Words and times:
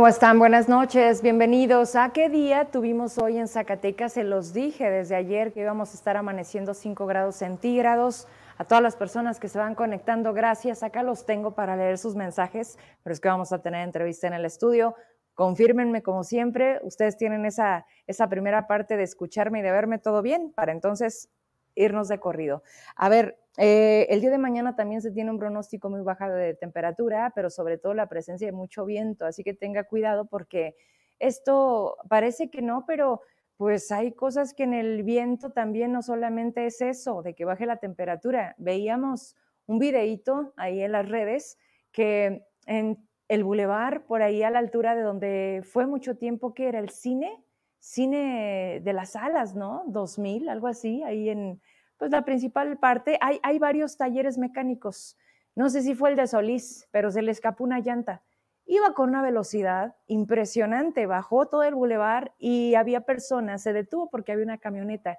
¿Cómo 0.00 0.08
están? 0.08 0.38
Buenas 0.38 0.66
noches, 0.66 1.20
bienvenidos. 1.20 1.94
¿A 1.94 2.08
qué 2.14 2.30
día 2.30 2.70
tuvimos 2.70 3.18
hoy 3.18 3.36
en 3.36 3.48
Zacatecas? 3.48 4.14
Se 4.14 4.24
los 4.24 4.54
dije 4.54 4.88
desde 4.88 5.14
ayer 5.14 5.52
que 5.52 5.60
íbamos 5.60 5.90
a 5.90 5.94
estar 5.94 6.16
amaneciendo 6.16 6.72
5 6.72 7.04
grados 7.04 7.36
centígrados. 7.36 8.26
A 8.56 8.64
todas 8.64 8.82
las 8.82 8.96
personas 8.96 9.38
que 9.38 9.50
se 9.50 9.58
van 9.58 9.74
conectando, 9.74 10.32
gracias. 10.32 10.82
Acá 10.82 11.02
los 11.02 11.26
tengo 11.26 11.54
para 11.54 11.76
leer 11.76 11.98
sus 11.98 12.16
mensajes, 12.16 12.78
pero 13.02 13.12
es 13.12 13.20
que 13.20 13.28
vamos 13.28 13.52
a 13.52 13.60
tener 13.60 13.84
entrevista 13.84 14.26
en 14.26 14.32
el 14.32 14.46
estudio. 14.46 14.94
Confírmenme 15.34 16.02
como 16.02 16.24
siempre, 16.24 16.80
ustedes 16.82 17.18
tienen 17.18 17.44
esa, 17.44 17.84
esa 18.06 18.26
primera 18.26 18.66
parte 18.66 18.96
de 18.96 19.02
escucharme 19.02 19.58
y 19.58 19.62
de 19.62 19.70
verme 19.70 19.98
todo 19.98 20.22
bien, 20.22 20.50
para 20.54 20.72
entonces 20.72 21.28
irnos 21.74 22.08
de 22.08 22.18
corrido. 22.18 22.62
A 22.96 23.10
ver, 23.10 23.38
eh, 23.62 24.06
el 24.08 24.22
día 24.22 24.30
de 24.30 24.38
mañana 24.38 24.74
también 24.74 25.02
se 25.02 25.10
tiene 25.10 25.30
un 25.30 25.38
pronóstico 25.38 25.90
muy 25.90 26.00
bajo 26.00 26.26
de 26.30 26.54
temperatura, 26.54 27.30
pero 27.34 27.50
sobre 27.50 27.76
todo 27.76 27.92
la 27.92 28.08
presencia 28.08 28.46
de 28.46 28.52
mucho 28.52 28.86
viento, 28.86 29.26
así 29.26 29.44
que 29.44 29.52
tenga 29.52 29.84
cuidado 29.84 30.24
porque 30.24 30.76
esto 31.18 31.98
parece 32.08 32.48
que 32.50 32.62
no, 32.62 32.86
pero 32.86 33.20
pues 33.58 33.92
hay 33.92 34.12
cosas 34.12 34.54
que 34.54 34.62
en 34.62 34.72
el 34.72 35.02
viento 35.02 35.50
también 35.50 35.92
no 35.92 36.00
solamente 36.00 36.64
es 36.64 36.80
eso, 36.80 37.20
de 37.20 37.34
que 37.34 37.44
baje 37.44 37.66
la 37.66 37.76
temperatura. 37.76 38.54
Veíamos 38.56 39.36
un 39.66 39.78
videíto 39.78 40.54
ahí 40.56 40.80
en 40.80 40.92
las 40.92 41.06
redes 41.06 41.58
que 41.92 42.46
en 42.64 43.06
el 43.28 43.44
bulevar, 43.44 44.06
por 44.06 44.22
ahí 44.22 44.42
a 44.42 44.48
la 44.48 44.58
altura 44.60 44.94
de 44.96 45.02
donde 45.02 45.60
fue 45.64 45.86
mucho 45.86 46.16
tiempo 46.16 46.54
que 46.54 46.66
era 46.66 46.78
el 46.78 46.88
cine, 46.88 47.44
cine 47.78 48.80
de 48.82 48.92
las 48.94 49.10
salas, 49.10 49.54
¿no? 49.54 49.84
2000, 49.88 50.48
algo 50.48 50.66
así, 50.66 51.02
ahí 51.02 51.28
en, 51.28 51.60
pues 52.00 52.10
la 52.10 52.24
principal 52.24 52.78
parte, 52.78 53.18
hay, 53.20 53.40
hay 53.42 53.58
varios 53.58 53.98
talleres 53.98 54.38
mecánicos. 54.38 55.18
No 55.54 55.68
sé 55.68 55.82
si 55.82 55.94
fue 55.94 56.08
el 56.08 56.16
de 56.16 56.26
Solís, 56.26 56.88
pero 56.90 57.10
se 57.10 57.20
le 57.20 57.30
escapó 57.30 57.62
una 57.62 57.78
llanta. 57.80 58.22
Iba 58.64 58.94
con 58.94 59.10
una 59.10 59.20
velocidad 59.20 59.96
impresionante, 60.06 61.04
bajó 61.04 61.46
todo 61.48 61.62
el 61.62 61.74
bulevar 61.74 62.32
y 62.38 62.74
había 62.74 63.02
personas, 63.02 63.60
se 63.60 63.74
detuvo 63.74 64.08
porque 64.08 64.32
había 64.32 64.46
una 64.46 64.56
camioneta, 64.56 65.18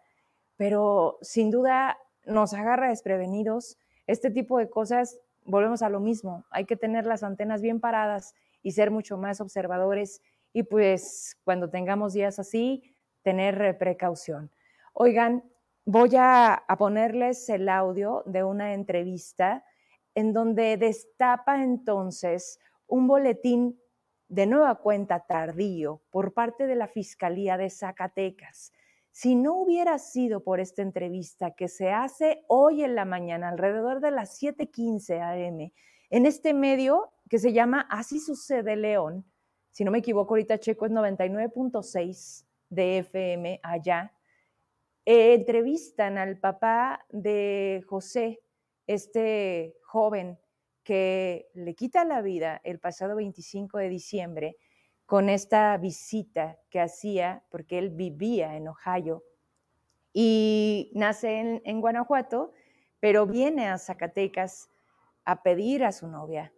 pero 0.58 1.20
sin 1.22 1.52
duda 1.52 2.00
nos 2.26 2.56
agarra 2.56 2.90
desprevenidos. 2.90 3.78
Este 4.08 4.32
tipo 4.32 4.58
de 4.58 4.68
cosas, 4.68 5.20
volvemos 5.46 5.84
a 5.84 5.90
lo 5.90 6.00
mismo, 6.00 6.46
hay 6.50 6.66
que 6.66 6.78
tener 6.78 7.06
las 7.06 7.22
antenas 7.22 7.62
bien 7.62 7.80
paradas 7.80 8.34
y 8.64 8.72
ser 8.72 8.90
mucho 8.90 9.18
más 9.18 9.40
observadores 9.40 10.24
y 10.52 10.64
pues 10.64 11.38
cuando 11.44 11.70
tengamos 11.70 12.14
días 12.14 12.40
así, 12.40 12.96
tener 13.22 13.78
precaución. 13.78 14.50
Oigan, 14.94 15.44
voy 15.86 16.12
a, 16.18 16.64
ponerles 16.78 17.50
el 17.50 17.70
audio 17.70 18.24
de 18.26 18.44
una 18.44 18.74
entrevista 18.74 19.64
en 20.16 20.34
donde 20.34 20.78
destapa 20.78 21.64
entonces 21.64 22.60
un 22.88 23.08
boletín 23.08 23.80
de 24.28 24.46
nueva 24.46 24.76
cuenta 24.76 25.26
tardío 25.26 26.02
por 26.10 26.34
parte 26.34 26.68
de 26.68 26.76
la 26.76 26.88
Fiscalía 26.88 27.58
de 27.58 27.70
Zacatecas. 27.70 28.72
Si 29.12 29.36
no 29.36 29.56
hubiera 29.56 29.98
sido 30.00 30.44
por 30.44 30.60
esta 30.60 30.82
entrevista 30.82 31.52
que 31.52 31.68
se 31.68 31.92
hace 31.92 32.46
hoy 32.48 32.84
en 32.84 32.96
la 32.96 33.04
mañana, 33.04 33.50
alrededor 33.50 34.00
de 34.00 34.12
las 34.12 34.42
7:15 34.42 35.22
am, 35.22 35.72
en 36.10 36.26
este 36.26 36.54
medio 36.54 37.12
que 37.30 37.40
se 37.40 37.52
llama 37.52 37.88
Así 37.90 38.20
sucede 38.20 38.76
León, 38.76 39.26
si 39.72 39.86
no 39.86 39.92
me 39.92 40.00
equivoco, 40.00 40.34
ahorita 40.34 40.60
Checo 40.60 40.86
es 40.86 40.92
99.6 40.92 42.46
de 42.70 43.00
FM 43.00 43.60
allá, 43.64 44.14
eh, 45.06 45.34
entrevistan 45.34 46.18
al 46.18 46.38
papá 46.40 47.06
de 47.10 47.84
José, 47.88 48.42
este 48.88 49.76
joven 49.84 50.38
que 50.84 51.50
le 51.54 51.76
quita 51.76 52.06
la 52.06 52.22
vida 52.22 52.62
el 52.64 52.80
pasado 52.80 53.16
25 53.16 53.78
de 53.78 53.90
diciembre 53.90 54.58
con 55.06 55.30
esta 55.30 55.76
visita 55.78 56.58
que 56.70 56.80
hacía, 56.80 57.44
porque 57.50 57.78
él 57.78 57.90
vivía 57.90 58.56
en 58.56 58.68
Ohio 58.68 59.24
y 60.14 60.92
nace 60.94 61.40
en, 61.40 61.62
en 61.66 61.82
Guanajuato, 61.82 62.54
pero 63.00 63.26
viene 63.26 63.68
a 63.68 63.78
Zacatecas 63.78 64.70
a 65.26 65.44
pedir 65.44 65.84
a 65.84 65.92
su 65.92 66.08
novia, 66.08 66.54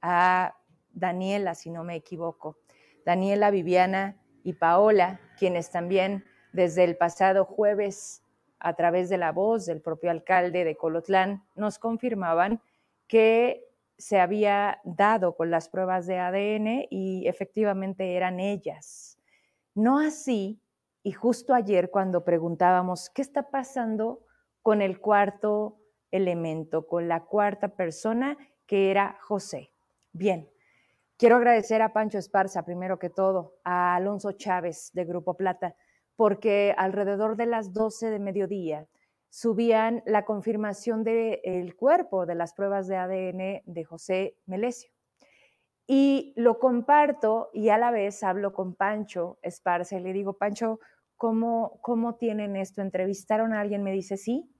a 0.00 0.56
Daniela, 0.90 1.54
si 1.54 1.70
no 1.70 1.84
me 1.84 1.96
equivoco. 1.96 2.58
Daniela, 3.04 3.50
Viviana 3.50 4.20
y 4.42 4.54
Paola, 4.54 5.20
quienes 5.38 5.70
también 5.70 6.24
desde 6.58 6.82
el 6.82 6.96
pasado 6.96 7.44
jueves, 7.44 8.24
a 8.58 8.74
través 8.74 9.08
de 9.08 9.16
la 9.16 9.30
voz 9.30 9.64
del 9.64 9.80
propio 9.80 10.10
alcalde 10.10 10.64
de 10.64 10.74
Colotlán, 10.74 11.44
nos 11.54 11.78
confirmaban 11.78 12.60
que 13.06 13.64
se 13.96 14.18
había 14.18 14.80
dado 14.82 15.36
con 15.36 15.52
las 15.52 15.68
pruebas 15.68 16.08
de 16.08 16.18
ADN 16.18 16.86
y 16.90 17.28
efectivamente 17.28 18.16
eran 18.16 18.40
ellas. 18.40 19.18
No 19.76 20.00
así, 20.00 20.60
y 21.04 21.12
justo 21.12 21.54
ayer 21.54 21.92
cuando 21.92 22.24
preguntábamos 22.24 23.08
qué 23.08 23.22
está 23.22 23.50
pasando 23.50 24.24
con 24.60 24.82
el 24.82 24.98
cuarto 24.98 25.78
elemento, 26.10 26.88
con 26.88 27.06
la 27.06 27.20
cuarta 27.24 27.68
persona, 27.68 28.36
que 28.66 28.90
era 28.90 29.16
José. 29.22 29.70
Bien, 30.10 30.50
quiero 31.16 31.36
agradecer 31.36 31.82
a 31.82 31.92
Pancho 31.92 32.18
Esparza, 32.18 32.64
primero 32.64 32.98
que 32.98 33.10
todo, 33.10 33.54
a 33.62 33.94
Alonso 33.94 34.32
Chávez 34.32 34.90
de 34.92 35.04
Grupo 35.04 35.34
Plata, 35.34 35.76
porque 36.18 36.74
alrededor 36.76 37.36
de 37.36 37.46
las 37.46 37.72
12 37.72 38.10
de 38.10 38.18
mediodía 38.18 38.88
subían 39.28 40.02
la 40.04 40.24
confirmación 40.24 41.04
del 41.04 41.76
cuerpo 41.76 42.26
de 42.26 42.34
las 42.34 42.54
pruebas 42.54 42.88
de 42.88 42.96
ADN 42.96 43.62
de 43.64 43.84
José 43.84 44.36
Melesio. 44.44 44.90
Y 45.86 46.32
lo 46.34 46.58
comparto 46.58 47.50
y 47.52 47.68
a 47.68 47.78
la 47.78 47.92
vez 47.92 48.24
hablo 48.24 48.52
con 48.52 48.74
Pancho 48.74 49.38
Esparza 49.42 49.96
y 49.96 50.00
le 50.00 50.12
digo, 50.12 50.32
Pancho, 50.32 50.80
¿cómo, 51.16 51.78
cómo 51.82 52.16
tienen 52.16 52.56
esto? 52.56 52.82
¿Entrevistaron 52.82 53.52
a 53.54 53.60
alguien? 53.60 53.84
Me 53.84 53.92
dice, 53.92 54.16
sí. 54.16 54.50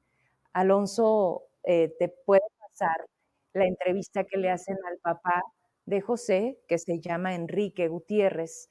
Alonso, 0.52 1.42
eh, 1.64 1.92
te 1.98 2.08
puede 2.08 2.42
pasar 2.60 3.04
la 3.52 3.66
entrevista 3.66 4.22
que 4.22 4.38
le 4.38 4.48
hacen 4.50 4.76
al 4.88 4.98
papá 4.98 5.42
de 5.86 6.00
José, 6.02 6.60
que 6.68 6.78
se 6.78 7.00
llama 7.00 7.34
Enrique 7.34 7.88
Gutiérrez, 7.88 8.70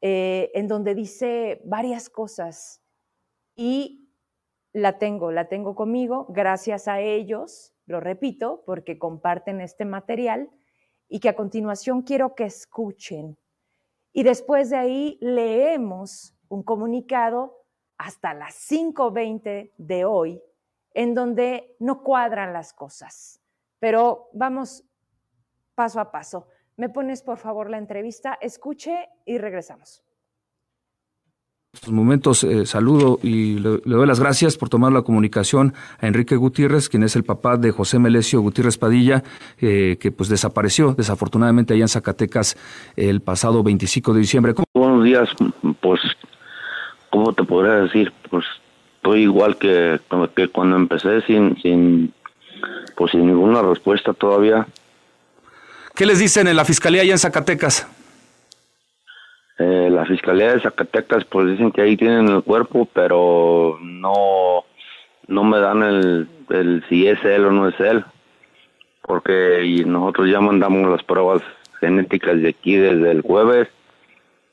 eh, 0.00 0.50
en 0.54 0.68
donde 0.68 0.94
dice 0.94 1.60
varias 1.64 2.10
cosas 2.10 2.82
y 3.54 4.10
la 4.72 4.98
tengo, 4.98 5.32
la 5.32 5.48
tengo 5.48 5.74
conmigo 5.74 6.26
gracias 6.28 6.86
a 6.86 7.00
ellos, 7.00 7.74
lo 7.86 8.00
repito, 8.00 8.62
porque 8.66 8.98
comparten 8.98 9.60
este 9.60 9.84
material 9.84 10.50
y 11.08 11.20
que 11.20 11.28
a 11.28 11.36
continuación 11.36 12.02
quiero 12.02 12.34
que 12.34 12.44
escuchen. 12.44 13.38
Y 14.12 14.22
después 14.22 14.70
de 14.70 14.76
ahí 14.76 15.18
leemos 15.20 16.34
un 16.48 16.62
comunicado 16.62 17.62
hasta 17.98 18.34
las 18.34 18.54
5.20 18.70 19.72
de 19.76 20.04
hoy, 20.04 20.42
en 20.92 21.14
donde 21.14 21.76
no 21.78 22.02
cuadran 22.02 22.52
las 22.52 22.72
cosas. 22.72 23.40
Pero 23.78 24.28
vamos 24.32 24.84
paso 25.74 26.00
a 26.00 26.10
paso. 26.10 26.48
Me 26.78 26.90
pones 26.90 27.22
por 27.22 27.38
favor 27.38 27.70
la 27.70 27.78
entrevista, 27.78 28.36
escuche 28.38 29.08
y 29.24 29.38
regresamos. 29.38 30.02
En 31.72 31.78
estos 31.78 31.92
momentos 31.92 32.44
eh, 32.44 32.66
saludo 32.66 33.18
y 33.22 33.58
le, 33.58 33.78
doy 33.84 34.06
las 34.06 34.20
gracias 34.20 34.58
por 34.58 34.68
tomar 34.68 34.92
la 34.92 35.00
comunicación 35.00 35.72
a 36.00 36.06
Enrique 36.06 36.36
Gutiérrez, 36.36 36.90
quien 36.90 37.02
es 37.02 37.16
el 37.16 37.24
papá 37.24 37.56
de 37.56 37.70
José 37.70 37.98
Melesio 37.98 38.42
Gutiérrez 38.42 38.76
Padilla, 38.76 39.22
eh, 39.58 39.96
que 39.98 40.10
pues 40.12 40.28
desapareció 40.28 40.92
desafortunadamente 40.92 41.72
allá 41.72 41.84
en 41.84 41.88
Zacatecas 41.88 42.56
el 42.94 43.22
pasado 43.22 43.62
25 43.62 44.12
de 44.12 44.20
diciembre. 44.20 44.54
Buenos 44.74 45.02
días, 45.02 45.30
pues, 45.80 46.00
¿cómo 47.08 47.32
te 47.32 47.44
podría 47.44 47.76
decir? 47.76 48.12
Pues 48.30 48.44
estoy 48.96 49.22
igual 49.22 49.56
que, 49.56 49.98
que 50.34 50.48
cuando 50.48 50.76
empecé 50.76 51.22
sin, 51.22 51.56
sin, 51.62 52.12
pues 52.96 53.12
sin 53.12 53.26
ninguna 53.26 53.62
respuesta 53.62 54.12
todavía. 54.12 54.66
¿Qué 55.96 56.04
les 56.04 56.18
dicen 56.18 56.46
en 56.46 56.56
la 56.56 56.66
fiscalía 56.66 57.00
allá 57.00 57.12
en 57.12 57.18
Zacatecas? 57.18 57.88
Eh, 59.58 59.88
la 59.90 60.04
fiscalía 60.04 60.52
de 60.52 60.60
Zacatecas 60.60 61.24
pues 61.24 61.48
dicen 61.48 61.72
que 61.72 61.80
ahí 61.80 61.96
tienen 61.96 62.28
el 62.28 62.42
cuerpo, 62.42 62.86
pero 62.92 63.78
no, 63.80 64.64
no 65.26 65.44
me 65.44 65.58
dan 65.58 65.82
el, 65.82 66.28
el 66.50 66.84
si 66.90 67.06
es 67.06 67.24
él 67.24 67.46
o 67.46 67.50
no 67.50 67.66
es 67.68 67.80
él, 67.80 68.04
porque 69.00 69.84
nosotros 69.86 70.28
ya 70.30 70.38
mandamos 70.38 70.86
las 70.90 71.02
pruebas 71.02 71.40
genéticas 71.80 72.42
de 72.42 72.50
aquí 72.50 72.76
desde 72.76 73.12
el 73.12 73.22
jueves 73.22 73.68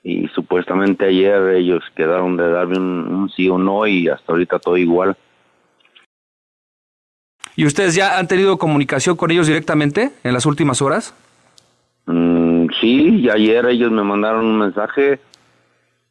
y 0.01 0.29
supuestamente 0.29 1.07
ayer 1.07 1.49
ellos 1.49 1.83
quedaron 1.93 2.37
de 2.37 2.49
darme 2.49 2.77
un 2.77 3.29
sí 3.35 3.49
o 3.49 3.57
no 3.57 3.85
y 3.85 4.07
hasta 4.07 4.31
ahorita 4.31 4.59
todo 4.59 4.77
igual. 4.77 5.17
¿Y 7.57 7.65
ustedes 7.65 7.95
ya 7.95 8.17
han 8.17 8.29
tenido 8.29 8.57
comunicación 8.57 9.17
con 9.17 9.29
ellos 9.29 9.47
directamente 9.47 10.11
en 10.23 10.33
las 10.33 10.45
últimas 10.45 10.81
horas? 10.81 11.13
Mm, 12.05 12.67
sí, 12.79 13.21
y 13.21 13.29
ayer 13.29 13.65
ellos 13.67 13.91
me 13.91 14.03
mandaron 14.03 14.45
un 14.45 14.59
mensaje 14.59 15.19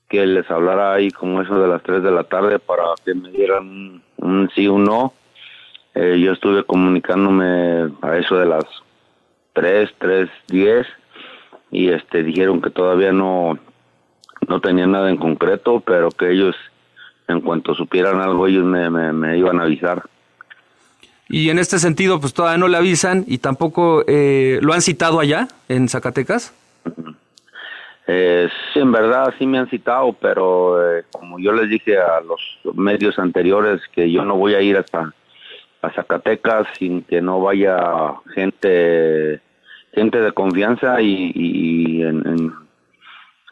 que 0.09 0.27
les 0.27 0.51
hablara 0.51 0.93
ahí 0.93 1.11
como 1.11 1.41
eso 1.41 1.59
de 1.59 1.69
las 1.69 1.83
3 1.83 2.03
de 2.03 2.11
la 2.11 2.25
tarde 2.25 2.59
para 2.59 2.85
que 3.05 3.15
me 3.15 3.31
dieran 3.31 4.03
un, 4.17 4.51
sí 4.55 4.69
o 4.69 4.79
no. 4.79 5.15
Eh, 5.95 6.21
yo 6.21 6.33
estuve 6.33 6.65
comunicándome 6.65 7.93
a 8.03 8.17
eso 8.17 8.37
de 8.37 8.47
las 8.47 8.65
3, 9.55 9.91
3, 9.99 10.29
10 10.49 10.87
y 11.71 11.89
este 11.89 12.23
dijeron 12.23 12.61
que 12.63 12.71
todavía 12.71 13.13
no 13.13 13.59
no 14.49 14.61
tenían 14.61 14.93
nada 14.93 15.11
en 15.11 15.17
concreto, 15.17 15.81
pero 15.81 16.11
que 16.11 16.31
ellos 16.31 16.57
en 17.29 17.41
cuanto 17.41 17.75
supieran 17.75 18.21
algo 18.21 18.47
ellos 18.47 18.65
me, 18.65 18.91
me, 18.91 19.39
iban 19.39 19.61
a 19.61 19.65
avisar. 19.65 20.03
Y 21.33 21.49
en 21.49 21.59
este 21.59 21.79
sentido, 21.79 22.21
pues 22.21 22.35
todavía 22.35 22.59
no 22.59 22.69
le 22.69 22.77
avisan 22.77 23.25
y 23.27 23.39
tampoco 23.39 24.05
eh, 24.07 24.59
lo 24.61 24.75
han 24.75 24.83
citado 24.83 25.19
allá 25.19 25.49
en 25.67 25.89
Zacatecas. 25.89 26.55
Eh, 28.07 28.49
sí, 28.73 28.81
en 28.81 28.93
verdad 28.93 29.33
sí 29.39 29.47
me 29.47 29.59
han 29.59 29.71
citado, 29.71 30.13
pero 30.13 30.99
eh, 30.99 31.05
como 31.11 31.39
yo 31.39 31.53
les 31.53 31.71
dije 31.71 31.97
a 31.97 32.21
los 32.21 32.41
medios 32.75 33.19
anteriores 33.19 33.81
que 33.93 34.13
yo 34.13 34.27
no 34.27 34.37
voy 34.37 34.55
a 34.55 34.61
ir 34.61 34.77
hasta 34.77 35.15
a 35.81 35.91
Zacatecas 35.91 36.67
sin 36.79 37.03
que 37.03 37.23
no 37.23 37.41
vaya 37.41 38.15
gente 38.35 39.41
gente 39.95 40.21
de 40.21 40.33
confianza 40.33 41.01
y, 41.01 42.03
en, 42.03 42.53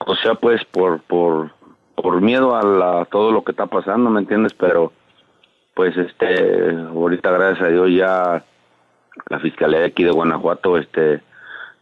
o 0.00 0.16
sea 0.16 0.34
pues 0.34 0.64
por 0.66 1.00
por 1.00 1.52
por 1.94 2.20
miedo 2.20 2.54
a, 2.56 3.04
todo 3.06 3.32
lo 3.32 3.44
que 3.44 3.52
está 3.52 3.66
pasando, 3.66 4.10
¿me 4.10 4.20
entiendes? 4.20 4.54
Pero 4.54 4.92
pues 5.74 5.96
este 5.96 6.70
ahorita 6.70 7.30
gracias 7.30 7.68
a 7.68 7.70
Dios 7.70 7.90
ya 7.90 8.44
la 9.28 9.40
fiscalía 9.40 9.80
de 9.80 9.86
aquí 9.86 10.04
de 10.04 10.10
Guanajuato 10.10 10.76
este 10.76 11.20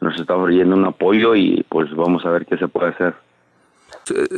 nos 0.00 0.18
está 0.20 0.36
ofreciendo 0.36 0.76
un 0.76 0.84
apoyo 0.84 1.34
y 1.34 1.64
pues 1.68 1.94
vamos 1.94 2.24
a 2.24 2.30
ver 2.30 2.46
qué 2.46 2.56
se 2.56 2.68
puede 2.68 2.90
hacer. 2.90 3.14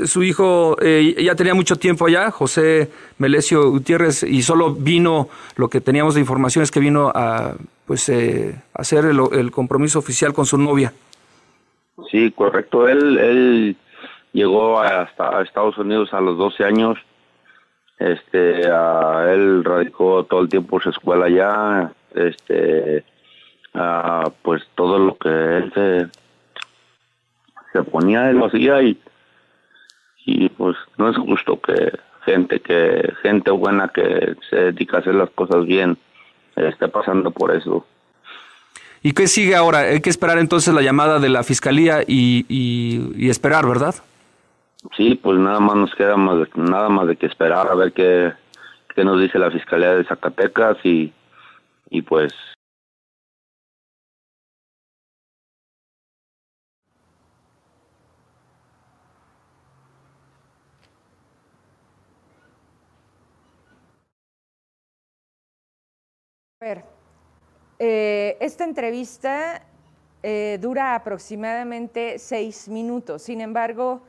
Su 0.05 0.23
hijo 0.23 0.77
eh, 0.81 1.15
ya 1.23 1.35
tenía 1.35 1.55
mucho 1.55 1.77
tiempo 1.77 2.07
allá, 2.07 2.31
José 2.31 2.91
Melesio 3.19 3.71
Gutiérrez, 3.71 4.23
y 4.23 4.43
solo 4.43 4.73
vino, 4.75 5.29
lo 5.57 5.69
que 5.69 5.81
teníamos 5.81 6.15
de 6.15 6.21
información 6.21 6.63
es 6.63 6.71
que 6.71 6.81
vino 6.81 7.11
a 7.15 7.55
pues 7.87 8.09
eh, 8.09 8.61
hacer 8.75 9.05
el, 9.05 9.51
compromiso 9.51 9.99
oficial 9.99 10.33
con 10.33 10.47
su 10.47 10.59
novia. 10.59 10.93
Sí, 12.11 12.31
correcto. 12.33 12.89
Él, 12.89 13.19
él 13.19 13.77
llegó 14.33 14.81
hasta 14.81 15.43
Estados 15.43 15.77
Unidos 15.79 16.13
a 16.15 16.21
los 16.21 16.39
12 16.39 16.65
años. 16.65 16.99
Este, 18.01 18.63
él 18.63 19.63
radicó 19.63 20.25
todo 20.25 20.41
el 20.41 20.49
tiempo 20.49 20.81
su 20.81 20.91
escuela 20.91 21.27
allá. 21.27 21.93
Este, 22.15 23.05
pues 24.43 24.63
todo 24.75 24.99
lo 24.99 25.17
que 25.17 25.29
él 25.29 25.73
se, 25.75 26.09
se 27.73 27.83
ponía, 27.85 28.31
él 28.31 28.39
lo 28.39 28.47
hacía 28.47 28.83
y, 28.83 29.01
y 30.27 30.49
pues 30.49 30.77
no 30.97 31.09
es 31.09 31.17
justo 31.17 31.61
que 31.61 31.93
gente 32.25 32.61
que 32.61 33.13
gente 33.23 33.51
buena 33.51 33.89
que 33.89 34.35
se 34.49 34.57
dedica 34.57 34.97
a 34.97 35.01
hacer 35.01 35.15
las 35.15 35.31
cosas 35.31 35.65
bien 35.65 35.97
esté 36.57 36.89
pasando 36.89 37.31
por 37.31 37.55
eso. 37.55 37.87
¿Y 39.03 39.13
qué 39.13 39.27
sigue 39.29 39.57
ahora? 39.57 39.81
Hay 39.81 40.01
que 40.01 40.11
esperar 40.11 40.39
entonces 40.39 40.75
la 40.75 40.83
llamada 40.83 41.19
de 41.19 41.31
la 41.31 41.43
fiscalía 41.43 42.03
y, 42.07 42.45
y, 42.49 43.31
esperar, 43.31 43.67
¿verdad? 43.67 43.95
Sí, 44.97 45.15
pues 45.15 45.39
nada 45.39 45.61
más 45.61 45.77
nos 45.77 45.95
queda 45.95 46.17
más 46.17 46.49
nada 46.57 46.89
más 46.89 47.07
de 47.07 47.17
que 47.17 47.27
esperar 47.27 47.69
a 47.69 47.75
ver 47.75 47.93
qué, 47.93 48.33
qué 48.95 49.05
nos 49.05 49.21
dice 49.21 49.39
la 49.39 49.51
fiscalía 49.51 49.95
de 49.95 50.05
Zacatecas 50.05 50.79
y, 50.85 51.13
y 51.91 52.03
pues 52.03 52.33
A 66.63 66.67
ver, 66.67 66.85
eh, 67.79 68.37
esta 68.41 68.65
entrevista 68.65 69.63
eh, 70.23 70.59
dura 70.61 70.95
aproximadamente 70.95 72.19
seis 72.19 72.69
minutos. 72.69 73.23
Sin 73.23 73.41
embargo, 73.41 74.03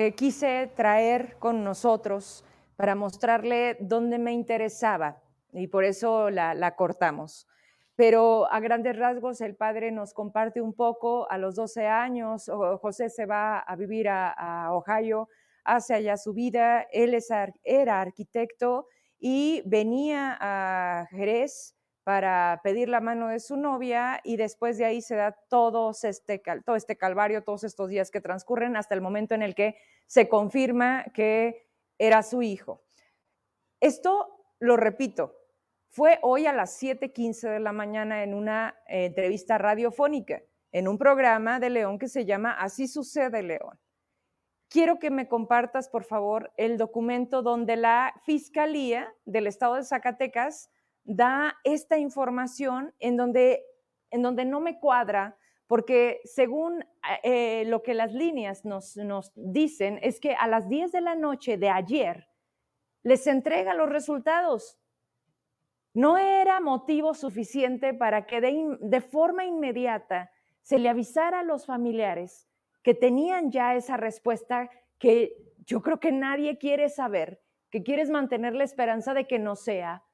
eh, 0.00 0.14
quise 0.14 0.70
traer 0.76 1.38
con 1.40 1.64
nosotros 1.64 2.44
para 2.76 2.94
mostrarle 2.94 3.76
dónde 3.80 4.20
me 4.20 4.32
interesaba 4.32 5.20
y 5.52 5.66
por 5.66 5.82
eso 5.82 6.30
la, 6.30 6.76
cortamos. 6.76 7.48
Pero 7.96 8.46
a 8.52 8.60
grandes 8.60 8.96
rasgos 8.96 9.40
el 9.40 9.56
padre 9.56 9.90
nos 9.90 10.14
comparte 10.14 10.60
un 10.60 10.72
poco, 10.72 11.28
a 11.28 11.36
los 11.36 11.56
12 11.56 11.88
años, 11.88 12.48
José 12.80 13.10
se 13.10 13.26
va 13.26 13.58
a 13.58 13.74
vivir 13.74 14.08
a, 14.08 14.68
Ohio, 14.70 15.28
hace 15.64 15.94
allá 15.94 16.16
su 16.16 16.32
vida, 16.32 16.82
él 16.92 17.18
era 17.64 18.00
arquitecto 18.00 18.86
y 19.18 19.62
venía 19.66 20.38
a 20.40 21.08
Jerez 21.10 21.74
para 22.08 22.62
pedir 22.64 22.88
la 22.88 23.02
mano 23.02 23.28
de 23.28 23.38
su 23.38 23.58
novia 23.58 24.22
y 24.24 24.38
después 24.38 24.78
de 24.78 24.86
ahí 24.86 25.02
se 25.02 25.14
da 25.14 25.32
todo 25.50 25.90
este, 25.90 26.42
todo 26.64 26.74
este 26.74 26.96
calvario, 26.96 27.44
todos 27.44 27.64
estos 27.64 27.90
días 27.90 28.10
que 28.10 28.22
transcurren 28.22 28.78
hasta 28.78 28.94
el 28.94 29.02
momento 29.02 29.34
en 29.34 29.42
el 29.42 29.54
que 29.54 29.76
se 30.06 30.26
confirma 30.26 31.04
que 31.12 31.68
era 31.98 32.22
su 32.22 32.40
hijo. 32.40 32.82
Esto, 33.78 34.42
lo 34.58 34.78
repito, 34.78 35.36
fue 35.90 36.18
hoy 36.22 36.46
a 36.46 36.54
las 36.54 36.82
7:15 36.82 37.46
de 37.50 37.60
la 37.60 37.72
mañana 37.72 38.22
en 38.22 38.32
una 38.32 38.80
eh, 38.86 39.04
entrevista 39.04 39.58
radiofónica, 39.58 40.40
en 40.72 40.88
un 40.88 40.96
programa 40.96 41.60
de 41.60 41.68
León 41.68 41.98
que 41.98 42.08
se 42.08 42.24
llama 42.24 42.52
Así 42.52 42.88
sucede 42.88 43.42
León. 43.42 43.78
Quiero 44.70 44.98
que 44.98 45.10
me 45.10 45.28
compartas, 45.28 45.90
por 45.90 46.04
favor, 46.04 46.54
el 46.56 46.78
documento 46.78 47.42
donde 47.42 47.76
la 47.76 48.14
Fiscalía 48.24 49.14
del 49.26 49.46
Estado 49.46 49.74
de 49.74 49.84
Zacatecas 49.84 50.70
da 51.08 51.56
esta 51.64 51.98
información 51.98 52.94
en 52.98 53.16
donde, 53.16 53.64
en 54.10 54.22
donde 54.22 54.44
no 54.44 54.60
me 54.60 54.78
cuadra, 54.78 55.38
porque 55.66 56.20
según 56.24 56.84
eh, 57.22 57.64
lo 57.66 57.82
que 57.82 57.94
las 57.94 58.12
líneas 58.12 58.64
nos, 58.64 58.96
nos 58.96 59.32
dicen, 59.34 59.98
es 60.02 60.20
que 60.20 60.34
a 60.34 60.46
las 60.46 60.68
10 60.68 60.92
de 60.92 61.00
la 61.00 61.14
noche 61.14 61.56
de 61.56 61.70
ayer 61.70 62.28
les 63.02 63.26
entrega 63.26 63.72
los 63.72 63.88
resultados. 63.88 64.78
No 65.94 66.18
era 66.18 66.60
motivo 66.60 67.14
suficiente 67.14 67.94
para 67.94 68.26
que 68.26 68.42
de, 68.42 68.76
de 68.80 69.00
forma 69.00 69.46
inmediata 69.46 70.30
se 70.60 70.78
le 70.78 70.90
avisara 70.90 71.40
a 71.40 71.44
los 71.44 71.64
familiares 71.64 72.46
que 72.82 72.92
tenían 72.92 73.50
ya 73.50 73.74
esa 73.74 73.96
respuesta 73.96 74.70
que 74.98 75.34
yo 75.64 75.80
creo 75.80 76.00
que 76.00 76.12
nadie 76.12 76.58
quiere 76.58 76.90
saber, 76.90 77.40
que 77.70 77.82
quieres 77.82 78.10
mantener 78.10 78.54
la 78.54 78.64
esperanza 78.64 79.14
de 79.14 79.26
que 79.26 79.38
no 79.38 79.56
sea, 79.56 80.04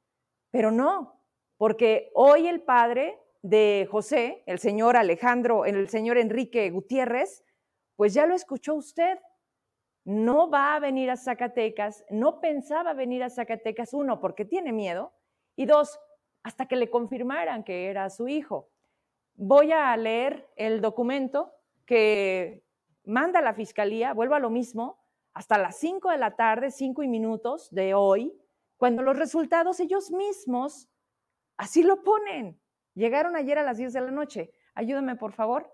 pero 0.54 0.70
no, 0.70 1.20
porque 1.56 2.12
hoy 2.14 2.46
el 2.46 2.60
padre 2.60 3.18
de 3.42 3.88
José, 3.90 4.44
el 4.46 4.60
señor 4.60 4.96
Alejandro, 4.96 5.64
el 5.64 5.88
señor 5.88 6.16
Enrique 6.16 6.70
Gutiérrez, 6.70 7.44
pues 7.96 8.14
ya 8.14 8.24
lo 8.24 8.36
escuchó 8.36 8.74
usted. 8.74 9.18
No 10.04 10.48
va 10.48 10.76
a 10.76 10.78
venir 10.78 11.10
a 11.10 11.16
Zacatecas, 11.16 12.04
no 12.08 12.40
pensaba 12.40 12.94
venir 12.94 13.24
a 13.24 13.30
Zacatecas, 13.30 13.94
uno, 13.94 14.20
porque 14.20 14.44
tiene 14.44 14.70
miedo, 14.70 15.12
y 15.56 15.66
dos, 15.66 15.98
hasta 16.44 16.68
que 16.68 16.76
le 16.76 16.88
confirmaran 16.88 17.64
que 17.64 17.90
era 17.90 18.08
su 18.08 18.28
hijo. 18.28 18.68
Voy 19.34 19.72
a 19.72 19.96
leer 19.96 20.48
el 20.54 20.80
documento 20.80 21.52
que 21.84 22.62
manda 23.04 23.40
la 23.40 23.54
fiscalía, 23.54 24.12
vuelvo 24.12 24.36
a 24.36 24.38
lo 24.38 24.50
mismo, 24.50 25.00
hasta 25.32 25.58
las 25.58 25.78
5 25.78 26.10
de 26.10 26.18
la 26.18 26.36
tarde, 26.36 26.70
5 26.70 27.02
y 27.02 27.08
minutos 27.08 27.74
de 27.74 27.94
hoy, 27.94 28.38
cuando 28.76 29.02
los 29.02 29.18
resultados 29.18 29.80
ellos 29.80 30.10
mismos 30.10 30.88
así 31.56 31.82
lo 31.82 32.02
ponen. 32.02 32.60
Llegaron 32.94 33.36
ayer 33.36 33.58
a 33.58 33.62
las 33.62 33.78
10 33.78 33.92
de 33.92 34.00
la 34.00 34.10
noche. 34.10 34.52
Ayúdame, 34.74 35.16
por 35.16 35.32
favor. 35.32 35.72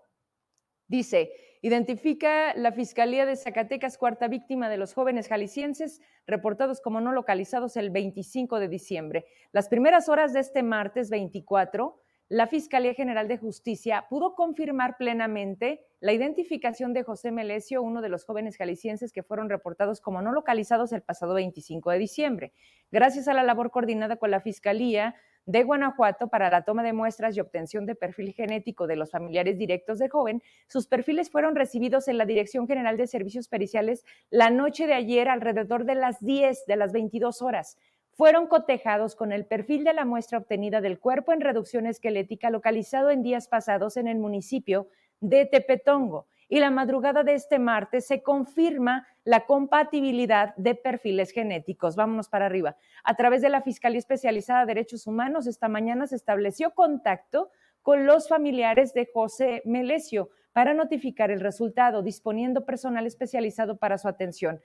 Dice, 0.88 1.32
identifica 1.62 2.54
la 2.54 2.72
Fiscalía 2.72 3.26
de 3.26 3.36
Zacatecas 3.36 3.96
cuarta 3.96 4.26
víctima 4.26 4.68
de 4.68 4.76
los 4.76 4.92
jóvenes 4.92 5.28
jaliscienses 5.28 6.00
reportados 6.26 6.80
como 6.80 7.00
no 7.00 7.12
localizados 7.12 7.76
el 7.76 7.90
25 7.90 8.58
de 8.58 8.68
diciembre. 8.68 9.26
Las 9.52 9.68
primeras 9.68 10.08
horas 10.08 10.32
de 10.32 10.40
este 10.40 10.62
martes 10.62 11.10
24 11.10 12.00
la 12.30 12.46
Fiscalía 12.46 12.94
General 12.94 13.26
de 13.26 13.38
Justicia 13.38 14.06
pudo 14.08 14.36
confirmar 14.36 14.96
plenamente 14.96 15.84
la 15.98 16.12
identificación 16.12 16.92
de 16.92 17.02
José 17.02 17.32
Melesio, 17.32 17.82
uno 17.82 18.02
de 18.02 18.08
los 18.08 18.24
jóvenes 18.24 18.56
jaliscienses 18.56 19.12
que 19.12 19.24
fueron 19.24 19.50
reportados 19.50 20.00
como 20.00 20.22
no 20.22 20.30
localizados 20.30 20.92
el 20.92 21.02
pasado 21.02 21.34
25 21.34 21.90
de 21.90 21.98
diciembre. 21.98 22.52
Gracias 22.92 23.26
a 23.26 23.34
la 23.34 23.42
labor 23.42 23.72
coordinada 23.72 24.14
con 24.14 24.30
la 24.30 24.40
Fiscalía 24.40 25.16
de 25.44 25.64
Guanajuato 25.64 26.28
para 26.28 26.50
la 26.50 26.62
toma 26.62 26.84
de 26.84 26.92
muestras 26.92 27.36
y 27.36 27.40
obtención 27.40 27.84
de 27.84 27.96
perfil 27.96 28.32
genético 28.32 28.86
de 28.86 28.94
los 28.94 29.10
familiares 29.10 29.58
directos 29.58 29.98
del 29.98 30.10
joven, 30.10 30.40
sus 30.68 30.86
perfiles 30.86 31.30
fueron 31.30 31.56
recibidos 31.56 32.06
en 32.06 32.16
la 32.16 32.26
Dirección 32.26 32.68
General 32.68 32.96
de 32.96 33.08
Servicios 33.08 33.48
Periciales 33.48 34.04
la 34.30 34.50
noche 34.50 34.86
de 34.86 34.94
ayer 34.94 35.28
alrededor 35.28 35.84
de 35.84 35.96
las 35.96 36.24
10 36.24 36.66
de 36.66 36.76
las 36.76 36.92
22 36.92 37.42
horas 37.42 37.76
fueron 38.20 38.48
cotejados 38.48 39.16
con 39.16 39.32
el 39.32 39.46
perfil 39.46 39.82
de 39.82 39.94
la 39.94 40.04
muestra 40.04 40.36
obtenida 40.36 40.82
del 40.82 40.98
cuerpo 40.98 41.32
en 41.32 41.40
reducción 41.40 41.86
esquelética 41.86 42.50
localizado 42.50 43.08
en 43.08 43.22
días 43.22 43.48
pasados 43.48 43.96
en 43.96 44.06
el 44.06 44.18
municipio 44.18 44.88
de 45.20 45.46
Tepetongo. 45.46 46.26
Y 46.46 46.60
la 46.60 46.70
madrugada 46.70 47.24
de 47.24 47.32
este 47.32 47.58
martes 47.58 48.06
se 48.06 48.22
confirma 48.22 49.06
la 49.24 49.46
compatibilidad 49.46 50.54
de 50.56 50.74
perfiles 50.74 51.30
genéticos. 51.30 51.96
Vámonos 51.96 52.28
para 52.28 52.44
arriba. 52.44 52.76
A 53.04 53.14
través 53.14 53.40
de 53.40 53.48
la 53.48 53.62
Fiscalía 53.62 54.00
Especializada 54.00 54.66
de 54.66 54.74
Derechos 54.74 55.06
Humanos, 55.06 55.46
esta 55.46 55.68
mañana 55.68 56.06
se 56.06 56.16
estableció 56.16 56.74
contacto 56.74 57.48
con 57.80 58.04
los 58.04 58.28
familiares 58.28 58.92
de 58.92 59.08
José 59.10 59.62
Melesio 59.64 60.28
para 60.52 60.74
notificar 60.74 61.30
el 61.30 61.40
resultado, 61.40 62.02
disponiendo 62.02 62.66
personal 62.66 63.06
especializado 63.06 63.78
para 63.78 63.96
su 63.96 64.08
atención. 64.08 64.60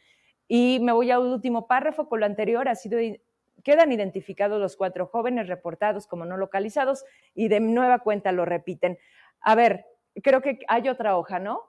Y 0.46 0.80
me 0.82 0.92
voy 0.92 1.10
al 1.10 1.22
último 1.22 1.68
párrafo, 1.68 2.10
con 2.10 2.20
lo 2.20 2.26
anterior 2.26 2.68
ha 2.68 2.76
sido 2.76 3.00
quedan 3.65 3.91
identificados 3.91 4.62
los 4.62 4.77
cuatro 4.77 5.07
jóvenes 5.07 5.48
reportados 5.48 6.05
como 6.05 6.24
no 6.24 6.38
localizados 6.38 7.03
y 7.34 7.48
de 7.48 7.60
nueva 7.60 8.00
cuenta 8.00 8.31
lo 8.31 8.45
repiten. 8.45 9.00
A 9.41 9.55
ver, 9.55 9.86
creo 10.24 10.41
que 10.41 10.60
hay 10.67 10.88
otra 10.88 11.17
hoja, 11.17 11.39
¿no? 11.39 11.63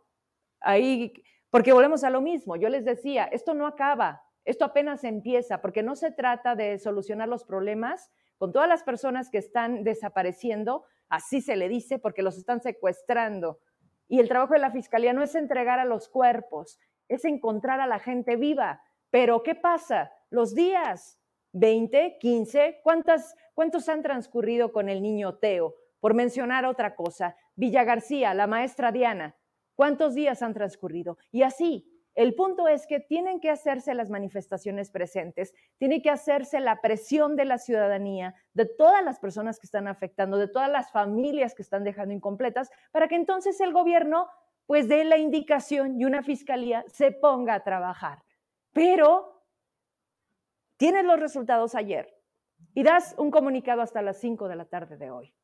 Ahí, 0.60 1.14
porque 1.50 1.72
volvemos 1.72 2.04
a 2.04 2.10
lo 2.10 2.20
mismo. 2.20 2.56
Yo 2.56 2.68
les 2.68 2.84
decía, 2.84 3.24
esto 3.24 3.54
no 3.54 3.66
acaba, 3.66 4.22
esto 4.44 4.66
apenas 4.66 5.04
empieza, 5.04 5.62
porque 5.62 5.82
no 5.82 5.96
se 5.96 6.12
trata 6.12 6.54
de 6.54 6.78
solucionar 6.78 7.28
los 7.28 7.44
problemas 7.44 8.12
con 8.36 8.52
todas 8.52 8.68
las 8.68 8.82
personas 8.82 9.30
que 9.30 9.38
están 9.38 9.82
desapareciendo, 9.82 10.84
así 11.08 11.40
se 11.40 11.56
le 11.56 11.66
dice, 11.66 11.98
porque 11.98 12.22
los 12.22 12.36
están 12.36 12.60
secuestrando. 12.60 13.60
Y 14.06 14.20
el 14.20 14.28
trabajo 14.28 14.52
de 14.52 14.60
la 14.60 14.70
fiscalía 14.70 15.14
no 15.14 15.22
es 15.22 15.34
entregar 15.34 15.78
a 15.78 15.86
los 15.86 16.10
cuerpos, 16.10 16.78
es 17.08 17.24
encontrar 17.24 17.80
a 17.80 17.86
la 17.86 18.00
gente 18.00 18.36
viva. 18.36 18.82
Pero 19.08 19.42
¿qué 19.42 19.54
pasa? 19.54 20.12
Los 20.28 20.54
días, 20.54 21.18
20, 21.56 22.18
15, 22.20 22.80
¿cuántas, 22.82 23.34
¿cuántos 23.54 23.88
han 23.88 24.02
transcurrido 24.02 24.72
con 24.72 24.90
el 24.90 25.02
niño 25.02 25.36
Teo? 25.36 25.74
Por 26.00 26.12
mencionar 26.12 26.66
otra 26.66 26.94
cosa, 26.94 27.34
Villa 27.54 27.82
García, 27.82 28.34
la 28.34 28.46
maestra 28.46 28.92
Diana, 28.92 29.36
¿cuántos 29.74 30.14
días 30.14 30.42
han 30.42 30.52
transcurrido? 30.52 31.16
Y 31.32 31.42
así, 31.42 31.90
el 32.14 32.34
punto 32.34 32.68
es 32.68 32.86
que 32.86 33.00
tienen 33.00 33.40
que 33.40 33.48
hacerse 33.48 33.94
las 33.94 34.10
manifestaciones 34.10 34.90
presentes, 34.90 35.54
tiene 35.78 36.02
que 36.02 36.10
hacerse 36.10 36.60
la 36.60 36.82
presión 36.82 37.36
de 37.36 37.46
la 37.46 37.56
ciudadanía, 37.56 38.34
de 38.52 38.66
todas 38.66 39.02
las 39.02 39.18
personas 39.18 39.58
que 39.58 39.66
están 39.66 39.88
afectando, 39.88 40.36
de 40.36 40.48
todas 40.48 40.70
las 40.70 40.92
familias 40.92 41.54
que 41.54 41.62
están 41.62 41.84
dejando 41.84 42.12
incompletas, 42.14 42.70
para 42.92 43.08
que 43.08 43.16
entonces 43.16 43.58
el 43.60 43.72
gobierno 43.72 44.28
pues 44.66 44.88
dé 44.88 45.04
la 45.04 45.16
indicación 45.16 45.98
y 45.98 46.04
una 46.04 46.22
fiscalía 46.22 46.84
se 46.88 47.12
ponga 47.12 47.54
a 47.54 47.64
trabajar. 47.64 48.22
Pero 48.72 49.35
tienes 50.76 51.04
los 51.04 51.18
resultados 51.18 51.74
ayer 51.74 52.14
y 52.74 52.82
das 52.82 53.14
un 53.18 53.30
comunicado 53.30 53.82
hasta 53.82 54.02
las 54.02 54.18
5 54.18 54.48
de 54.48 54.56
la 54.56 54.64
tarde 54.64 54.96
de 54.96 55.10
hoy. 55.10 55.34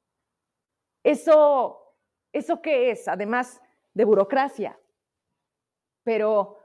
Eso, 1.03 1.97
¿eso 2.33 2.63
qué 2.63 2.91
es? 2.91 3.09
Además 3.09 3.61
de 3.95 4.05
burocracia. 4.05 4.79
Pero 6.05 6.63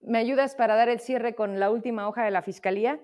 ¿Me 0.00 0.18
ayudas 0.18 0.54
para 0.54 0.76
dar 0.76 0.88
el 0.88 1.00
cierre 1.00 1.34
con 1.34 1.58
la 1.58 1.70
última 1.70 2.08
hoja 2.08 2.24
de 2.24 2.30
la 2.30 2.42
Fiscalía? 2.42 3.00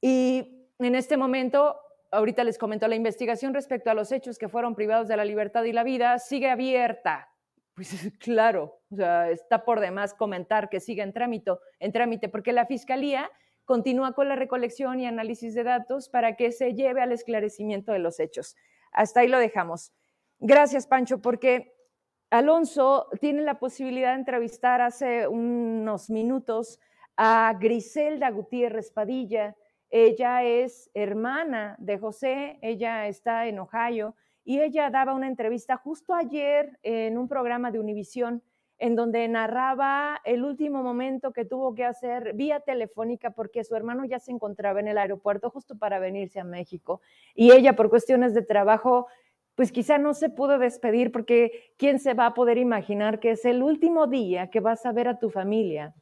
Y 0.00 0.68
en 0.78 0.94
este 0.94 1.16
momento, 1.16 1.76
ahorita 2.12 2.44
les 2.44 2.56
comento, 2.56 2.86
la 2.86 2.94
investigación 2.94 3.52
respecto 3.52 3.90
a 3.90 3.94
los 3.94 4.12
hechos 4.12 4.38
que 4.38 4.48
fueron 4.48 4.76
privados 4.76 5.08
de 5.08 5.16
la 5.16 5.24
libertad 5.24 5.64
y 5.64 5.72
la 5.72 5.82
vida 5.82 6.18
sigue 6.18 6.50
abierta. 6.50 7.28
Pues 7.74 7.90
claro, 8.20 8.80
o 8.92 8.96
sea, 8.96 9.30
está 9.30 9.64
por 9.64 9.80
demás 9.80 10.14
comentar 10.14 10.68
que 10.68 10.78
sigue 10.78 11.02
en 11.02 11.12
trámite, 11.12 11.52
en 11.80 11.92
trámite, 11.92 12.28
porque 12.28 12.52
la 12.52 12.66
Fiscalía 12.66 13.28
continúa 13.68 14.12
con 14.12 14.30
la 14.30 14.34
recolección 14.34 14.98
y 14.98 15.06
análisis 15.06 15.52
de 15.52 15.62
datos 15.62 16.08
para 16.08 16.36
que 16.36 16.52
se 16.52 16.72
lleve 16.72 17.02
al 17.02 17.12
esclarecimiento 17.12 17.92
de 17.92 17.98
los 17.98 18.18
hechos. 18.18 18.56
Hasta 18.92 19.20
ahí 19.20 19.28
lo 19.28 19.38
dejamos. 19.38 19.92
Gracias, 20.38 20.86
Pancho, 20.86 21.20
porque 21.20 21.76
Alonso 22.30 23.08
tiene 23.20 23.42
la 23.42 23.58
posibilidad 23.58 24.14
de 24.14 24.20
entrevistar 24.20 24.80
hace 24.80 25.28
unos 25.28 26.08
minutos 26.08 26.80
a 27.18 27.54
Griselda 27.60 28.30
Gutiérrez 28.30 28.90
Padilla. 28.90 29.54
Ella 29.90 30.44
es 30.44 30.90
hermana 30.94 31.76
de 31.78 31.98
José, 31.98 32.58
ella 32.62 33.06
está 33.06 33.48
en 33.48 33.58
Ohio 33.58 34.16
y 34.44 34.60
ella 34.60 34.88
daba 34.88 35.12
una 35.12 35.26
entrevista 35.26 35.76
justo 35.76 36.14
ayer 36.14 36.78
en 36.82 37.18
un 37.18 37.28
programa 37.28 37.70
de 37.70 37.80
Univisión 37.80 38.42
en 38.78 38.94
donde 38.94 39.26
narraba 39.28 40.20
el 40.24 40.44
último 40.44 40.82
momento 40.82 41.32
que 41.32 41.44
tuvo 41.44 41.74
que 41.74 41.84
hacer 41.84 42.32
vía 42.34 42.60
telefónica 42.60 43.30
porque 43.32 43.64
su 43.64 43.74
hermano 43.74 44.04
ya 44.04 44.20
se 44.20 44.30
encontraba 44.30 44.80
en 44.80 44.88
el 44.88 44.98
aeropuerto 44.98 45.50
justo 45.50 45.76
para 45.76 45.98
venirse 45.98 46.38
a 46.40 46.44
México 46.44 47.00
y 47.34 47.52
ella 47.52 47.74
por 47.74 47.90
cuestiones 47.90 48.34
de 48.34 48.42
trabajo 48.42 49.08
pues 49.56 49.72
quizá 49.72 49.98
no 49.98 50.14
se 50.14 50.30
pudo 50.30 50.60
despedir 50.60 51.10
porque 51.10 51.74
¿quién 51.76 51.98
se 51.98 52.14
va 52.14 52.26
a 52.26 52.34
poder 52.34 52.58
imaginar 52.58 53.18
que 53.18 53.32
es 53.32 53.44
el 53.44 53.64
último 53.64 54.06
día 54.06 54.50
que 54.50 54.60
vas 54.60 54.86
a 54.86 54.92
ver 54.92 55.08
a 55.08 55.18
tu 55.18 55.30
familia? 55.30 55.96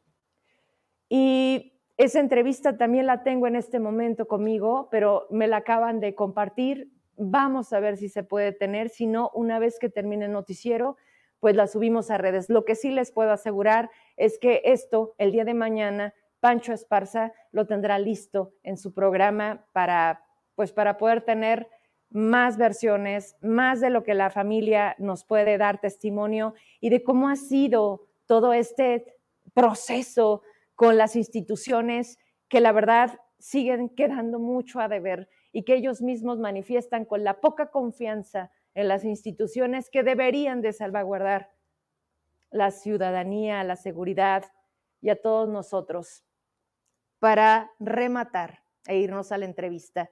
Y 1.08 1.72
esa 1.96 2.20
entrevista 2.20 2.76
también 2.76 3.06
la 3.06 3.22
tengo 3.22 3.46
en 3.46 3.56
este 3.56 3.80
momento 3.80 4.28
conmigo, 4.28 4.88
pero 4.90 5.26
me 5.30 5.48
la 5.48 5.58
acaban 5.58 6.00
de 6.00 6.14
compartir. 6.14 6.92
Vamos 7.16 7.72
a 7.72 7.80
ver 7.80 7.96
si 7.96 8.10
se 8.10 8.22
puede 8.22 8.52
tener, 8.52 8.90
si 8.90 9.06
no, 9.06 9.30
una 9.32 9.58
vez 9.58 9.78
que 9.78 9.88
termine 9.88 10.26
el 10.26 10.32
noticiero, 10.32 10.98
pues 11.40 11.56
la 11.56 11.66
subimos 11.66 12.10
a 12.10 12.18
redes. 12.18 12.48
Lo 12.48 12.64
que 12.64 12.74
sí 12.74 12.90
les 12.90 13.12
puedo 13.12 13.30
asegurar 13.30 13.90
es 14.16 14.38
que 14.38 14.62
esto, 14.64 15.14
el 15.18 15.32
día 15.32 15.44
de 15.44 15.54
mañana, 15.54 16.14
Pancho 16.40 16.72
Esparza 16.72 17.32
lo 17.52 17.66
tendrá 17.66 17.98
listo 17.98 18.52
en 18.62 18.76
su 18.76 18.92
programa 18.92 19.66
para, 19.72 20.24
pues 20.54 20.72
para 20.72 20.96
poder 20.96 21.22
tener 21.22 21.68
más 22.10 22.56
versiones, 22.56 23.36
más 23.40 23.80
de 23.80 23.90
lo 23.90 24.02
que 24.02 24.14
la 24.14 24.30
familia 24.30 24.94
nos 24.98 25.24
puede 25.24 25.58
dar 25.58 25.80
testimonio 25.80 26.54
y 26.80 26.90
de 26.90 27.02
cómo 27.02 27.28
ha 27.28 27.36
sido 27.36 28.06
todo 28.26 28.52
este 28.52 29.16
proceso 29.54 30.42
con 30.74 30.96
las 30.96 31.16
instituciones 31.16 32.18
que 32.48 32.60
la 32.60 32.72
verdad 32.72 33.18
siguen 33.38 33.88
quedando 33.88 34.38
mucho 34.38 34.80
a 34.80 34.88
deber 34.88 35.28
y 35.52 35.64
que 35.64 35.74
ellos 35.74 36.02
mismos 36.02 36.38
manifiestan 36.38 37.04
con 37.04 37.24
la 37.24 37.40
poca 37.40 37.70
confianza 37.70 38.50
en 38.76 38.88
las 38.88 39.04
instituciones 39.04 39.90
que 39.90 40.04
deberían 40.04 40.60
de 40.60 40.72
salvaguardar 40.72 41.50
la 42.50 42.70
ciudadanía, 42.70 43.64
la 43.64 43.74
seguridad 43.74 44.44
y 45.00 45.08
a 45.08 45.20
todos 45.20 45.48
nosotros. 45.48 46.24
Para 47.18 47.72
rematar 47.80 48.60
e 48.86 48.98
irnos 48.98 49.32
a 49.32 49.38
la 49.38 49.46
entrevista, 49.46 50.10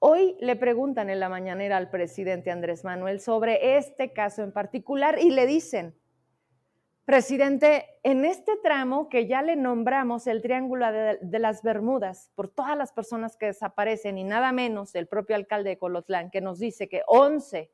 Hoy 0.00 0.36
le 0.38 0.54
preguntan 0.54 1.10
en 1.10 1.18
la 1.18 1.28
mañanera 1.28 1.76
al 1.76 1.90
presidente 1.90 2.52
Andrés 2.52 2.84
Manuel 2.84 3.18
sobre 3.20 3.78
este 3.78 4.12
caso 4.12 4.44
en 4.44 4.52
particular 4.52 5.18
y 5.20 5.30
le 5.30 5.44
dicen, 5.44 5.98
presidente, 7.04 7.84
en 8.04 8.24
este 8.24 8.56
tramo 8.62 9.08
que 9.08 9.26
ya 9.26 9.42
le 9.42 9.56
nombramos 9.56 10.28
el 10.28 10.40
Triángulo 10.40 10.86
de, 10.92 11.38
las 11.40 11.64
Bermudas, 11.64 12.30
por 12.36 12.48
todas 12.48 12.78
las 12.78 12.92
personas 12.92 13.36
que 13.36 13.46
desaparecen 13.46 14.18
y 14.18 14.22
nada 14.22 14.52
menos 14.52 14.94
el 14.94 15.08
propio 15.08 15.34
alcalde 15.34 15.70
de 15.70 15.78
Colotlán, 15.78 16.30
que 16.30 16.42
nos 16.42 16.60
dice 16.60 16.88
que 16.88 17.02
11, 17.08 17.72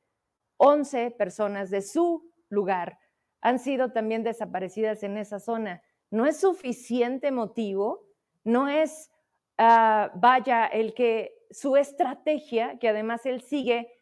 11 0.58 1.10
personas 1.12 1.70
de 1.70 1.82
su 1.82 2.30
lugar 2.48 2.98
han 3.40 3.58
sido 3.58 3.92
también 3.92 4.22
desaparecidas 4.22 5.02
en 5.02 5.18
esa 5.18 5.38
zona. 5.38 5.82
No 6.10 6.26
es 6.26 6.40
suficiente 6.40 7.30
motivo, 7.30 8.06
no 8.42 8.68
es, 8.68 9.10
ah, 9.58 10.10
vaya, 10.14 10.66
el 10.66 10.94
que 10.94 11.44
su 11.50 11.76
estrategia, 11.76 12.78
que 12.78 12.88
además 12.88 13.26
él 13.26 13.42
sigue 13.42 14.00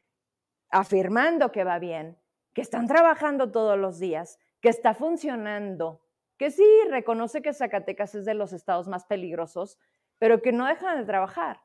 afirmando 0.71 1.53
que 1.53 1.65
va 1.65 1.79
bien, 1.79 2.19
que 2.55 2.63
están 2.63 2.87
trabajando 2.87 3.51
todos 3.51 3.79
los 3.79 3.99
días, 3.99 4.39
que 4.61 4.69
está 4.69 4.95
funcionando, 4.95 6.03
que 6.39 6.51
sí 6.51 6.65
reconoce 6.89 7.43
que 7.43 7.53
Zacatecas 7.53 8.15
es 8.15 8.25
de 8.25 8.35
los 8.35 8.53
estados 8.53 8.89
más 8.89 9.05
peligrosos, 9.05 9.79
pero 10.19 10.41
que 10.41 10.53
no 10.53 10.67
dejan 10.67 10.99
de 10.99 11.05
trabajar, 11.05 11.61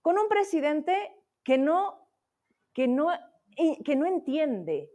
con 0.00 0.18
un 0.18 0.28
presidente 0.28 1.14
que 1.44 1.58
no, 1.58 2.08
que 2.72 2.88
no, 2.88 3.10
que 3.84 3.96
no 3.96 4.06
entiende 4.06 4.90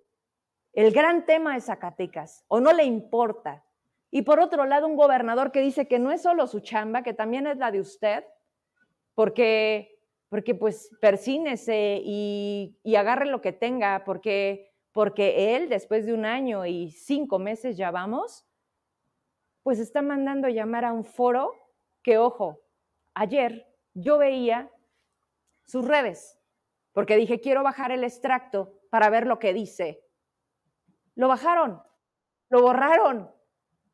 el 0.73 0.91
gran 0.91 1.25
tema 1.25 1.53
de 1.53 1.61
Zacatecas 1.61 2.45
o 2.47 2.59
no 2.59 2.73
le 2.73 2.83
importa. 2.83 3.63
Y 4.09 4.21
por 4.23 4.39
otro 4.39 4.65
lado, 4.65 4.87
un 4.87 4.95
gobernador 4.95 5.51
que 5.51 5.61
dice 5.61 5.87
que 5.87 5.99
no 5.99 6.11
es 6.11 6.21
solo 6.21 6.47
su 6.47 6.59
chamba, 6.59 7.03
que 7.03 7.13
también 7.13 7.47
es 7.47 7.57
la 7.57 7.71
de 7.71 7.79
usted, 7.79 8.25
porque 9.15 9.93
porque 10.33 10.55
pues 10.55 10.89
persínese 10.99 12.01
y, 12.03 12.75
agarre 12.97 13.27
lo 13.27 13.39
que 13.39 13.53
tenga, 13.53 14.03
porque, 14.03 14.73
porque 14.91 15.55
él, 15.55 15.69
después 15.69 16.07
de 16.07 16.13
un 16.15 16.25
año 16.25 16.65
y 16.65 16.89
cinco 16.89 17.37
meses 17.37 17.77
ya 17.77 17.91
vamos, 17.91 18.43
pues 19.61 19.77
está 19.77 20.01
mandando 20.01 20.49
llamar 20.49 20.85
a 20.85 20.91
un 20.91 21.05
foro 21.05 21.53
que, 22.01 22.17
ojo, 22.17 22.63
ayer 23.13 23.71
yo 23.93 24.17
veía 24.17 24.71
sus 25.67 25.87
redes, 25.87 26.39
porque 26.93 27.17
dije, 27.17 27.41
quiero 27.41 27.63
bajar 27.63 27.91
el 27.91 28.03
extracto 28.03 28.79
para 28.89 29.09
ver 29.09 29.27
lo 29.27 29.39
que 29.39 29.53
dice. 29.53 30.03
Lo 31.15 31.27
bajaron, 31.27 31.81
lo 32.49 32.61
borraron. 32.61 33.31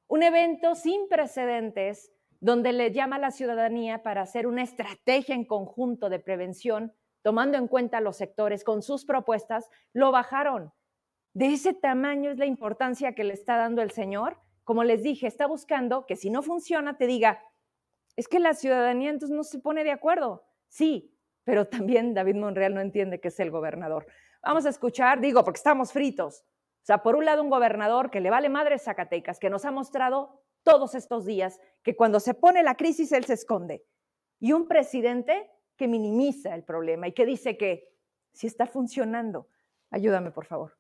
Un 0.08 0.24
evento 0.24 0.76
sin 0.76 1.08
precedentes 1.08 2.12
donde 2.40 2.72
le 2.74 2.92
llama 2.92 3.18
a 3.18 3.20
la 3.20 3.32
ciudadanía 3.32 4.04
para 4.04 4.22
hacer 4.22 4.48
una 4.48 4.64
estrategia 4.64 5.36
en 5.36 5.46
conjunto 5.46 6.10
de 6.10 6.20
prevención, 6.20 6.94
tomando 7.22 7.58
en 7.58 7.68
cuenta 7.68 8.02
los 8.02 8.18
sectores 8.18 8.64
con 8.64 8.82
sus 8.82 9.06
propuestas, 9.06 9.70
lo 9.94 10.12
bajaron. 10.12 10.72
De 11.34 11.48
ese 11.48 11.74
tamaño 11.74 12.32
es 12.32 12.38
la 12.38 12.46
importancia 12.46 13.14
que 13.14 13.24
le 13.24 13.34
está 13.34 13.58
dando 13.58 13.82
el 13.82 13.92
Señor. 13.92 14.40
Como 14.64 14.84
les 14.84 15.04
dije, 15.04 15.28
está 15.28 15.48
buscando 15.48 16.06
que 16.06 16.16
si 16.16 16.30
no 16.30 16.42
funciona, 16.42 16.98
te 16.98 17.08
diga, 17.08 17.44
es 18.16 18.28
que 18.28 18.40
la 18.40 18.54
ciudadanía 18.54 19.10
entonces 19.10 19.36
no 19.36 19.44
se 19.44 19.60
pone 19.60 19.84
de 19.84 19.92
acuerdo. 19.92 20.44
Sí, 20.68 21.14
pero 21.50 21.66
también 21.66 22.14
David 22.14 22.36
Monreal 22.36 22.76
no 22.76 22.80
entiende 22.80 23.20
que 23.20 23.30
es 23.30 23.40
el 23.40 23.50
gobernador. 23.50 24.06
Vamos 24.44 24.68
a 24.68 24.70
escuchar, 24.70 25.20
digo, 25.20 25.44
porque 25.44 25.58
estamos 25.58 25.92
fritos. 25.92 26.44
O 26.44 26.86
sea, 26.86 27.02
por 27.02 27.16
un 27.16 27.26
lado, 27.26 27.42
un 27.42 27.50
gobernador 27.50 28.12
que 28.12 28.20
le 28.20 28.30
vale 28.30 28.50
madre 28.50 28.78
Zacatecas, 28.78 29.40
que 29.40 29.50
nos 29.50 29.66
ha 29.66 29.72
mostrado 29.72 30.44
todos 30.62 30.94
estos 30.94 31.26
días 31.26 31.60
que 31.82 31.96
cuando 31.96 32.20
se 32.20 32.36
pone 32.36 32.62
la 32.62 32.76
crisis 32.76 33.12
él 33.14 33.26
se 33.26 33.34
esconde. 33.34 33.84
Y 34.40 34.52
un 34.52 34.68
presidente 34.68 35.50
que 35.76 35.88
minimiza 35.88 36.54
el 36.54 36.64
problema 36.64 37.08
y 37.08 37.14
que 37.14 37.26
dice 37.26 37.58
que 37.58 37.96
si 38.32 38.46
está 38.46 38.68
funcionando. 38.68 39.48
Ayúdame, 39.90 40.30
por 40.30 40.46
favor. 40.46 40.79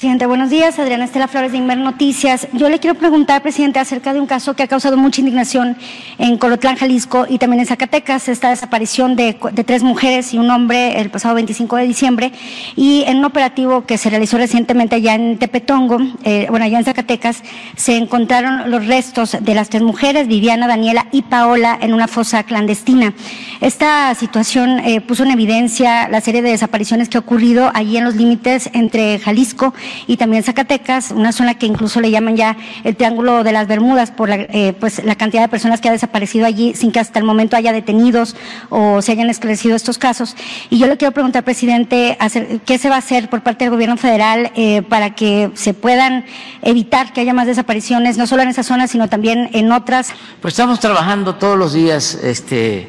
Presidente, 0.00 0.24
buenos 0.24 0.48
días. 0.48 0.78
Adriana 0.78 1.04
Estela 1.04 1.28
Flores 1.28 1.52
de 1.52 1.58
Inmer 1.58 1.76
Noticias. 1.76 2.48
Yo 2.54 2.70
le 2.70 2.78
quiero 2.78 2.96
preguntar, 2.96 3.42
presidente, 3.42 3.80
acerca 3.80 4.14
de 4.14 4.20
un 4.20 4.26
caso 4.26 4.56
que 4.56 4.62
ha 4.62 4.66
causado 4.66 4.96
mucha 4.96 5.20
indignación 5.20 5.76
en 6.16 6.38
Colotlán, 6.38 6.76
Jalisco 6.76 7.26
y 7.28 7.36
también 7.36 7.60
en 7.60 7.66
Zacatecas, 7.66 8.26
esta 8.30 8.48
desaparición 8.48 9.14
de, 9.14 9.36
tres 9.66 9.82
mujeres 9.82 10.32
y 10.32 10.38
un 10.38 10.50
hombre 10.50 10.98
el 11.02 11.10
pasado 11.10 11.34
25 11.34 11.76
de 11.76 11.84
diciembre 11.84 12.32
y 12.76 13.04
en 13.08 13.18
un 13.18 13.26
operativo 13.26 13.84
que 13.84 13.98
se 13.98 14.08
realizó 14.08 14.38
recientemente 14.38 14.96
allá 14.96 15.16
en 15.16 15.36
Tepetongo, 15.36 15.98
eh, 16.24 16.46
bueno, 16.48 16.64
allá 16.64 16.78
en 16.78 16.84
Zacatecas, 16.86 17.42
se 17.76 17.98
encontraron 17.98 18.70
los 18.70 18.86
restos 18.86 19.36
de 19.38 19.54
las 19.54 19.68
tres 19.68 19.82
mujeres, 19.82 20.28
Viviana, 20.28 20.66
Daniela 20.66 21.08
y 21.12 21.20
Paola, 21.20 21.78
en 21.78 21.92
una 21.92 22.08
fosa 22.08 22.44
clandestina. 22.44 23.12
Esta 23.60 24.14
situación 24.14 24.80
eh, 24.80 25.02
puso 25.02 25.24
en 25.24 25.32
evidencia 25.32 26.08
la 26.08 26.22
serie 26.22 26.40
de 26.40 26.52
desapariciones 26.52 27.10
que 27.10 27.18
ha 27.18 27.20
ocurrido 27.20 27.70
allí 27.74 27.98
en 27.98 28.04
los 28.04 28.16
límites 28.16 28.70
entre 28.72 29.18
Jalisco 29.18 29.74
también 30.20 30.42
Zacatecas, 30.42 31.12
una 31.12 31.32
zona 31.32 31.54
que 31.54 31.66
incluso 31.66 32.00
le 32.00 32.10
llaman 32.10 32.36
ya 32.36 32.56
el 32.84 32.94
Triángulo 32.94 33.42
de 33.42 33.52
las 33.52 33.66
Bermudas 33.66 34.10
por 34.10 34.28
la, 34.28 34.36
eh, 34.36 34.74
pues, 34.78 35.02
la 35.02 35.14
cantidad 35.14 35.42
de 35.42 35.48
personas 35.48 35.80
que 35.80 35.88
ha 35.88 35.92
desaparecido 35.92 36.44
allí 36.46 36.74
sin 36.74 36.92
que 36.92 37.00
hasta 37.00 37.18
el 37.18 37.24
momento 37.24 37.56
haya 37.56 37.72
detenidos 37.72 38.36
o 38.68 39.00
se 39.00 39.12
hayan 39.12 39.30
esclarecido 39.30 39.74
estos 39.74 39.96
casos. 39.96 40.36
Y 40.68 40.78
yo 40.78 40.86
le 40.86 40.96
quiero 40.98 41.12
preguntar, 41.12 41.42
presidente, 41.42 42.18
¿qué 42.66 42.78
se 42.78 42.88
va 42.90 42.96
a 42.96 42.98
hacer 42.98 43.30
por 43.30 43.42
parte 43.42 43.64
del 43.64 43.70
gobierno 43.70 43.96
federal 43.96 44.52
eh, 44.54 44.82
para 44.82 45.14
que 45.14 45.50
se 45.54 45.72
puedan 45.72 46.24
evitar 46.62 47.12
que 47.12 47.22
haya 47.22 47.32
más 47.32 47.46
desapariciones, 47.46 48.18
no 48.18 48.26
solo 48.26 48.42
en 48.42 48.48
esa 48.48 48.62
zona, 48.62 48.86
sino 48.86 49.08
también 49.08 49.48
en 49.52 49.72
otras? 49.72 50.12
Pues 50.42 50.52
estamos 50.52 50.80
trabajando 50.80 51.36
todos 51.36 51.56
los 51.56 51.72
días 51.72 52.14
este, 52.14 52.88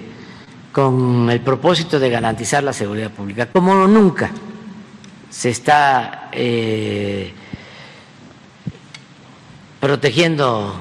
con 0.72 1.30
el 1.30 1.40
propósito 1.40 2.00
de 2.00 2.10
garantizar 2.10 2.64
la 2.64 2.74
seguridad 2.74 3.10
pública, 3.10 3.48
como 3.48 3.88
nunca 3.88 4.32
se 5.32 5.50
está 5.50 6.30
eh, 6.34 7.34
protegiendo 9.80 10.76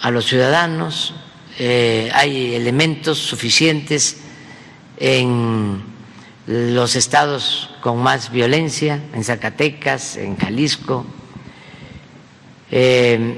a 0.00 0.10
los 0.10 0.24
ciudadanos, 0.26 1.14
eh, 1.58 2.10
hay 2.14 2.54
elementos 2.54 3.18
suficientes 3.18 4.16
en 4.96 5.82
los 6.46 6.96
estados 6.96 7.70
con 7.82 8.02
más 8.02 8.32
violencia, 8.32 9.00
en 9.12 9.22
Zacatecas, 9.22 10.16
en 10.16 10.36
Jalisco, 10.38 11.04
eh, 12.70 13.36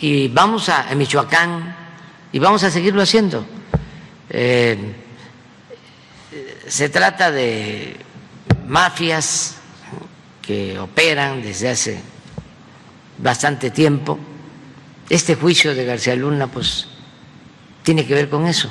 y 0.00 0.28
vamos 0.28 0.68
a, 0.68 0.94
Michoacán, 0.94 1.74
y 2.30 2.38
vamos 2.38 2.62
a 2.62 2.70
seguirlo 2.70 3.02
haciendo. 3.02 3.44
se 6.68 6.88
trata 6.90 7.30
de 7.32 8.07
mafias 8.68 9.56
que 10.42 10.78
operan 10.78 11.42
desde 11.42 11.70
hace 11.70 12.00
bastante 13.16 13.70
tiempo. 13.70 14.18
Este 15.08 15.34
juicio 15.34 15.74
de 15.74 15.86
García 15.86 16.14
Luna, 16.14 16.46
pues, 16.46 16.86
tiene 17.82 18.06
que 18.06 18.14
ver 18.14 18.28
con 18.28 18.46
eso. 18.46 18.70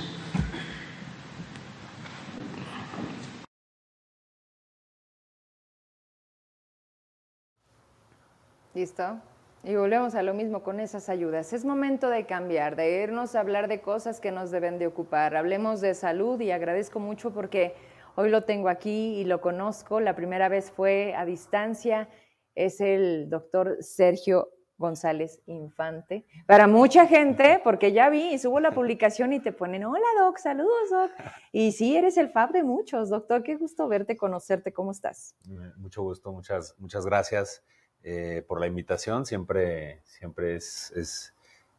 Listo. 8.76 9.20
Y 9.64 9.76
volvemos 9.76 10.14
a 10.14 10.22
lo 10.22 10.36
mismo 10.36 10.62
con 10.62 10.80
esas 10.80 11.10
ayudas. 11.10 11.52
Es 11.52 11.66
momento 11.66 12.10
de 12.10 12.28
cambiar, 12.28 12.76
de 12.76 13.02
irnos 13.02 13.34
a 13.34 13.40
hablar 13.40 13.68
de 13.68 13.82
cosas 13.82 14.20
que 14.20 14.32
nos 14.32 14.52
deben 14.52 14.78
de 14.78 14.86
ocupar. 14.86 15.36
Hablemos 15.36 15.82
de 15.82 15.96
salud 15.96 16.40
y 16.40 16.52
agradezco 16.52 17.00
mucho 17.00 17.32
porque 17.32 17.76
Hoy 18.20 18.32
lo 18.32 18.46
tengo 18.46 18.68
aquí 18.68 19.14
y 19.20 19.26
lo 19.26 19.42
conozco. 19.42 20.00
La 20.00 20.16
primera 20.16 20.50
vez 20.50 20.72
fue 20.72 21.14
a 21.14 21.24
distancia. 21.24 22.10
Es 22.56 22.82
el 22.82 23.30
doctor 23.30 23.78
Sergio 23.82 24.50
González 24.80 25.44
Infante. 25.46 26.26
Para 26.48 26.66
mucha 26.66 27.06
gente, 27.06 27.62
porque 27.64 27.92
ya 27.92 28.10
vi 28.10 28.34
y 28.34 28.40
subo 28.40 28.60
la 28.60 28.72
publicación 28.72 29.34
y 29.34 29.40
te 29.40 29.52
ponen, 29.52 29.86
hola 29.86 30.08
doc, 30.18 30.40
saludos 30.40 30.90
doc. 30.90 31.12
Y 31.52 31.74
sí, 31.74 31.96
eres 31.96 32.18
el 32.18 32.30
fab 32.30 32.54
de 32.54 32.64
muchos, 32.64 33.12
doctor, 33.12 33.44
qué 33.44 33.56
gusto 33.56 33.88
verte, 33.88 34.18
conocerte, 34.18 34.74
¿cómo 34.74 34.90
estás? 34.90 35.36
Mucho 35.78 36.02
gusto, 36.02 36.32
muchas, 36.32 36.74
muchas 36.80 37.06
gracias 37.06 37.64
eh, 38.02 38.44
por 38.48 38.60
la 38.60 38.66
invitación. 38.66 39.28
Siempre, 39.28 40.02
siempre 40.06 40.56
es, 40.56 40.92
es, 40.96 41.36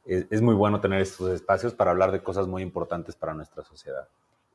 es 0.06 0.40
muy 0.40 0.54
bueno 0.54 0.80
tener 0.80 1.00
estos 1.00 1.32
espacios 1.32 1.74
para 1.74 1.90
hablar 1.90 2.12
de 2.12 2.22
cosas 2.22 2.46
muy 2.46 2.62
importantes 2.62 3.16
para 3.16 3.34
nuestra 3.34 3.64
sociedad. 3.64 4.06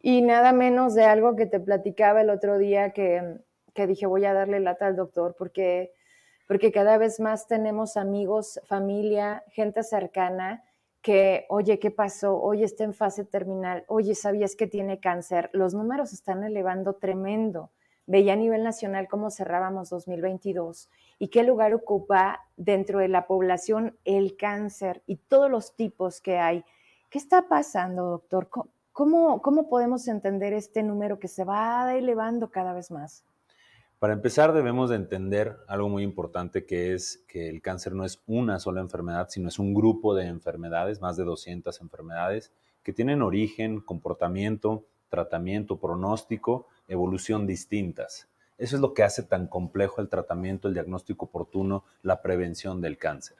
Y 0.05 0.21
nada 0.21 0.51
menos 0.51 0.95
de 0.95 1.05
algo 1.05 1.37
que 1.37 1.45
te 1.45 1.61
platicaba 1.61 2.19
el 2.19 2.29
otro 2.29 2.57
día 2.57 2.91
que, 2.91 3.39
que 3.73 3.87
dije 3.87 4.05
voy 4.05 4.25
a 4.25 4.33
darle 4.33 4.59
lata 4.59 4.85
al 4.85 4.97
doctor 4.97 5.33
porque, 5.37 5.93
porque 6.45 6.73
cada 6.73 6.97
vez 6.97 7.21
más 7.21 7.47
tenemos 7.47 7.95
amigos, 7.95 8.59
familia, 8.65 9.45
gente 9.47 9.81
cercana 9.81 10.61
que, 11.01 11.45
oye, 11.47 11.79
¿qué 11.79 11.89
pasó? 11.89 12.37
Oye, 12.37 12.65
está 12.65 12.83
en 12.83 12.93
fase 12.93 13.23
terminal. 13.23 13.85
Oye, 13.87 14.13
¿sabías 14.13 14.57
que 14.57 14.67
tiene 14.67 14.99
cáncer? 14.99 15.49
Los 15.53 15.73
números 15.73 16.11
están 16.11 16.43
elevando 16.43 16.95
tremendo. 16.95 17.71
Veía 18.05 18.33
a 18.33 18.35
nivel 18.35 18.61
nacional 18.61 19.07
cómo 19.07 19.31
cerrábamos 19.31 19.89
2022 19.89 20.89
y 21.17 21.29
qué 21.29 21.43
lugar 21.43 21.73
ocupa 21.73 22.41
dentro 22.57 22.99
de 22.99 23.07
la 23.07 23.25
población 23.25 23.97
el 24.03 24.35
cáncer 24.35 25.01
y 25.07 25.15
todos 25.15 25.49
los 25.49 25.77
tipos 25.77 26.19
que 26.19 26.39
hay. 26.39 26.65
¿Qué 27.09 27.19
está 27.19 27.47
pasando, 27.47 28.09
doctor? 28.09 28.49
¿Cómo, 28.93 29.41
podemos 29.71 30.07
entender 30.07 30.53
este 30.53 30.83
número 30.83 31.17
que 31.17 31.27
se 31.27 31.43
va 31.43 31.95
elevando 31.95 32.51
cada 32.51 32.73
vez 32.73 32.91
más? 32.91 33.25
Para 33.97 34.13
empezar, 34.13 34.53
debemos 34.53 34.91
de 34.91 34.97
entender 34.97 35.57
algo 35.67 35.89
muy 35.89 36.03
importante 36.03 36.67
que 36.67 36.93
es 36.93 37.25
que 37.27 37.49
el 37.49 37.63
cáncer 37.63 37.95
no 37.95 38.05
es 38.05 38.21
una 38.27 38.59
sola 38.59 38.81
enfermedad, 38.81 39.29
sino 39.29 39.47
es 39.47 39.57
un 39.57 39.73
grupo 39.73 40.13
de 40.13 40.27
enfermedades, 40.27 41.01
más 41.01 41.17
de 41.17 41.23
200 41.23 41.81
enfermedades, 41.81 42.53
que 42.83 42.93
tienen 42.93 43.23
origen, 43.23 43.81
comportamiento, 43.81 44.85
tratamiento, 45.09 45.79
pronóstico, 45.79 46.67
evolución 46.87 47.47
distintas. 47.47 48.29
Eso 48.59 48.75
es 48.75 48.81
lo 48.81 48.93
que 48.93 49.01
hace 49.01 49.23
tan 49.23 49.47
complejo 49.47 50.01
el 50.01 50.09
tratamiento, 50.09 50.67
el 50.67 50.75
diagnóstico 50.75 51.25
oportuno, 51.25 51.83
la 52.03 52.21
prevención 52.21 52.79
del 52.79 52.99
cáncer. 52.99 53.37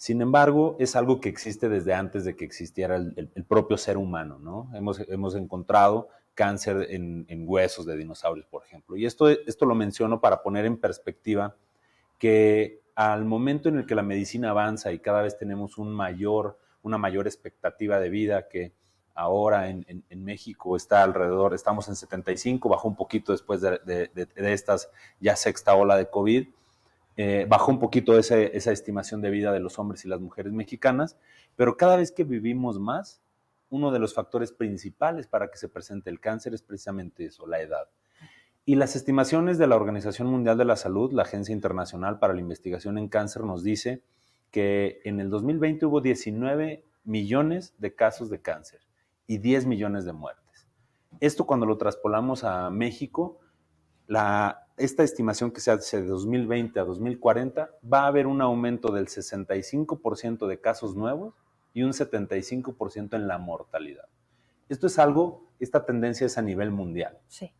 Sin 0.00 0.22
embargo, 0.22 0.76
es 0.78 0.96
algo 0.96 1.20
que 1.20 1.28
existe 1.28 1.68
desde 1.68 1.92
antes 1.92 2.24
de 2.24 2.34
que 2.34 2.46
existiera 2.46 2.96
el, 2.96 3.44
propio 3.46 3.76
ser 3.76 3.98
humano, 3.98 4.38
¿no? 4.38 4.70
Hemos, 4.74 4.98
hemos 5.00 5.34
encontrado 5.34 6.08
cáncer 6.32 6.86
en, 6.88 7.44
huesos 7.46 7.84
de 7.84 7.98
dinosaurios, 7.98 8.46
por 8.46 8.64
ejemplo. 8.64 8.96
Y 8.96 9.04
esto, 9.04 9.28
esto 9.28 9.66
lo 9.66 9.74
menciono 9.74 10.18
para 10.18 10.42
poner 10.42 10.64
en 10.64 10.78
perspectiva 10.78 11.54
que 12.18 12.80
al 12.94 13.26
momento 13.26 13.68
en 13.68 13.76
el 13.76 13.84
que 13.84 13.94
la 13.94 14.02
medicina 14.02 14.48
avanza 14.48 14.90
y 14.90 15.00
cada 15.00 15.20
vez 15.20 15.36
tenemos 15.36 15.76
un 15.76 15.92
mayor, 15.92 16.58
una 16.80 16.96
mayor 16.96 17.26
expectativa 17.26 18.00
de 18.00 18.08
vida 18.08 18.48
que 18.48 18.72
ahora 19.14 19.68
en, 19.68 19.84
México 20.24 20.76
está 20.76 21.02
alrededor, 21.02 21.52
estamos 21.52 21.88
en 21.88 21.96
75, 21.96 22.70
bajó 22.70 22.88
un 22.88 22.96
poquito 22.96 23.32
después 23.32 23.60
de, 23.60 23.78
de, 23.84 24.08
de 24.14 24.52
estas 24.54 24.88
ya 25.20 25.36
sexta 25.36 25.74
ola 25.74 25.98
de 25.98 26.08
COVID, 26.08 26.48
eh, 27.22 27.44
bajó 27.46 27.70
un 27.70 27.78
poquito 27.78 28.18
esa 28.18 28.72
estimación 28.72 29.20
de 29.20 29.28
vida 29.28 29.52
de 29.52 29.60
los 29.60 29.78
hombres 29.78 30.06
y 30.06 30.08
las 30.08 30.22
mujeres 30.22 30.54
mexicanas, 30.54 31.18
pero 31.54 31.76
cada 31.76 31.96
vez 31.96 32.12
que 32.12 32.24
vivimos 32.24 32.78
más, 32.80 33.20
uno 33.68 33.90
de 33.90 33.98
los 33.98 34.14
factores 34.14 34.52
principales 34.52 35.26
para 35.26 35.50
que 35.50 35.58
se 35.58 35.68
presente 35.68 36.08
el 36.08 36.18
cáncer 36.18 36.54
es 36.54 36.62
precisamente 36.62 37.26
eso, 37.26 37.46
la 37.46 37.60
edad. 37.60 37.90
Y 38.64 38.76
las 38.76 38.96
estimaciones 38.96 39.58
de 39.58 39.66
la 39.66 39.76
Organización 39.76 40.28
Mundial 40.28 40.56
de 40.56 40.64
la 40.64 40.76
Salud, 40.76 41.12
la 41.12 41.24
Agencia 41.24 41.52
Internacional 41.52 42.18
para 42.18 42.32
la 42.32 42.40
Investigación 42.40 42.96
en 42.96 43.08
Cáncer, 43.08 43.44
nos 43.44 43.62
dice 43.62 44.02
que 44.50 45.02
en 45.04 45.20
el 45.20 45.28
2020 45.28 45.84
hubo 45.84 46.00
19 46.00 46.86
millones 47.04 47.74
de 47.76 47.94
casos 47.94 48.30
de 48.30 48.40
cáncer 48.40 48.80
y 49.26 49.36
10 49.36 49.66
millones 49.66 50.06
de 50.06 50.14
muertes. 50.14 50.68
Esto 51.20 51.44
cuando 51.44 51.66
lo 51.66 51.76
traspolamos 51.76 52.44
a 52.44 52.70
México, 52.70 53.40
la 54.06 54.69
esta 54.80 55.02
estimación 55.02 55.50
que 55.50 55.60
se 55.60 55.70
hace 55.70 56.00
de 56.00 56.08
2020 56.08 56.80
a 56.80 56.84
2040, 56.84 57.70
va 57.92 58.02
a 58.02 58.06
haber 58.06 58.26
un 58.26 58.40
aumento 58.40 58.92
del 58.92 59.06
65% 59.08 60.46
de 60.46 60.60
casos 60.60 60.96
nuevos 60.96 61.34
y 61.74 61.82
un 61.82 61.92
75% 61.92 63.14
en 63.14 63.28
la 63.28 63.38
mortalidad. 63.38 64.06
Esto 64.68 64.86
es 64.86 64.98
algo, 64.98 65.48
esta 65.60 65.84
tendencia 65.84 66.26
es 66.26 66.38
a 66.38 66.42
nivel 66.42 66.70
mundial. 66.70 67.18
Sí. 67.28 67.52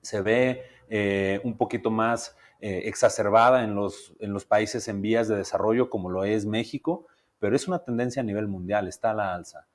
Se 0.00 0.22
ve 0.22 0.62
eh, 0.88 1.40
un 1.44 1.56
poquito 1.56 1.90
más 1.90 2.36
eh, 2.60 2.82
exacerbada 2.84 3.64
en 3.64 3.74
los, 3.74 4.14
en 4.20 4.32
los 4.32 4.44
países 4.44 4.86
en 4.88 5.02
vías 5.02 5.28
de 5.28 5.36
desarrollo 5.36 5.90
como 5.90 6.08
lo 6.08 6.24
es 6.24 6.46
México, 6.46 7.06
pero 7.38 7.56
es 7.56 7.66
una 7.66 7.80
tendencia 7.80 8.22
a 8.22 8.24
nivel 8.24 8.46
mundial, 8.46 8.86
está 8.86 9.10
a 9.10 9.14
la 9.14 9.34
alza. 9.34 9.66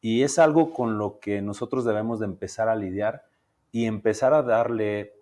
Y 0.00 0.22
es 0.22 0.38
algo 0.38 0.74
con 0.74 0.98
lo 0.98 1.18
que 1.20 1.40
nosotros 1.40 1.84
debemos 1.84 2.18
de 2.20 2.26
empezar 2.26 2.68
a 2.68 2.76
lidiar 2.76 3.24
y 3.70 3.86
empezar 3.86 4.34
a 4.34 4.42
darle 4.42 5.14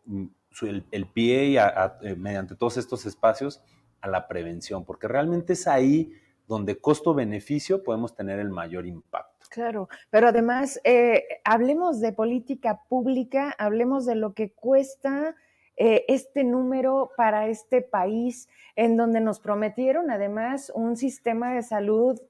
el, 0.63 1.07
pie 1.07 1.45
y 1.47 1.57
eh, 1.57 2.17
mediante 2.17 2.55
todos 2.55 2.77
estos 2.77 3.07
espacios 3.07 3.63
a 4.01 4.09
la 4.09 4.29
prevención, 4.29 4.85
porque 4.85 5.09
realmente 5.09 5.55
es 5.55 5.67
ahí 5.67 6.13
donde 6.47 6.81
costo-beneficio 6.81 7.83
podemos 7.85 8.15
tener 8.15 8.41
el 8.41 8.51
mayor 8.51 8.87
impacto. 8.87 9.47
Claro, 9.51 9.89
pero 10.11 10.29
además, 10.29 10.81
eh, 10.85 11.25
hablemos 11.45 12.01
de 12.01 12.13
política 12.13 12.83
pública, 12.89 13.55
hablemos 13.59 14.07
de 14.07 14.17
lo 14.17 14.35
que 14.35 14.53
cuesta 14.53 15.35
eh, 15.77 16.05
este 16.09 16.45
número 16.45 17.11
para 17.17 17.49
este 17.49 17.83
país, 17.83 18.49
en 18.77 18.97
donde 18.97 19.21
nos 19.21 19.41
prometieron 19.41 20.11
además 20.11 20.71
un 20.75 20.97
sistema 20.97 21.55
de 21.55 21.63
salud. 21.63 22.21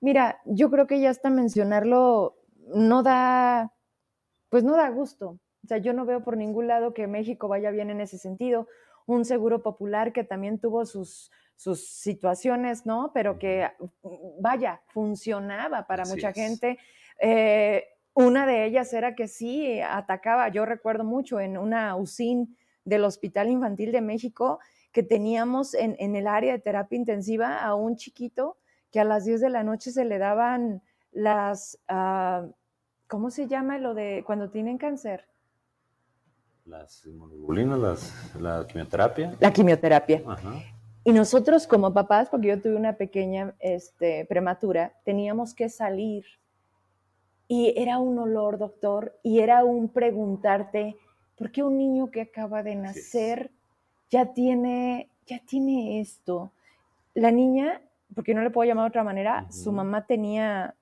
Mira, 0.00 0.40
yo 0.44 0.70
creo 0.70 0.86
que 0.86 1.00
ya 1.00 1.10
hasta 1.10 1.30
mencionarlo 1.30 2.36
no 2.74 3.02
da, 3.02 3.72
pues 4.48 4.64
no 4.64 4.76
da 4.76 4.88
gusto. 4.90 5.38
O 5.66 5.68
sea, 5.68 5.78
yo 5.78 5.92
no 5.92 6.06
veo 6.06 6.22
por 6.22 6.36
ningún 6.36 6.68
lado 6.68 6.94
que 6.94 7.08
México 7.08 7.48
vaya 7.48 7.72
bien 7.72 7.90
en 7.90 8.00
ese 8.00 8.18
sentido. 8.18 8.68
Un 9.04 9.24
seguro 9.24 9.64
popular 9.64 10.12
que 10.12 10.22
también 10.22 10.60
tuvo 10.60 10.86
sus, 10.86 11.32
sus 11.56 11.88
situaciones, 11.88 12.86
¿no? 12.86 13.10
Pero 13.12 13.36
que, 13.36 13.68
vaya, 14.38 14.80
funcionaba 14.86 15.88
para 15.88 16.04
mucha 16.04 16.32
gente. 16.32 16.78
Eh, 17.20 17.82
una 18.14 18.46
de 18.46 18.64
ellas 18.64 18.92
era 18.92 19.16
que 19.16 19.26
sí 19.26 19.80
atacaba, 19.80 20.50
yo 20.50 20.64
recuerdo 20.66 21.02
mucho 21.02 21.40
en 21.40 21.58
una 21.58 21.96
USIN 21.96 22.56
del 22.84 23.02
Hospital 23.02 23.50
Infantil 23.50 23.90
de 23.90 24.02
México, 24.02 24.60
que 24.92 25.02
teníamos 25.02 25.74
en, 25.74 25.96
el 25.98 26.28
área 26.28 26.52
de 26.52 26.60
terapia 26.60 26.96
intensiva 26.96 27.58
a 27.58 27.74
un 27.74 27.96
chiquito 27.96 28.56
que 28.92 29.00
a 29.00 29.04
las 29.04 29.24
10 29.24 29.40
de 29.40 29.50
la 29.50 29.64
noche 29.64 29.90
se 29.90 30.04
le 30.04 30.18
daban 30.18 30.80
las, 31.10 31.80
ah, 31.88 32.46
¿cómo 33.08 33.30
se 33.30 33.48
llama 33.48 33.78
lo 33.78 33.94
de 33.94 34.22
cuando 34.24 34.48
tienen 34.48 34.78
cáncer? 34.78 35.26
Las 36.66 37.06
inmunoglobulinas, 37.06 38.34
la 38.40 38.66
quimioterapia. 38.66 39.36
La 39.38 39.52
quimioterapia. 39.52 40.22
Y 41.04 41.12
nosotros 41.12 41.64
como 41.68 41.94
papás, 41.94 42.28
porque 42.28 42.48
yo 42.48 42.60
tuve 42.60 42.74
una 42.74 42.96
pequeña 42.96 43.54
este, 43.60 44.24
prematura, 44.24 44.92
teníamos 45.04 45.54
que 45.54 45.68
salir. 45.68 46.24
Y 47.46 47.72
era 47.76 47.98
un 47.98 48.18
olor, 48.18 48.58
doctor, 48.58 49.16
y 49.22 49.38
era 49.38 49.64
un 49.64 49.88
preguntarte, 49.88 50.96
¿por 51.38 51.52
qué 51.52 51.62
un 51.62 51.78
niño 51.78 52.10
que 52.10 52.22
acaba 52.22 52.64
de 52.64 52.74
nacer 52.74 53.52
ya 54.10 54.32
tiene, 54.32 55.08
ya 55.24 55.38
tiene 55.46 56.00
esto? 56.00 56.50
La 57.14 57.30
niña, 57.30 57.80
porque 58.12 58.34
no 58.34 58.42
le 58.42 58.50
puedo 58.50 58.66
llamar 58.66 58.86
de 58.86 58.88
otra 58.88 59.04
manera, 59.04 59.46
su 59.52 59.70
mamá 59.70 60.04
tenía 60.06 60.74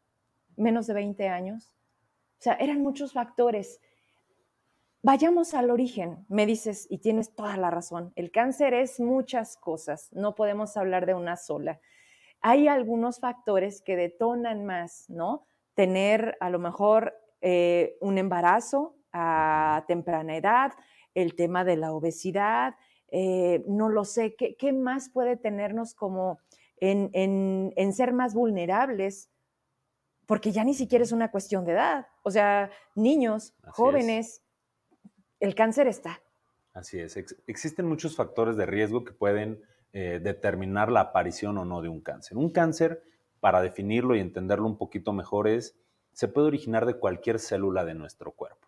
menos 0.57 0.87
de 0.87 0.95
20 0.95 1.29
años. 1.29 1.75
O 2.39 2.43
sea, 2.45 2.55
eran 2.55 2.81
muchos 2.81 3.13
factores. 3.13 3.83
Vayamos 5.05 5.53
al 5.53 5.71
origen, 5.71 6.25
me 6.31 6.47
dices, 6.47 6.87
y 6.89 6.97
tienes 6.97 7.35
toda 7.35 7.59
la 7.59 7.71
razón, 7.71 8.15
el 8.17 8.31
cáncer 8.31 8.73
es 8.73 9.01
muchas 9.01 9.59
cosas, 9.59 10.09
no 10.13 10.35
podemos 10.35 10.79
hablar 10.79 11.05
de 11.05 11.13
una 11.13 11.37
sola. 11.37 11.79
Hay 12.41 12.69
algunos 12.69 13.21
factores 13.21 13.83
que 13.83 13.97
detonan 13.97 14.65
más, 14.65 15.05
¿no? 15.11 15.45
Tener 15.75 16.39
a 16.41 16.49
lo 16.49 16.59
mejor 16.59 17.13
eh, 17.43 17.99
un 18.01 18.17
embarazo 18.17 18.97
a 19.13 19.85
temprana 19.87 20.39
edad, 20.39 20.73
el 21.13 21.35
tema 21.35 21.65
de 21.65 21.77
la 21.77 21.93
obesidad, 21.93 22.75
eh, 23.09 23.63
no 23.69 23.91
lo 23.91 24.07
sé, 24.07 24.35
¿qué, 24.37 24.73
más 24.73 25.11
puede 25.11 25.37
tenernos 25.37 25.95
como 25.95 26.39
en, 26.79 27.11
en 27.13 27.93
ser 27.93 28.15
más 28.15 28.33
vulnerables? 28.33 29.31
Porque 30.25 30.51
ya 30.51 30.65
ni 30.65 30.73
siquiera 30.73 31.05
es 31.05 31.13
una 31.13 31.31
cuestión 31.31 31.67
de 31.67 31.73
edad, 31.73 32.07
o 32.23 32.31
sea, 32.31 32.71
niños, 32.95 33.55
jóvenes 33.67 34.41
el 35.45 35.55
cáncer 35.55 35.87
está. 35.87 36.21
Así 36.73 36.99
es. 36.99 37.17
existen 37.47 37.87
muchos 37.87 38.17
factores 38.17 38.57
de 38.57 38.67
riesgo 38.67 39.05
que 39.05 39.13
pueden 39.13 39.63
eh, 39.93 40.21
determinar 40.21 40.91
la 40.91 41.01
aparición 41.01 41.57
o 41.59 41.65
no 41.65 41.81
de 41.81 41.89
un 41.89 42.01
cáncer. 42.01 42.37
Un 42.37 42.51
cáncer, 42.51 43.03
para 43.39 43.63
definirlo 43.63 44.17
y 44.17 44.21
entenderlo 44.21 44.67
un 44.67 44.77
poquito 44.77 45.13
mejor, 45.13 45.47
es, 45.47 45.79
se 46.13 46.27
puede 46.27 46.49
originar 46.49 46.85
de 46.85 46.95
cualquier 46.95 47.39
célula 47.39 47.85
de 47.85 47.95
nuestro 47.95 48.33
cuerpo. 48.33 48.67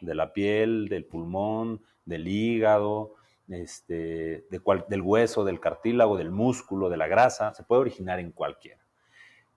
De 0.00 0.14
la 0.14 0.32
piel, 0.32 0.88
del 0.88 1.04
pulmón, 1.04 1.82
del 2.04 2.28
hígado, 2.28 3.14
este, 3.48 4.46
del 4.50 5.02
hueso, 5.02 5.44
del 5.44 5.58
cartílago, 5.58 6.16
del 6.16 6.30
músculo, 6.30 6.88
de 6.88 6.96
la 6.96 7.08
grasa. 7.08 7.54
Se 7.54 7.64
puede 7.64 7.80
originar 7.80 8.20
en 8.20 8.30
cualquiera. 8.30 8.86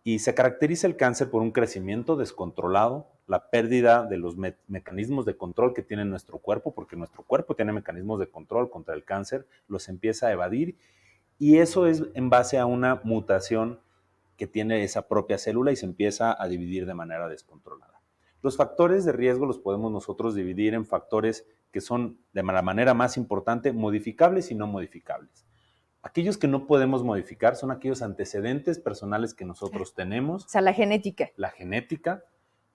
Y 0.03 0.19
se 0.19 0.33
caracteriza 0.33 0.87
el 0.87 0.97
cáncer 0.97 1.29
por 1.29 1.43
un 1.43 1.51
crecimiento 1.51 2.15
descontrolado, 2.15 3.10
la 3.31 3.49
pérdida 3.49 4.05
de 4.05 4.17
los 4.17 4.35
mecanismos 4.67 5.25
de 5.25 5.37
control 5.37 5.73
que 5.73 5.83
tiene 5.83 6.03
nuestro 6.03 6.39
cuerpo, 6.39 6.73
porque 6.73 6.97
nuestro 6.97 7.23
cuerpo 7.23 7.55
tiene 7.55 7.71
mecanismos 7.71 8.19
de 8.19 8.29
control 8.29 8.69
contra 8.69 8.93
el 8.93 9.05
cáncer, 9.05 9.47
los 9.69 9.87
empieza 9.87 10.27
a 10.27 10.33
evadir 10.33 10.75
y 11.39 11.59
eso 11.59 11.87
es 11.87 12.03
en 12.13 12.29
base 12.29 12.59
a 12.59 12.65
una 12.65 12.99
mutación 13.05 13.79
que 14.35 14.47
tiene 14.47 14.83
esa 14.83 15.07
propia 15.07 15.37
célula 15.37 15.71
y 15.71 15.77
se 15.77 15.85
empieza 15.85 16.35
a 16.37 16.45
dividir 16.49 16.85
de 16.85 16.93
manera 16.93 17.29
descontrolada. 17.29 18.01
Los 18.41 18.57
factores 18.57 19.05
de 19.05 19.13
riesgo 19.13 19.45
los 19.45 19.59
podemos 19.59 19.93
nosotros 19.93 20.35
dividir 20.35 20.73
en 20.73 20.85
factores 20.85 21.47
que 21.71 21.79
son 21.79 22.19
de 22.33 22.43
la 22.43 22.61
manera 22.61 22.93
más 22.93 23.15
importante 23.15 23.71
modificables 23.71 24.51
y 24.51 24.55
no 24.55 24.67
modificables. 24.67 25.45
Aquellos 26.01 26.37
que 26.37 26.49
no 26.49 26.67
podemos 26.67 27.01
modificar 27.01 27.55
son 27.55 27.71
aquellos 27.71 28.01
antecedentes 28.01 28.77
personales 28.77 29.33
que 29.33 29.45
nosotros 29.45 29.93
tenemos. 29.95 30.43
O 30.47 30.49
sea, 30.49 30.59
la 30.59 30.73
genética. 30.73 31.29
La 31.37 31.51
genética, 31.51 32.25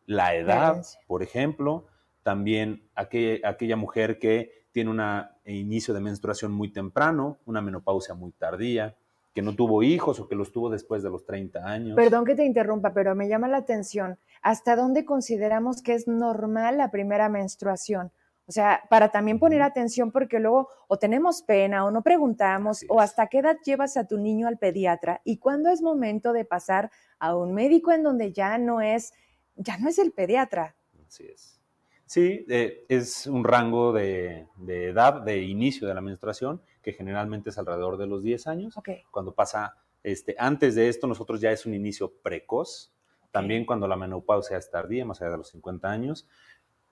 la 0.06 0.34
edad, 0.34 0.84
por 1.06 1.22
ejemplo, 1.22 1.86
también 2.22 2.88
aquella, 2.94 3.76
mujer 3.76 4.18
que 4.18 4.50
tiene 4.72 4.90
un 4.90 5.02
inicio 5.44 5.94
de 5.94 6.00
menstruación 6.00 6.52
muy 6.52 6.72
temprano, 6.72 7.38
una 7.44 7.60
menopausia 7.60 8.14
muy 8.14 8.32
tardía, 8.32 8.96
que 9.34 9.42
no 9.42 9.54
tuvo 9.54 9.82
hijos 9.82 10.18
o 10.18 10.28
que 10.28 10.34
los 10.34 10.50
tuvo 10.50 10.70
después 10.70 11.02
de 11.02 11.10
los 11.10 11.24
30 11.24 11.64
años. 11.64 11.96
Perdón 11.96 12.24
que 12.24 12.34
te 12.34 12.44
interrumpa, 12.44 12.94
pero 12.94 13.14
me 13.14 13.28
llama 13.28 13.48
la 13.48 13.58
atención. 13.58 14.18
¿Hasta 14.42 14.76
dónde 14.76 15.04
consideramos 15.04 15.82
que 15.82 15.94
es 15.94 16.08
normal 16.08 16.78
la 16.78 16.90
primera 16.90 17.28
menstruación? 17.28 18.12
O 18.48 18.52
sea, 18.52 18.82
para 18.88 19.10
también 19.10 19.38
poner 19.40 19.60
atención 19.62 20.12
porque 20.12 20.38
luego 20.38 20.68
o 20.86 20.98
tenemos 20.98 21.42
pena 21.42 21.84
o 21.84 21.90
no 21.90 22.02
preguntamos 22.02 22.84
o 22.88 23.00
hasta 23.00 23.26
qué 23.26 23.38
edad 23.38 23.56
llevas 23.64 23.96
a 23.96 24.06
tu 24.06 24.18
niño 24.18 24.46
al 24.46 24.56
pediatra 24.56 25.20
y 25.24 25.38
cuándo 25.38 25.68
es 25.70 25.82
momento 25.82 26.32
de 26.32 26.44
pasar 26.44 26.90
a 27.18 27.36
un 27.36 27.54
médico 27.54 27.90
en 27.90 28.04
donde 28.04 28.32
ya 28.32 28.56
no 28.56 28.80
es 28.80 29.12
ya 29.56 29.78
no 29.78 29.88
es 29.88 29.98
el 29.98 30.12
pediatra. 30.12 30.76
Así 31.06 31.26
es. 31.26 31.60
Sí, 32.06 32.46
eh, 32.48 32.84
es 32.88 33.26
un 33.26 33.42
rango 33.42 33.92
de, 33.92 34.46
edad 34.64 35.22
de 35.22 35.42
inicio 35.42 35.88
de 35.88 35.94
la 35.94 36.00
menstruación 36.00 36.62
que 36.80 36.92
generalmente 36.92 37.50
es 37.50 37.58
alrededor 37.58 37.96
de 37.96 38.06
los 38.06 38.22
10 38.22 38.46
años. 38.46 38.74
Cuando 39.10 39.34
pasa 39.34 39.74
este, 40.04 40.36
antes 40.38 40.76
de 40.76 40.88
esto, 40.88 41.08
nosotros 41.08 41.40
ya 41.40 41.50
es 41.50 41.66
un 41.66 41.74
inicio 41.74 42.12
precoz. 42.22 42.92
También 43.32 43.66
cuando 43.66 43.88
la 43.88 43.96
menopausia 43.96 44.56
es 44.56 44.70
tardía, 44.70 45.04
más 45.04 45.20
allá 45.20 45.32
de 45.32 45.38
los 45.38 45.48
50 45.48 45.90
años. 45.90 46.28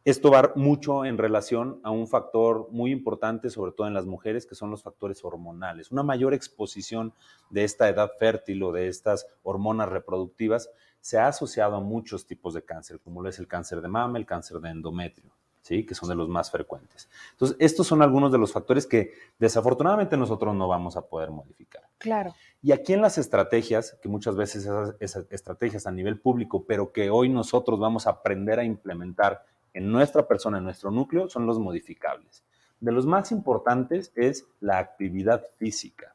Esto 0.05 0.31
va 0.31 0.53
mucho 0.57 1.05
en 1.07 1.17
relación 1.17 1.81
a 1.83 1.91
un 1.91 2.09
factor 2.09 2.69
muy 2.71 2.91
importante, 2.91 3.49
sobre 3.49 3.73
todo 3.73 3.87
en 3.87 3.95
las 3.95 4.05
mujeres, 4.05 4.45
que 4.45 4.55
son 4.55 4.71
los 4.71 4.83
factores 4.83 5.25
hormonales. 5.25 5.93
Una 5.93 6.03
mayor 6.03 6.35
exposición 6.35 7.15
de 7.49 7.65
esta 7.65 7.89
edad 7.89 8.11
fértil 8.19 8.65
o 8.65 8.73
de 8.73 8.89
estas 8.89 9.27
hormonas 9.43 9.89
reproductivas 9.89 10.69
se 11.05 11.19
ha 11.19 11.29
asociado 11.29 11.77
a 11.77 11.81
muchos 11.81 12.27
tipos 12.27 12.55
de 12.55 12.65
cáncer, 12.65 12.99
como 12.99 13.21
lo 13.21 13.29
es 13.29 13.39
el 13.39 13.47
cáncer 13.47 13.83
de 13.83 13.89
mama, 13.89 14.17
el 14.17 14.25
cáncer 14.25 14.59
de 14.59 14.71
endometrio, 14.71 15.31
¿sí? 15.61 15.85
que 15.85 15.95
son 15.95 16.09
de 16.09 16.15
los 16.15 16.31
más 16.31 16.51
frecuentes. 16.51 17.11
Entonces, 17.33 17.59
estos 17.61 17.87
son 17.87 18.01
algunos 18.01 18.33
de 18.33 18.39
los 18.39 18.51
factores 18.51 18.87
que 18.87 19.13
desafortunadamente 19.39 20.17
nosotros 20.17 20.55
no 20.55 20.67
vamos 20.67 20.97
a 20.97 21.03
poder 21.03 21.31
modificar. 21.31 21.83
Claro. 21.99 22.35
Y 22.63 22.73
aquí 22.73 22.95
en 22.95 23.03
las 23.03 23.19
estrategias, 23.19 23.99
que 24.01 24.09
muchas 24.09 24.35
veces 24.35 24.67
esas, 24.99 25.27
estrategias 25.29 25.87
a 25.87 25.91
nivel 25.91 26.19
público, 26.19 26.65
pero 26.65 26.91
que 26.91 27.11
hoy 27.11 27.29
nosotros 27.29 27.79
vamos 27.79 28.07
a 28.07 28.11
aprender 28.13 28.59
a 28.59 28.65
implementar 28.65 29.45
en 29.75 29.93
nuestra 29.93 30.27
persona, 30.27 30.57
en 30.57 30.65
nuestro 30.65 30.91
núcleo, 30.91 31.29
son 31.29 31.45
los 31.45 31.59
modificables. 31.59 32.45
De 32.81 32.93
los 32.93 33.05
más 33.05 33.31
importantes 33.31 34.11
es 34.15 34.47
la 34.59 34.79
actividad 34.79 35.45
física. 35.59 36.15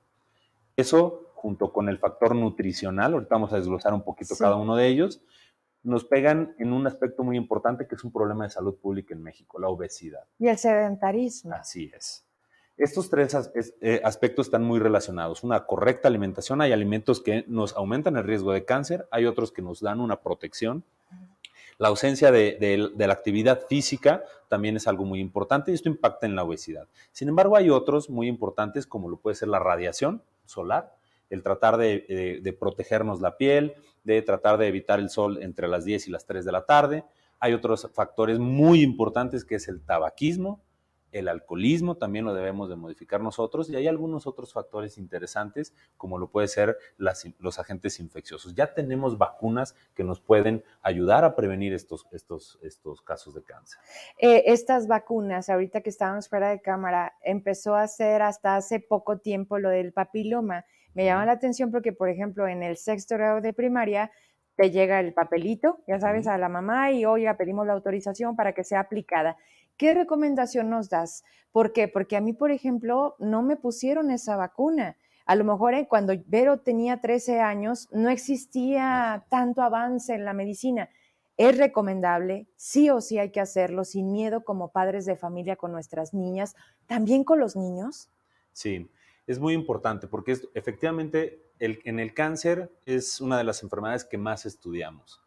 Eso 0.75 1.28
junto 1.41 1.71
con 1.71 1.87
el 1.87 1.97
factor 1.97 2.35
nutricional, 2.35 3.13
ahorita 3.13 3.35
vamos 3.35 3.53
a 3.53 3.55
desglosar 3.55 3.93
un 3.93 4.03
poquito 4.03 4.35
cada 4.37 4.57
uno 4.57 4.75
de 4.75 4.87
ellos, 4.87 5.21
nos 5.83 6.03
pegan 6.03 6.53
en 6.59 6.73
un 6.73 6.85
aspecto 6.85 7.23
muy 7.23 7.37
importante 7.37 7.87
que 7.87 7.95
es 7.95 8.03
un 8.03 8.11
problema 8.11 8.43
de 8.43 8.49
salud 8.49 8.75
pública 8.75 9.13
en 9.13 9.23
México, 9.23 9.57
la 9.59 9.69
obesidad. 9.69 10.25
Y 10.37 10.47
el 10.47 10.57
sedentarismo. 10.57 11.53
Así 11.53 11.89
es. 11.95 12.25
Estos 12.75 13.09
tres 13.09 13.35
eh, 13.81 14.01
aspectos 14.03 14.47
están 14.47 14.63
muy 14.63 14.79
relacionados. 14.79 15.43
Una 15.43 15.65
correcta 15.65 16.07
alimentación, 16.07 16.61
hay 16.61 16.71
alimentos 16.71 17.21
que 17.21 17.45
nos 17.47 17.75
aumentan 17.75 18.17
el 18.17 18.23
riesgo 18.23 18.51
de 18.51 18.65
cáncer, 18.65 19.07
hay 19.11 19.25
otros 19.25 19.51
que 19.51 19.61
nos 19.61 19.79
dan 19.81 19.99
una 19.99 20.21
protección. 20.21 20.83
La 21.77 21.87
ausencia 21.87 22.29
de, 22.29 22.91
la 22.97 23.13
actividad 23.13 23.61
física 23.67 24.23
también 24.49 24.75
es 24.75 24.85
algo 24.85 25.05
muy 25.05 25.21
importante 25.21 25.71
y 25.71 25.75
esto 25.75 25.87
impacta 25.87 26.25
en 26.25 26.35
la 26.35 26.43
obesidad. 26.43 26.89
Sin 27.13 27.29
embargo, 27.29 27.55
hay 27.55 27.69
otros 27.69 28.09
muy 28.09 28.27
importantes 28.27 28.85
como 28.85 29.09
lo 29.09 29.15
puede 29.17 29.35
ser 29.35 29.47
la 29.47 29.59
radiación 29.59 30.21
solar, 30.45 30.98
el 31.29 31.43
tratar 31.43 31.77
de, 31.77 32.57
protegernos 32.59 33.21
la 33.21 33.37
piel, 33.37 33.73
de 34.03 34.21
tratar 34.21 34.57
de 34.57 34.67
evitar 34.67 34.99
el 34.99 35.09
sol 35.09 35.39
entre 35.41 35.67
las 35.67 35.85
10 35.85 36.07
y 36.07 36.11
las 36.11 36.25
3 36.25 36.45
de 36.45 36.51
la 36.51 36.65
tarde. 36.65 37.05
Hay 37.39 37.53
otros 37.53 37.89
factores 37.93 38.39
muy 38.39 38.81
importantes 38.81 39.45
que 39.45 39.55
es 39.55 39.67
el 39.67 39.81
tabaquismo 39.81 40.61
el 41.11 41.27
alcoholismo 41.27 41.97
también 41.97 42.25
lo 42.25 42.33
debemos 42.33 42.69
de 42.69 42.75
modificar 42.75 43.21
nosotros 43.21 43.69
y 43.69 43.75
hay 43.75 43.87
algunos 43.87 44.27
otros 44.27 44.53
factores 44.53 44.97
interesantes 44.97 45.73
como 45.97 46.17
lo 46.17 46.29
puede 46.29 46.47
ser 46.47 46.77
los 46.97 47.59
agentes 47.59 47.99
infecciosos. 47.99 48.53
Ya 48.55 48.73
tenemos 48.73 49.17
vacunas 49.17 49.75
que 49.95 50.03
nos 50.03 50.19
pueden 50.19 50.63
ayudar 50.81 51.23
a 51.23 51.35
prevenir 51.35 51.73
estos, 51.73 52.05
estos, 52.11 52.59
estos 52.61 53.01
casos 53.01 53.33
de 53.33 53.43
cáncer. 53.43 53.79
Eh, 54.17 54.43
estas 54.47 54.87
vacunas, 54.87 55.49
ahorita 55.49 55.81
que 55.81 55.89
estábamos 55.89 56.29
fuera 56.29 56.49
de 56.49 56.61
cámara, 56.61 57.13
empezó 57.21 57.75
a 57.75 57.83
hacer 57.83 58.21
hasta 58.21 58.55
hace 58.55 58.79
poco 58.79 59.19
tiempo 59.19 59.59
lo 59.59 59.69
del 59.69 59.93
papiloma. 59.93 60.65
Me 60.93 61.05
llama 61.05 61.25
la 61.25 61.33
atención 61.33 61.71
porque, 61.71 61.93
por 61.93 62.09
ejemplo, 62.09 62.47
en 62.47 62.63
el 62.63 62.77
sexto 62.77 63.15
grado 63.15 63.41
de 63.41 63.53
primaria 63.53 64.11
te 64.59 64.71
llega 64.71 64.99
el 64.99 65.13
papelito, 65.13 65.79
ya 65.87 66.01
sabes, 66.01 66.27
a 66.27 66.37
la 66.37 66.49
mamá 66.49 66.91
y, 66.91 67.05
oiga, 67.05 67.37
pedimos 67.37 67.65
la 67.65 67.71
autorización 67.71 68.35
para 68.35 68.51
que 68.51 68.65
sea 68.65 68.81
aplicada. 68.81 69.37
¿Qué 69.79 69.93
recomendación 69.93 70.69
nos 70.69 70.89
das? 70.89 71.23
¿Por 71.53 71.71
qué? 71.71 71.87
Porque 71.87 72.17
a 72.17 72.21
mí, 72.21 72.33
por 72.33 72.51
ejemplo, 72.51 73.15
no 73.17 73.41
me 73.43 73.55
pusieron 73.55 74.11
esa 74.11 74.35
vacuna. 74.35 74.97
A 75.25 75.35
lo 75.35 75.45
mejor 75.45 75.73
eh, 75.73 75.87
cuando 75.87 76.13
Vero 76.27 76.59
tenía 76.59 76.99
13 76.99 77.39
años 77.39 77.87
no 77.93 78.09
existía 78.09 79.25
tanto 79.29 79.61
avance 79.61 80.13
en 80.13 80.25
la 80.25 80.33
medicina. 80.33 80.89
Es 81.37 81.57
recomendable, 81.57 82.49
sí 82.57 82.89
o 82.89 82.99
sí 82.99 83.19
hay 83.19 83.31
que 83.31 83.39
hacerlo 83.39 83.85
sin 83.85 84.11
miedo 84.11 84.43
como 84.43 84.73
padres 84.73 85.05
de 85.05 85.15
familia 85.15 85.55
con 85.55 85.71
nuestras 85.71 86.13
niñas, 86.13 86.57
también 86.85 87.23
con 87.23 87.39
los 87.39 87.55
niños. 87.55 88.09
Sí, 88.51 88.91
es 89.27 89.39
muy 89.39 89.53
importante 89.53 90.07
porque 90.07 90.37
efectivamente 90.55 91.41
en 91.59 92.01
el 92.01 92.13
cáncer 92.13 92.69
es 92.85 93.21
una 93.21 93.37
de 93.37 93.45
las 93.45 93.63
enfermedades 93.63 94.03
que 94.03 94.17
más 94.17 94.45
estudiamos. 94.45 95.21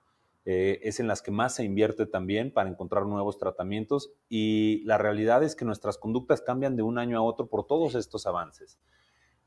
Eh, 0.44 0.80
es 0.82 0.98
en 0.98 1.06
las 1.06 1.22
que 1.22 1.30
más 1.30 1.54
se 1.54 1.64
invierte 1.64 2.04
también 2.04 2.52
para 2.52 2.68
encontrar 2.68 3.06
nuevos 3.06 3.38
tratamientos 3.38 4.10
y 4.28 4.82
la 4.84 4.98
realidad 4.98 5.44
es 5.44 5.54
que 5.54 5.64
nuestras 5.64 5.98
conductas 5.98 6.40
cambian 6.40 6.74
de 6.74 6.82
un 6.82 6.98
año 6.98 7.16
a 7.16 7.22
otro 7.22 7.46
por 7.46 7.66
todos 7.66 7.94
estos 7.94 8.26
avances. 8.26 8.78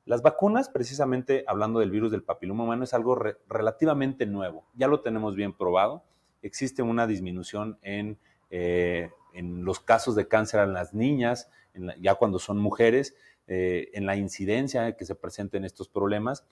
Las 0.05 0.21
vacunas, 0.21 0.69
precisamente 0.69 1.43
hablando 1.47 1.79
del 1.79 1.91
virus 1.91 2.11
del 2.11 2.23
papiloma 2.23 2.63
humano, 2.63 2.83
es 2.83 2.93
algo 2.93 3.15
relativamente 3.49 4.25
nuevo. 4.25 4.65
Ya 4.75 4.87
lo 4.87 5.01
tenemos 5.01 5.35
bien 5.35 5.51
probado. 5.51 6.03
Existe 6.43 6.81
una 6.83 7.07
disminución 7.07 7.79
en, 7.81 8.19
eh, 8.51 9.09
los 9.33 9.79
casos 9.79 10.15
de 10.15 10.27
cáncer 10.27 10.61
en 10.61 10.73
las 10.73 10.93
niñas, 10.93 11.49
ya 11.99 12.15
cuando 12.15 12.39
son 12.39 12.59
mujeres, 12.59 13.15
eh, 13.47 13.89
en 13.93 14.05
la 14.05 14.15
incidencia 14.15 14.95
que 14.95 15.05
se 15.05 15.15
presenten 15.15 15.65
estos 15.65 15.89
problemas 15.89 16.45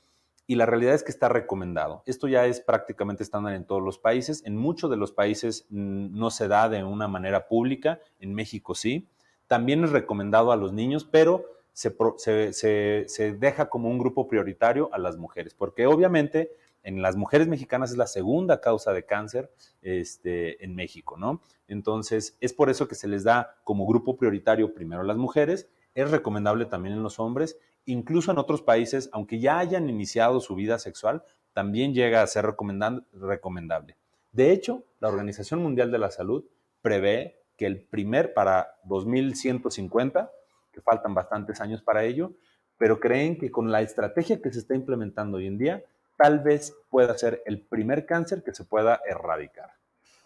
y 0.46 0.56
la 0.56 0.66
realidad 0.66 0.94
es 0.94 1.04
que 1.04 1.12
está 1.12 1.30
recomendado. 1.30 2.04
Esto 2.06 2.28
ya 2.28 2.46
es 2.46 2.60
prácticamente 2.60 3.24
estándar 3.24 3.54
en 3.54 3.66
todos 3.66 3.82
los 3.82 3.98
países. 3.98 4.44
En 4.46 4.58
muchos 4.58 4.90
de 4.90 4.98
los 4.98 5.12
países 5.12 5.66
mm, 5.70 6.18
no 6.18 6.32
se 6.32 6.48
da 6.48 6.70
de 6.70 6.84
una 6.84 7.08
manera 7.08 7.48
pública, 7.48 8.00
en 8.20 8.34
México 8.34 8.76
sí. 8.76 9.08
También 9.48 9.84
es 9.84 9.92
recomendado 9.92 10.52
a 10.52 10.58
los 10.58 10.74
niños, 10.74 11.06
pero 11.06 11.46
se, 11.74 13.38
deja 13.40 13.70
como 13.70 13.90
un 13.90 13.98
grupo 13.98 14.28
prioritario 14.28 14.90
a 14.94 14.98
las 14.98 15.18
mujeres, 15.18 15.54
porque 15.54 15.88
obviamente 15.88 16.52
en 16.84 17.02
las 17.02 17.16
mujeres 17.16 17.48
mexicanas 17.48 17.92
es 17.92 17.98
la 17.98 18.08
segunda 18.08 18.60
causa 18.60 18.92
de 18.94 19.06
cáncer 19.06 19.52
este, 19.82 20.64
en 20.64 20.76
México, 20.76 21.18
¿no? 21.18 21.42
Entonces, 21.68 22.38
es 22.42 22.54
por 22.54 22.70
eso 22.70 22.88
que 22.88 22.96
se 22.96 23.08
les 23.08 23.24
da 23.24 23.56
como 23.64 23.88
grupo 23.88 24.18
prioritario 24.18 24.74
primero 24.74 25.02
a 25.02 25.06
las 25.06 25.18
mujeres, 25.18 25.70
es 25.96 26.12
recomendable 26.12 26.66
también 26.66 26.96
en 26.96 27.04
los 27.04 27.20
hombres 27.20 27.58
incluso 27.86 28.32
en 28.32 28.38
otros 28.38 28.62
países, 28.62 29.10
aunque 29.12 29.39
ya 29.39 29.60
hayan 29.60 29.89
iniciado 29.89 30.39
su 30.39 30.56
vida 30.56 30.80
sexual, 30.80 31.24
también 31.54 31.93
llega 31.93 32.22
a 32.22 32.28
ser 32.28 32.46
recomendable. 32.46 33.98
De 34.32 34.52
hecho, 34.52 34.84
la 35.00 35.10
Organización 35.10 35.62
Mundial 35.62 35.91
de 35.91 36.00
la 36.00 36.10
Salud 36.10 36.46
prevé 36.82 37.43
que 37.58 37.65
el 37.65 37.82
primer 37.82 38.34
para 38.34 38.76
2150, 38.86 40.32
que 40.72 40.82
faltan 40.82 41.13
bastantes 41.13 41.62
años 41.62 41.82
para 41.82 42.04
ello, 42.04 42.34
pero 42.78 43.00
creen 43.00 43.38
que 43.38 43.52
con 43.52 43.72
la 43.72 43.82
estrategia 43.82 44.41
que 44.41 44.52
se 44.52 44.60
está 44.60 44.76
implementando 44.76 45.38
hoy 45.38 45.46
en 45.48 45.58
día, 45.58 45.84
tal 46.17 46.39
vez 46.39 46.76
pueda 46.89 47.17
ser 47.17 47.43
el 47.46 47.62
primer 47.62 48.06
cáncer 48.06 48.43
que 48.43 48.54
se 48.54 48.65
pueda 48.65 49.02
erradicar. 49.08 49.72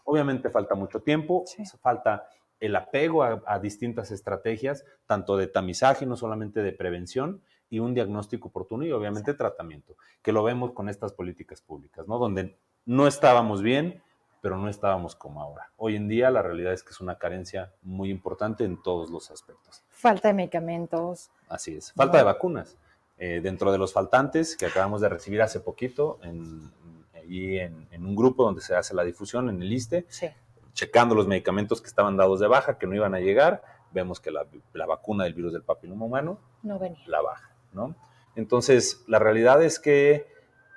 Obviamente 0.05 0.49
falta 0.49 0.73
mucho 0.73 1.01
tiempo, 1.01 1.43
falta 1.81 2.29
el 2.59 2.75
apego 2.75 3.23
a, 3.23 3.59
distintas 3.59 4.11
estrategias, 4.11 4.85
tanto 5.05 5.37
de 5.37 5.47
tamizaje, 5.47 6.05
no 6.05 6.15
solamente 6.15 6.61
de 6.61 6.71
prevención, 6.71 7.41
y 7.69 7.79
un 7.79 7.93
diagnóstico 7.93 8.47
oportuno 8.47 8.85
y 8.85 8.91
obviamente 8.91 9.33
tratamiento, 9.33 9.95
que 10.21 10.31
lo 10.31 10.43
vemos 10.43 10.71
con 10.71 10.87
estas 10.89 11.11
políticas 11.11 11.61
públicas, 11.61 12.07
¿no? 12.07 12.17
Donde 12.17 12.55
no 12.85 13.07
estábamos 13.07 13.61
bien, 13.61 14.01
pero 14.41 14.57
no 14.57 14.69
estábamos 14.69 15.15
como 15.15 15.41
ahora. 15.41 15.69
Hoy 15.75 15.95
en 15.97 16.07
día 16.07 16.31
la 16.31 16.41
realidad 16.41 16.71
es 16.71 16.83
que 16.83 16.91
es 16.91 17.01
una 17.01 17.17
carencia 17.17 17.73
muy 17.81 18.09
importante 18.09 18.63
en 18.63 18.81
todos 18.81 19.09
los 19.09 19.29
aspectos. 19.31 19.83
Falta 19.89 20.29
de 20.29 20.33
medicamentos. 20.33 21.29
Así 21.49 21.75
es, 21.75 21.91
falta 21.91 22.17
de 22.17 22.23
vacunas. 22.23 22.77
Eh, 23.17 23.41
dentro 23.41 23.71
de 23.71 23.79
los 23.79 23.93
faltantes 23.93 24.55
que 24.55 24.67
acabamos 24.67 25.01
de 25.01 25.09
recibir 25.09 25.41
hace 25.41 25.59
poquito, 25.59 26.19
en, 26.23 26.71
en, 27.23 28.05
un 28.05 28.15
grupo 28.15 28.43
donde 28.43 28.61
se 28.61 28.75
hace 28.75 28.93
la 28.93 29.03
difusión 29.03 29.49
en 29.49 29.61
el 29.61 29.73
ISTE, 29.73 30.05
sí 30.07 30.27
checando 30.77 31.15
los 31.15 31.27
medicamentos 31.27 31.81
que 31.81 31.87
estaban 31.87 32.17
dados 32.17 32.39
de 32.39 32.47
baja, 32.47 32.77
que 32.77 32.85
no 32.85 32.93
iban 32.93 33.15
a 33.15 33.19
llegar, 33.19 33.63
vemos 33.91 34.19
que 34.19 34.29
la, 34.29 34.45
vacuna 34.85 35.23
del 35.23 35.33
virus 35.33 35.51
del 35.51 35.63
papiloma 35.63 36.05
humano 36.05 36.39
no 36.61 36.77
venía. 36.77 37.03
la 37.07 37.19
baja, 37.21 37.49
¿no? 37.73 37.95
Entonces, 38.35 39.03
la 39.07 39.17
realidad 39.17 39.63
es 39.63 39.79
que 39.79 40.27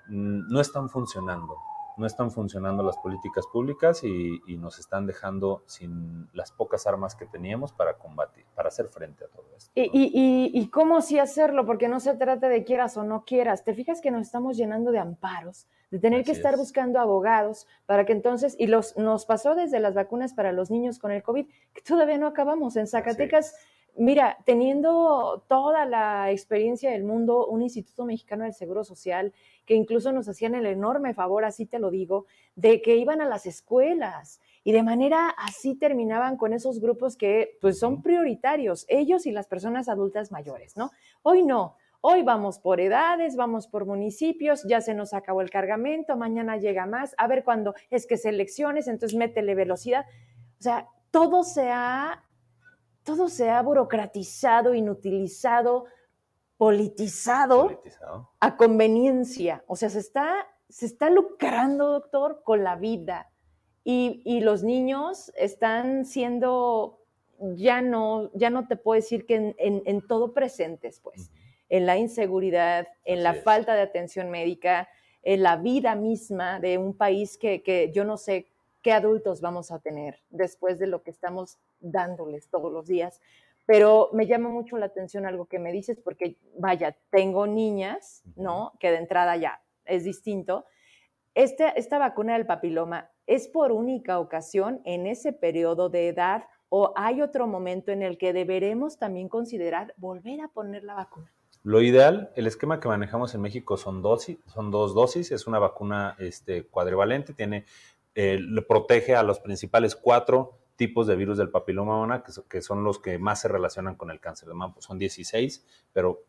mm, 0.09 0.51
no 0.51 0.61
están 0.63 0.89
funcionando, 0.89 1.55
no 2.01 2.07
están 2.07 2.31
funcionando 2.31 2.83
las 2.83 2.97
políticas 2.97 3.47
públicas 3.53 4.03
y, 4.03 4.41
nos 4.57 4.79
están 4.79 5.07
dejando 5.07 5.63
sin 5.67 6.29
las 6.33 6.53
pocas 6.53 6.87
armas 6.87 7.15
que 7.15 7.25
teníamos 7.25 7.73
para 7.73 7.95
combatir, 7.95 8.45
para 8.55 8.69
hacer 8.69 8.89
frente 8.89 9.25
a 9.25 9.29
todo 9.29 9.47
esto. 9.57 9.71
¿Y, 9.75 9.85
y, 9.85 10.51
y 10.53 10.69
cómo 10.69 11.01
sí 11.01 11.19
hacerlo? 11.19 11.65
Porque 11.65 11.89
no 11.89 12.01
se 12.01 12.15
trata 12.15 12.49
de 12.49 12.65
quieras 12.65 12.97
o 12.97 13.05
no 13.05 13.25
quieras. 13.25 13.65
¿Te 13.65 13.75
fijas 13.75 14.01
que 14.01 14.11
nos 14.11 14.23
estamos 14.23 14.57
llenando 14.57 14.91
de 14.91 14.99
amparos? 14.99 15.67
de 15.91 15.99
tener 15.99 16.25
que 16.25 16.33
estar 16.33 16.57
buscando 16.57 17.01
abogados 17.01 17.67
para 17.87 18.07
que 18.07 18.13
entonces, 18.13 18.55
y 18.59 18.69
los, 18.69 18.97
nos 18.97 19.27
pasó 19.27 19.55
desde 19.57 19.81
las 19.81 19.95
vacunas 19.95 20.35
para 20.35 20.53
los 20.53 20.71
niños 20.71 20.99
con 21.01 21.11
el 21.11 21.23
COVID, 21.23 21.47
que 21.75 21.83
todavía 21.83 22.17
no 22.17 22.29
acabamos. 22.29 22.77
En 22.77 22.87
Zacatecas, 22.87 23.57
mira, 24.01 24.39
teniendo 24.47 25.45
toda 25.47 25.85
la 25.85 26.31
experiencia 26.31 26.91
del 26.91 27.05
mundo, 27.05 27.47
un 27.47 27.61
Instituto 27.61 28.07
Mexicano 28.07 28.45
del 28.45 28.55
Seguro 28.55 28.83
Social, 28.83 29.35
que 29.67 29.75
incluso 29.75 30.11
nos 30.11 30.27
hacían 30.27 30.55
el 30.55 30.65
enorme 30.65 31.13
favor, 31.13 31.45
así 31.45 31.67
te 31.67 31.79
lo 31.79 31.91
digo, 31.91 32.25
de 32.57 32.81
que 32.81 32.97
iban 32.97 33.21
a 33.21 33.29
las 33.29 33.45
escuelas 33.45 34.41
y 34.65 34.73
de 34.73 34.83
manera 34.83 35.29
así 35.37 35.75
terminaban 35.75 36.39
con 36.39 36.55
esos 36.55 36.81
grupos 36.81 37.17
que 37.17 37.59
pues 37.61 37.79
son 37.79 38.03
prioritarios, 38.03 38.87
ellos 38.89 39.27
y 39.27 39.33
las 39.33 39.47
personas 39.47 39.89
adultas 39.89 40.33
mayores, 40.33 40.77
¿no? 40.77 40.91
Hoy 41.23 41.43
no, 41.43 41.77
Hoy 42.03 42.23
vamos 42.23 42.59
por 42.59 42.81
edades, 42.81 43.37
vamos 43.37 43.67
por 43.67 43.85
municipios, 43.85 44.65
ya 44.67 44.81
se 44.81 44.95
nos 44.95 45.13
acabó 45.13 45.43
el 45.43 45.51
cargamento, 45.51 46.17
mañana 46.17 46.57
llega 46.57 46.87
más, 46.87 47.15
a 47.19 47.27
ver 47.27 47.45
cuándo 47.45 47.75
es 47.91 48.07
que 48.07 48.17
selecciones, 48.17 48.89
entonces 48.89 49.19
métele 49.19 49.55
velocidad. 49.55 50.07
O 50.59 50.63
sea, 50.63 50.89
todo 51.11 51.43
se 51.43 51.69
ha, 51.69 52.25
todo 53.05 53.29
se 53.29 53.51
ha 53.51 53.63
burocratizado, 53.63 54.75
inutilizado, 54.75 55.87
politizado, 56.57 57.83
a 58.39 58.57
conveniencia. 58.57 59.65
O 59.67 59.77
sea, 59.77 59.89
se 59.89 60.01
está, 60.01 60.47
se 60.69 60.87
está 60.87 61.09
lucrando, 61.09 61.93
doctor, 61.93 62.43
con 62.45 62.63
la 62.65 62.77
vida. 62.77 63.31
Y, 63.83 64.41
los 64.43 64.63
niños 64.63 65.33
están 65.37 66.05
siendo, 66.05 67.01
ya 67.39 67.81
no, 67.81 68.31
ya 68.35 68.51
no 68.51 68.69
te 68.69 68.77
puedo 68.77 68.97
decir 68.97 69.27
que 69.27 69.55
en, 69.59 70.07
todo 70.07 70.35
presentes, 70.35 71.01
pues 71.01 71.31
en 71.71 71.87
la 71.87 71.97
inseguridad, 71.97 72.87
en 73.05 73.23
la 73.23 73.35
falta 73.35 73.75
de 73.75 73.81
atención 73.81 74.31
médica, 74.31 74.89
en 75.23 75.43
la 75.43 75.57
vida 75.57 75.95
misma 75.95 76.61
de 76.61 76.79
un 76.79 76.95
país 76.95 77.39
que, 77.39 77.91
yo 77.95 78.05
no 78.05 78.17
sé 78.17 78.47
qué 78.83 78.93
adultos 78.93 79.41
vamos 79.41 79.71
a 79.71 79.79
tener 79.79 80.21
después 80.31 80.79
de 80.79 80.87
lo 80.87 81.03
que 81.03 81.11
estamos 81.11 81.59
dándoles 81.81 82.49
todos 82.49 82.73
los 82.73 82.87
días. 82.87 83.21
Pero 83.67 84.11
me 84.13 84.27
llama 84.27 84.49
mucho 84.49 84.79
la 84.79 84.87
atención 84.87 85.27
algo 85.27 85.47
que 85.47 85.59
me 85.59 85.73
dices, 85.73 86.01
porque 86.03 86.37
vaya, 86.59 86.97
tengo 87.11 87.47
niñas, 87.47 88.23
¿no? 88.37 88.73
Que 88.81 88.91
de 88.91 88.99
entrada 88.99 89.37
ya 89.37 89.63
es 89.85 90.05
distinto. 90.05 90.65
Este, 91.35 91.73
esta 91.79 91.99
vacuna 91.99 92.35
del 92.35 92.47
papiloma 92.47 93.11
es 93.27 93.47
por 93.49 93.71
única 93.71 94.19
ocasión 94.19 94.81
en 94.85 95.07
ese 95.07 95.33
periodo 95.33 95.89
de 95.89 96.09
edad 96.09 96.45
o 96.69 96.93
hay 96.97 97.23
otro 97.23 97.47
momento 97.47 97.93
en 97.93 98.03
el 98.03 98.19
que 98.19 98.33
deberemos 98.33 98.99
también 98.99 99.29
considerar 99.29 99.95
volver 99.97 100.41
a 100.41 100.49
poner 100.49 100.85
la 100.85 100.95
vacuna. 100.95 101.31
Lo 101.63 101.83
ideal, 101.83 102.33
el 102.37 102.47
esquema 102.47 102.81
que 102.81 102.89
manejamos 102.89 103.35
en 103.35 103.43
México 103.43 103.77
son, 103.77 104.01
dosis, 104.01 104.39
son 104.47 104.71
dos 104.71 104.95
dosis, 104.95 105.31
es 105.31 105.47
una 105.47 105.59
vacuna 105.59 106.17
este, 106.19 106.65
cuadrivalente, 106.65 107.35
tiene, 107.35 107.67
eh, 108.15 108.39
le 108.41 108.63
protege 108.63 109.15
a 109.15 109.23
los 109.23 109.41
principales 109.41 109.95
cuatro 109.95 110.60
tipos 110.81 111.07
de 111.07 111.15
virus 111.15 111.37
del 111.37 111.51
papiloma 111.51 111.95
humano, 111.95 112.25
que, 112.49 112.63
son 112.63 112.85
los 112.85 112.99
que 112.99 113.19
más 113.19 113.43
se 113.43 113.49
relacionan 113.49 113.97
con 113.97 114.11
el 114.11 114.19
cáncer 114.19 114.49
de 114.49 114.55
mama, 114.55 114.75
son 114.79 114.99
16, 114.99 115.63
pero 115.93 116.25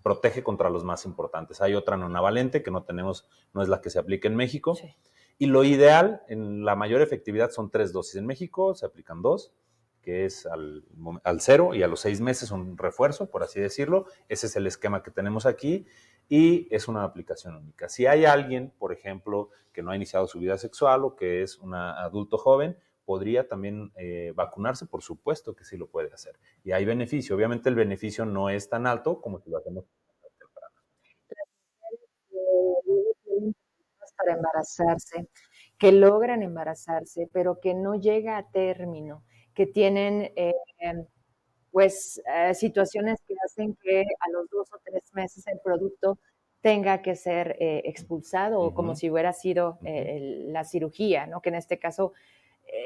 protege 0.00 0.44
contra 0.44 0.70
los 0.70 0.84
más 0.84 1.06
importantes. 1.06 1.60
Hay 1.60 1.74
otra 1.74 1.96
nonavalente 1.96 2.62
que 2.62 2.70
no 2.70 2.84
tenemos, 2.84 3.28
no 3.52 3.62
es 3.62 3.68
la 3.68 3.80
que 3.80 3.90
se 3.90 3.98
aplica 3.98 4.28
en 4.28 4.36
México. 4.36 4.78
Y 5.38 5.46
lo 5.46 5.64
ideal, 5.64 6.22
en 6.28 6.64
la 6.64 6.76
mayor 6.76 7.02
efectividad, 7.02 7.50
son 7.50 7.68
tres 7.68 7.92
dosis. 7.92 8.14
En 8.14 8.26
México 8.26 8.76
se 8.76 8.86
aplican 8.86 9.22
dos, 9.22 9.52
que 10.02 10.24
es 10.24 10.46
al, 10.46 10.84
al, 11.24 11.40
cero 11.40 11.74
y 11.74 11.82
a 11.82 11.88
los 11.88 11.98
seis 11.98 12.20
meses 12.20 12.52
un 12.52 12.78
refuerzo, 12.78 13.28
por 13.28 13.42
así 13.42 13.58
decirlo. 13.58 14.06
Ese 14.28 14.46
es 14.46 14.54
el 14.54 14.68
esquema 14.68 15.02
que 15.02 15.10
tenemos 15.10 15.46
aquí 15.46 15.84
y 16.28 16.72
es 16.72 16.86
una 16.86 17.02
aplicación 17.02 17.56
única. 17.56 17.88
Si 17.88 18.06
hay 18.06 18.24
alguien, 18.24 18.72
por 18.78 18.92
ejemplo, 18.92 19.50
que 19.72 19.82
no 19.82 19.90
ha 19.90 19.96
iniciado 19.96 20.28
su 20.28 20.38
vida 20.38 20.58
sexual 20.58 21.02
o 21.02 21.16
que 21.16 21.42
es 21.42 21.58
un 21.58 21.74
adulto 21.74 22.38
joven, 22.38 22.78
podría 23.06 23.48
también 23.48 23.92
eh, 23.96 24.32
vacunarse, 24.34 24.84
por 24.84 25.02
supuesto 25.02 25.54
que 25.54 25.64
sí 25.64 25.78
lo 25.78 25.86
puede 25.86 26.12
hacer. 26.12 26.38
Y 26.64 26.72
hay 26.72 26.84
beneficio. 26.84 27.34
Obviamente 27.36 27.70
el 27.70 27.76
beneficio 27.76 28.26
no 28.26 28.50
es 28.50 28.68
tan 28.68 28.86
alto 28.86 29.22
como 29.22 29.40
si 29.40 29.48
lo 29.48 29.56
hacemos 29.56 29.86
para 34.16 34.34
embarazarse, 34.34 35.28
que 35.78 35.92
logran 35.92 36.42
embarazarse, 36.42 37.28
pero 37.32 37.60
que 37.60 37.74
no 37.74 37.94
llega 37.94 38.38
a 38.38 38.50
término, 38.50 39.22
que 39.54 39.66
tienen 39.66 40.32
eh, 40.36 40.54
pues 41.70 42.22
eh, 42.34 42.54
situaciones 42.54 43.20
que 43.26 43.34
hacen 43.44 43.76
que 43.82 44.00
a 44.00 44.30
los 44.30 44.48
dos 44.48 44.72
o 44.72 44.78
tres 44.82 45.12
meses 45.12 45.46
el 45.46 45.60
producto 45.62 46.18
tenga 46.62 47.02
que 47.02 47.14
ser 47.14 47.56
eh, 47.60 47.82
expulsado 47.84 48.60
o 48.60 48.74
como 48.74 48.96
si 48.96 49.10
hubiera 49.10 49.32
sido 49.32 49.78
la 49.82 50.64
cirugía, 50.64 51.26
¿no? 51.26 51.40
Que 51.40 51.50
en 51.50 51.54
este 51.56 51.78
caso 51.78 52.12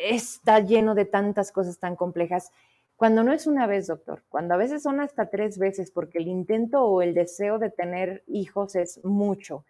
está 0.04 0.60
lleno 0.60 0.94
de 0.94 1.04
tantas 1.04 1.52
cosas 1.52 1.78
tan 1.78 1.96
complejas. 1.96 2.50
Cuando 2.96 3.22
no 3.24 3.32
es 3.32 3.46
una 3.46 3.66
vez, 3.66 3.86
doctor, 3.86 4.22
cuando 4.28 4.54
a 4.54 4.58
veces 4.58 4.82
son 4.82 5.00
hasta 5.00 5.30
tres 5.30 5.58
veces, 5.58 5.90
porque 5.90 6.18
el 6.18 6.28
intento 6.28 6.84
o 6.84 7.02
el 7.02 7.14
deseo 7.14 7.58
de 7.58 7.70
tener 7.70 8.22
hijos 8.26 8.76
es 8.76 9.02
mucho 9.04 9.64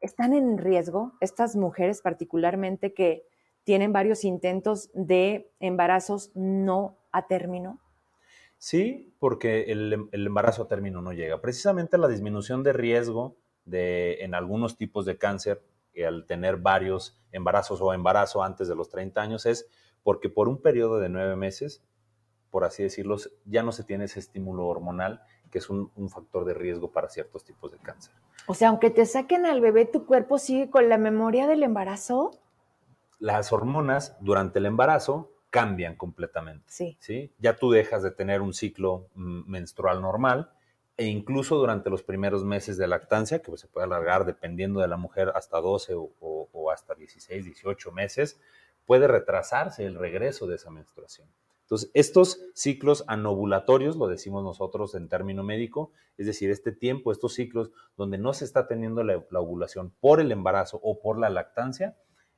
¿Están 0.00 0.34
en 0.34 0.58
riesgo 0.58 1.14
estas 1.20 1.56
mujeres 1.56 2.02
particularmente 2.02 2.92
que 2.92 3.26
tienen 3.64 3.92
varios 3.92 4.24
intentos 4.24 4.90
de 4.94 5.50
embarazos 5.58 6.30
no 6.34 6.98
a 7.12 7.26
término? 7.26 7.80
Sí, 8.58 9.14
porque 9.18 9.64
el, 9.64 10.08
embarazo 10.12 10.62
a 10.62 10.68
término 10.68 11.02
no 11.02 11.12
llega. 11.12 11.40
Precisamente 11.40 11.98
la 11.98 12.08
disminución 12.08 12.62
de 12.62 12.72
riesgo 12.72 13.36
de, 13.64 14.18
en 14.20 14.34
algunos 14.34 14.76
tipos 14.76 15.06
de 15.06 15.18
cáncer, 15.18 15.62
al 16.04 16.26
tener 16.26 16.56
varios 16.56 17.18
embarazos 17.32 17.80
o 17.80 17.92
embarazo 17.92 18.42
antes 18.42 18.68
de 18.68 18.74
los 18.74 18.88
30 18.88 19.20
años, 19.20 19.46
es 19.46 19.68
porque 20.02 20.28
por 20.28 20.48
un 20.48 20.60
periodo 20.60 20.98
de 20.98 21.08
nueve 21.08 21.36
meses, 21.36 21.82
por 22.50 22.64
así 22.64 22.82
decirlo, 22.82 23.16
ya 23.44 23.62
no 23.62 23.72
se 23.72 23.84
tiene 23.84 24.04
ese 24.04 24.20
estímulo 24.20 24.66
hormonal, 24.66 25.22
que 25.50 25.58
es 25.58 25.70
un 25.70 26.10
factor 26.10 26.44
de 26.44 26.54
riesgo 26.54 26.90
para 26.90 27.08
ciertos 27.08 27.44
tipos 27.44 27.72
de 27.72 27.78
cáncer. 27.78 28.12
O 28.46 28.54
sea, 28.54 28.68
aunque 28.68 28.90
te 28.90 29.06
saquen 29.06 29.44
al 29.44 29.60
bebé, 29.60 29.86
tu 29.86 30.06
cuerpo 30.06 30.38
sigue 30.38 30.70
con 30.70 30.88
la 30.88 30.98
memoria 30.98 31.46
del 31.46 31.62
embarazo. 31.62 32.30
Las 33.18 33.52
hormonas 33.52 34.16
durante 34.20 34.60
el 34.60 34.66
embarazo 34.66 35.32
cambian 35.50 35.96
completamente. 35.96 36.64
Sí. 36.68 36.96
¿sí? 37.00 37.32
Ya 37.38 37.56
tú 37.56 37.70
dejas 37.70 38.02
de 38.02 38.12
tener 38.12 38.42
un 38.42 38.54
ciclo 38.54 39.08
mm, 39.14 39.50
menstrual 39.50 40.00
normal 40.00 40.52
e 40.96 41.06
incluso 41.06 41.56
durante 41.56 41.90
los 41.90 42.02
primeros 42.02 42.44
meses 42.44 42.76
de 42.78 42.86
lactancia, 42.86 43.42
que 43.42 43.56
se 43.56 43.68
puede 43.68 43.86
alargar 43.86 44.24
dependiendo 44.24 44.80
de 44.80 44.88
la 44.88 44.96
mujer 44.96 45.32
hasta 45.34 45.60
12 45.60 45.94
o, 45.94 46.10
o 46.20 46.70
hasta 46.70 46.94
16, 46.94 47.44
18 47.44 47.92
meses, 47.92 48.40
puede 48.86 49.08
retrasarse 49.08 49.84
el 49.84 49.96
regreso 49.96 50.46
de 50.46 50.56
esa 50.56 50.70
menstruación. 50.70 51.28
Entonces, 51.66 51.90
estos 51.94 52.40
ciclos 52.54 53.02
anovulatorios, 53.08 53.96
lo 53.96 54.06
decimos 54.06 54.44
nosotros 54.44 54.94
en 54.94 55.08
término 55.08 55.42
médico, 55.42 55.90
es 56.16 56.26
decir, 56.26 56.48
este 56.48 56.70
tiempo, 56.70 57.10
estos 57.10 57.34
ciclos 57.34 57.72
donde 57.96 58.18
no 58.18 58.32
se 58.34 58.44
está 58.44 58.68
teniendo 58.68 59.02
la, 59.02 59.16
ovulación 59.16 59.92
por 59.98 60.20
el 60.20 60.30
embarazo 60.30 60.78
o 60.84 61.00
por 61.00 61.18
la 61.18 61.28
lactancia, 61.28 61.96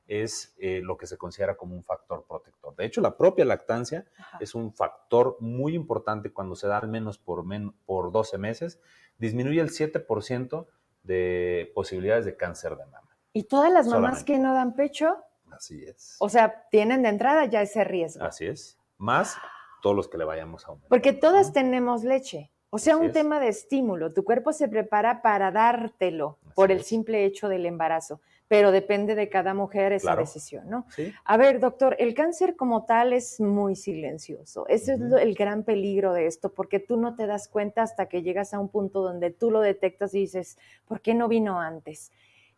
es 0.09 0.55
eh, 0.57 0.81
lo 0.83 0.97
que 0.97 1.07
se 1.07 1.17
considera 1.17 1.55
como 1.55 1.75
un 1.75 1.83
factor 1.83 2.25
protector. 2.27 2.75
De 2.75 2.85
hecho, 2.85 2.99
la 2.99 3.15
propia 3.15 3.45
lactancia 3.45 4.05
es 4.39 4.55
un 4.55 4.73
factor 4.73 5.37
muy 5.39 5.75
importante 5.75 6.33
cuando 6.33 6.55
se 6.55 6.67
da 6.67 6.79
al 6.79 6.89
menos 6.89 7.19
por, 7.19 7.45
por 7.85 8.11
12 8.11 8.37
meses, 8.39 8.81
disminuye 9.17 9.61
el 9.61 9.69
7% 9.69 10.65
de 11.03 11.71
posibilidades 11.75 12.25
de 12.25 12.35
cáncer 12.35 12.75
de 12.75 12.85
mama. 12.87 13.15
¿Y 13.33 13.43
todas 13.43 13.71
las 13.71 13.87
mamás 13.87 14.23
que 14.23 14.39
no 14.39 14.53
dan 14.53 14.75
pecho? 14.75 15.15
Así 15.51 15.85
es. 15.85 16.15
O 16.19 16.27
sea, 16.27 16.67
tienen 16.71 17.03
de 17.03 17.09
entrada 17.09 17.45
ya 17.45 17.61
ese 17.61 17.83
riesgo. 17.83 18.25
Así 18.25 18.47
es 18.47 18.79
más 18.99 19.37
todos 19.81 19.95
los 19.95 20.07
que 20.07 20.17
le 20.17 20.25
vayamos 20.25 20.65
a 20.65 20.69
aumentar. 20.69 20.89
Porque 20.89 21.13
todas 21.13 21.53
tenemos 21.53 22.03
leche. 22.03 22.51
O 22.69 22.77
sea, 22.77 22.97
un 22.97 23.11
tema 23.11 23.39
de 23.39 23.47
estímulo. 23.47 24.13
Tu 24.13 24.23
cuerpo 24.23 24.53
se 24.53 24.67
prepara 24.67 25.23
para 25.23 25.51
dártelo 25.51 26.37
por 26.53 26.71
el 26.71 26.83
simple 26.83 27.25
hecho 27.25 27.49
del 27.49 27.65
embarazo, 27.65 28.21
pero 28.49 28.73
depende 28.73 29.15
de 29.15 29.29
cada 29.29 29.53
mujer 29.53 29.93
esa 29.93 30.17
decisión, 30.17 30.69
¿no? 30.69 30.85
A 31.23 31.37
ver, 31.37 31.61
doctor, 31.61 31.95
el 31.99 32.13
cáncer 32.13 32.57
como 32.57 32.83
tal 32.83 33.13
es 33.13 33.39
muy 33.39 33.77
silencioso. 33.77 34.67
Ese 34.67 34.95
es 34.95 34.99
el 34.99 35.33
gran 35.35 35.63
peligro 35.63 36.11
de 36.11 36.25
esto, 36.25 36.51
porque 36.51 36.79
tú 36.79 36.97
no 36.97 37.15
te 37.15 37.27
das 37.27 37.47
cuenta 37.47 37.83
hasta 37.83 38.07
que 38.07 38.21
llegas 38.21 38.53
a 38.53 38.59
un 38.59 38.67
punto 38.67 39.01
donde 39.01 39.31
tú 39.31 39.51
lo 39.51 39.61
detectas 39.61 40.13
y 40.13 40.19
dices, 40.19 40.57
¿por 40.85 40.99
qué 40.99 41.13
no 41.13 41.29
vino 41.29 41.61
antes? 41.61 42.11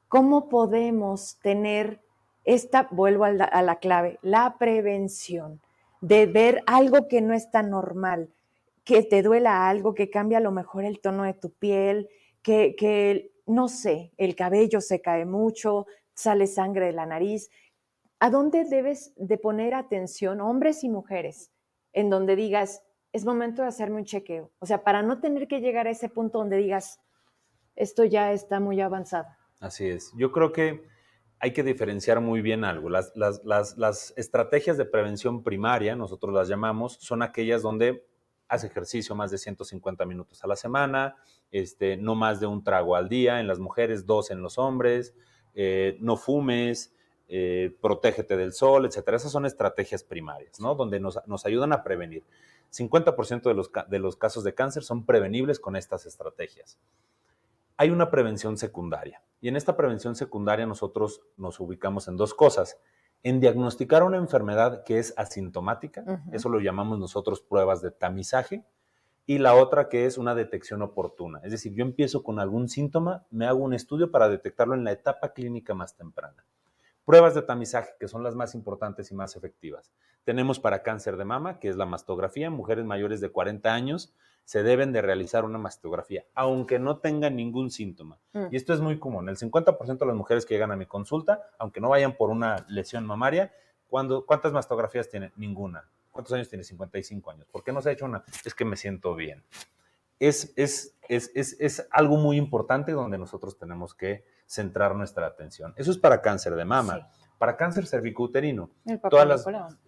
¿Cómo 0.08 0.50
podemos 0.50 1.38
tener 1.44 2.00
esta, 2.46 2.88
vuelvo 2.90 3.26
a 3.26 3.62
la 3.62 3.76
clave, 3.76 4.18
la 4.24 4.56
prevención? 4.58 5.62
de 6.02 6.26
ver 6.26 6.64
algo 6.66 7.08
que 7.08 7.22
no 7.22 7.34
está 7.34 7.62
normal, 7.62 8.30
que 8.84 9.04
te 9.04 9.22
duela 9.22 9.70
algo, 9.70 9.94
que 9.94 10.10
cambia 10.10 10.40
a 10.40 10.42
lo 10.42 10.52
mejor 10.52 10.84
el 10.84 11.00
tono 11.00 11.24
de 11.24 11.36
tu 11.36 11.52
piel, 11.52 12.10
que, 12.42 12.76
que, 12.76 13.31
no 13.52 13.68
sé, 13.68 14.14
el 14.18 14.36
cabello 14.36 14.82
se 14.82 15.02
cae 15.02 15.26
mucho, 15.26 15.86
sale 16.14 16.48
sangre 16.48 16.88
de 16.88 16.94
la 16.94 17.06
nariz. 17.06 17.50
¿A 18.20 18.30
dónde 18.30 18.66
debes 18.66 19.14
de 19.18 19.38
poner 19.38 19.74
atención, 19.74 20.42
hombres 20.42 20.84
y 20.84 20.90
mujeres, 20.90 21.52
en 21.94 22.10
donde 22.10 22.36
digas, 22.36 22.84
es 23.12 23.26
momento 23.26 23.62
de 23.62 23.68
hacerme 23.68 23.98
un 23.98 24.06
chequeo? 24.06 24.52
O 24.60 24.66
sea, 24.66 24.84
para 24.84 25.02
no 25.02 25.20
tener 25.20 25.48
que 25.48 25.60
llegar 25.60 25.88
a 25.88 25.92
ese 25.92 26.08
punto 26.08 26.40
donde 26.40 26.58
digas, 26.58 27.00
esto 27.76 28.06
ya 28.06 28.32
está 28.32 28.60
muy 28.60 28.80
avanzado. 28.80 29.28
Así 29.60 29.88
es. 29.88 30.12
Yo 30.16 30.32
creo 30.32 30.52
que 30.52 30.84
hay 31.40 31.54
que 31.54 31.64
diferenciar 31.64 32.22
muy 32.22 32.42
bien 32.42 32.64
algo. 32.64 32.90
Las, 32.90 33.12
las, 33.16 34.14
estrategias 34.16 34.78
de 34.78 34.86
prevención 34.86 35.44
primaria, 35.44 35.96
nosotros 35.96 36.34
las 36.34 36.48
llamamos, 36.48 36.98
son 37.02 37.24
aquellas 37.24 37.64
donde 37.64 38.08
hace 38.52 38.68
ejercicio 38.68 39.16
más 39.16 39.32
de 39.32 39.38
150 39.38 40.06
minutos 40.06 40.44
a 40.44 40.48
la 40.48 40.56
semana, 40.56 41.16
este, 41.52 41.98
no 41.98 42.16
más 42.16 42.40
de 42.40 42.46
un 42.46 42.64
trago 42.64 42.96
al 42.96 43.10
día 43.10 43.40
en 43.40 43.48
las 43.48 43.60
mujeres, 43.60 44.06
dos 44.06 44.30
en 44.30 44.42
los 44.42 44.58
hombres, 44.58 45.16
eh, 45.56 45.98
no 46.00 46.18
fumes, 46.18 46.94
eh, 47.28 47.76
protégete 47.82 48.38
del 48.38 48.54
sol, 48.54 48.86
etcétera. 48.86 49.18
Esas 49.18 49.32
son 49.32 49.46
estrategias 49.46 50.04
primarias, 50.04 50.60
¿no? 50.60 50.76
Donde 50.76 51.00
nos, 51.00 51.20
nos 51.28 51.46
ayudan 51.46 51.74
a 51.74 51.84
prevenir. 51.84 52.24
50% 52.72 53.44
de 53.44 53.54
los, 53.54 53.72
de 53.90 54.00
los 54.00 54.16
casos 54.16 54.44
de 54.44 54.54
cáncer 54.54 54.84
son 54.84 55.06
prevenibles 55.06 55.60
con 55.60 55.76
estas 55.76 56.06
estrategias 56.06 56.78
hay 57.82 57.90
una 57.90 58.12
prevención 58.12 58.60
secundaria. 58.60 59.24
Y 59.42 59.48
en 59.48 59.56
esta 59.56 59.76
prevención 59.76 60.16
secundaria 60.16 60.68
nosotros 60.68 61.22
nos 61.36 61.60
ubicamos 61.60 62.08
en 62.08 62.16
dos 62.16 62.36
cosas. 62.36 62.78
En 63.24 63.40
diagnosticar 63.40 64.04
una 64.04 64.18
enfermedad 64.18 64.84
que 64.84 64.98
es 64.98 65.14
asintomática, 65.16 66.24
eso 66.32 66.50
lo 66.50 66.60
llamamos 66.60 66.98
nosotros 66.98 67.42
pruebas 67.42 67.82
de 67.82 67.92
tamizaje, 67.92 68.66
y 69.28 69.38
la 69.38 69.56
otra 69.56 69.90
que 69.90 70.06
es 70.06 70.18
una 70.18 70.36
detección 70.36 70.82
oportuna. 70.82 71.40
Es 71.44 71.52
decir, 71.52 71.74
yo 71.74 71.84
empiezo 71.84 72.24
con 72.24 72.40
algún 72.40 72.68
síntoma, 72.68 73.26
me 73.30 73.46
hago 73.46 73.60
un 73.60 73.74
estudio 73.74 74.12
para 74.12 74.28
detectarlo 74.28 74.74
en 74.74 74.84
la 74.84 74.92
etapa 74.92 75.34
clínica 75.34 75.74
más 75.74 75.96
temprana. 75.96 76.44
Pruebas 77.06 77.36
de 77.36 77.42
tamizaje, 77.42 77.94
que 78.00 78.08
son 78.08 78.24
las 78.24 78.36
más 78.36 78.56
importantes 78.56 79.12
y 79.12 79.16
más 79.16 79.36
efectivas. 79.36 79.92
Tenemos 80.24 80.60
para 80.60 80.84
cáncer 80.84 81.18
de 81.18 81.26
mama, 81.26 81.60
que 81.60 81.70
es 81.70 81.78
la 81.78 81.86
mastografía 81.86 82.48
en 82.48 82.54
mujeres 82.54 82.86
mayores 82.86 83.22
de 83.22 83.30
40 83.30 83.74
años, 83.74 84.14
se 84.46 84.64
deben 84.64 84.92
de 84.92 85.02
realizar 85.02 85.46
una 85.46 85.58
mastografía, 85.58 86.26
aunque 86.34 86.80
no 86.80 86.98
tengan 86.98 87.36
ningún 87.36 87.72
síntoma. 87.72 88.20
Mm. 88.34 88.48
Y 88.52 88.56
esto 88.58 88.74
es 88.74 88.82
muy 88.82 89.00
común. 89.00 89.30
El 89.30 89.38
50% 89.38 89.98
de 89.98 90.06
las 90.06 90.16
mujeres 90.16 90.46
que 90.46 90.54
llegan 90.54 90.72
a 90.72 90.76
mi 90.76 90.86
consulta, 90.86 91.42
aunque 91.58 91.80
no 91.80 91.90
vayan 91.90 92.16
por 92.18 92.30
una 92.30 92.66
lesión 92.68 93.06
mamaria, 93.06 93.54
¿cuántas 93.88 94.52
mastografías 94.52 95.10
tienen? 95.10 95.32
Ninguna. 95.36 95.90
¿Cuántos 96.12 96.34
años 96.34 96.50
tiene? 96.50 96.64
55 96.64 97.32
años. 97.32 97.48
¿Por 97.52 97.64
qué 97.64 97.72
no 97.72 97.82
se 97.82 97.90
ha 97.90 97.92
hecho 97.94 98.06
una? 98.06 98.24
Es 98.46 98.54
que 98.54 98.66
me 98.66 98.76
siento 98.76 99.16
bien. 99.16 99.44
Es, 100.20 100.54
es, 100.56 100.98
es, 101.08 101.32
es, 101.34 101.88
algo 101.90 102.18
muy 102.18 102.38
importante 102.38 102.92
donde 102.92 103.18
nosotros 103.18 103.58
tenemos 103.58 103.96
que 103.96 104.24
centrar 104.46 104.96
nuestra 104.96 105.26
atención. 105.26 105.74
Eso 105.78 105.92
es 105.92 105.98
para 105.98 106.22
cáncer 106.22 106.56
de 106.56 106.66
mama. 106.66 107.10
Para 107.40 107.58
cáncer 107.58 107.88
cervicouterino, 107.88 108.70
el 108.86 109.00
papá 109.00 109.26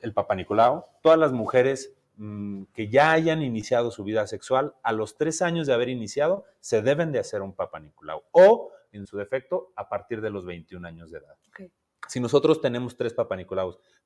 el 0.02 0.14
papá 0.14 0.36
Nicolau, 0.36 0.86
todas 1.04 1.20
las 1.20 1.32
mujeres 1.34 1.94
Mm, 2.16 2.66
que 2.74 2.90
ya 2.90 3.12
hayan 3.12 3.42
iniciado 3.42 3.90
su 3.90 4.04
vida 4.04 4.28
sexual, 4.28 4.76
a 4.84 4.92
los 4.92 5.18
tres 5.18 5.42
años 5.42 5.66
de 5.66 5.74
haber 5.74 5.90
iniciado, 5.90 6.46
se 6.60 6.84
deben 6.84 7.12
de 7.12 7.20
hacer 7.20 7.42
un 7.42 7.54
Papa 7.54 7.82
o, 8.32 8.72
en 8.92 9.08
su 9.08 9.18
defecto, 9.18 9.72
a 9.76 9.90
partir 9.90 10.22
de 10.22 10.30
los 10.30 10.46
21 10.46 10.88
años 10.88 11.10
de 11.10 11.20
edad. 11.20 11.36
Si 12.08 12.20
nosotros 12.20 12.62
tenemos 12.62 12.98
tres 12.98 13.14
Papa 13.14 13.38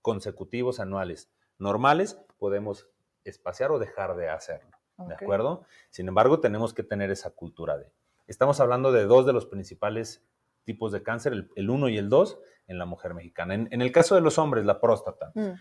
consecutivos 0.01 0.79
anuales 0.79 1.29
normales, 1.57 2.17
podemos 2.37 2.87
espaciar 3.25 3.71
o 3.71 3.79
dejar 3.79 4.15
de 4.15 4.29
hacerlo. 4.29 4.71
¿De 4.97 5.13
acuerdo? 5.13 5.63
Sin 5.89 6.07
embargo, 6.07 6.39
tenemos 6.39 6.73
que 6.73 6.83
tener 6.83 7.11
esa 7.11 7.31
cultura 7.31 7.77
de. 7.77 7.91
Estamos 8.27 8.59
hablando 8.59 8.91
de 8.91 9.05
dos 9.05 9.25
de 9.25 9.33
los 9.33 9.45
principales 9.45 10.23
tipos 10.63 10.91
de 10.91 11.03
cáncer, 11.03 11.47
el 11.55 11.69
1 11.69 11.89
y 11.89 11.97
el 11.97 12.09
2, 12.09 12.39
en 12.67 12.77
la 12.79 12.85
mujer 12.85 13.13
mexicana. 13.13 13.53
En, 13.53 13.81
el 13.81 13.91
caso 13.91 14.15
de 14.15 14.21
los 14.21 14.37
hombres, 14.37 14.65
la 14.65 14.79
próstata. 14.79 15.31
Mm. 15.35 15.51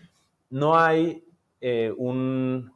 No 0.49 0.77
hay 0.77 1.26
eh, 1.61 1.93
un, 1.97 2.73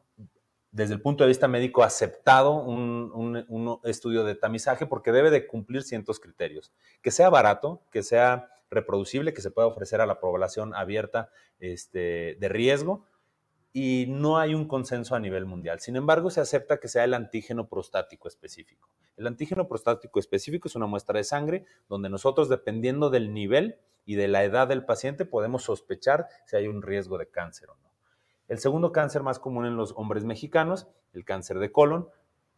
desde 0.72 0.94
el 0.94 1.02
punto 1.02 1.24
de 1.24 1.30
vista 1.30 1.48
médico, 1.48 1.84
aceptado 1.84 2.54
un, 2.54 3.12
un, 3.48 3.80
estudio 3.84 4.24
de 4.24 4.36
tamizaje 4.36 4.86
porque 4.86 5.12
debe 5.12 5.30
de 5.30 5.48
cumplir 5.48 5.84
ciertos 5.84 6.20
criterios. 6.20 6.72
Que 7.02 7.12
sea 7.12 7.30
barato, 7.30 7.84
que 7.92 8.04
sea 8.04 8.50
reproducible, 8.70 9.34
que 9.34 9.42
se 9.42 9.52
pueda 9.52 9.68
ofrecer 9.68 10.02
a 10.02 10.06
la 10.06 10.20
población 10.20 10.74
abierta 10.74 11.30
este, 11.60 12.38
de 12.40 12.50
riesgo 12.50 13.06
y 13.74 14.06
no 14.10 14.38
hay 14.38 14.54
un 14.54 14.68
consenso 14.68 15.16
a 15.16 15.20
nivel 15.20 15.46
mundial. 15.46 15.80
Sin 15.80 15.96
embargo, 15.96 16.30
se 16.30 16.42
acepta 16.42 16.80
que 16.80 16.88
sea 16.88 17.04
el 17.04 17.14
antígeno 17.14 17.68
prostático 17.68 18.28
específico. 18.28 18.90
El 19.18 19.28
antígeno 19.28 19.68
prostático 19.68 20.20
específico 20.20 20.68
es 20.68 20.76
una 20.76 20.88
muestra 20.88 21.18
de 21.18 21.24
sangre 21.24 21.66
donde 21.88 22.10
nosotros, 22.10 22.50
dependiendo 22.50 23.10
del 23.10 23.34
nivel 23.34 23.78
y 24.06 24.16
de 24.16 24.28
la 24.28 24.44
edad 24.44 24.68
del 24.68 24.86
paciente, 24.86 25.26
podemos 25.26 25.64
sospechar 25.64 26.28
si 26.46 26.56
hay 26.56 26.68
un 26.68 26.82
riesgo 26.82 27.18
de 27.18 27.30
cáncer 27.30 27.70
o 27.70 27.76
no. 27.76 27.91
El 28.52 28.60
segundo 28.60 28.92
cáncer 28.92 29.24
más 29.24 29.40
común 29.40 29.66
en 29.66 29.78
los 29.78 29.94
hombres 29.96 30.26
mexicanos, 30.26 30.90
el 31.14 31.24
cáncer 31.24 31.58
de 31.60 31.72
colon, 31.72 32.10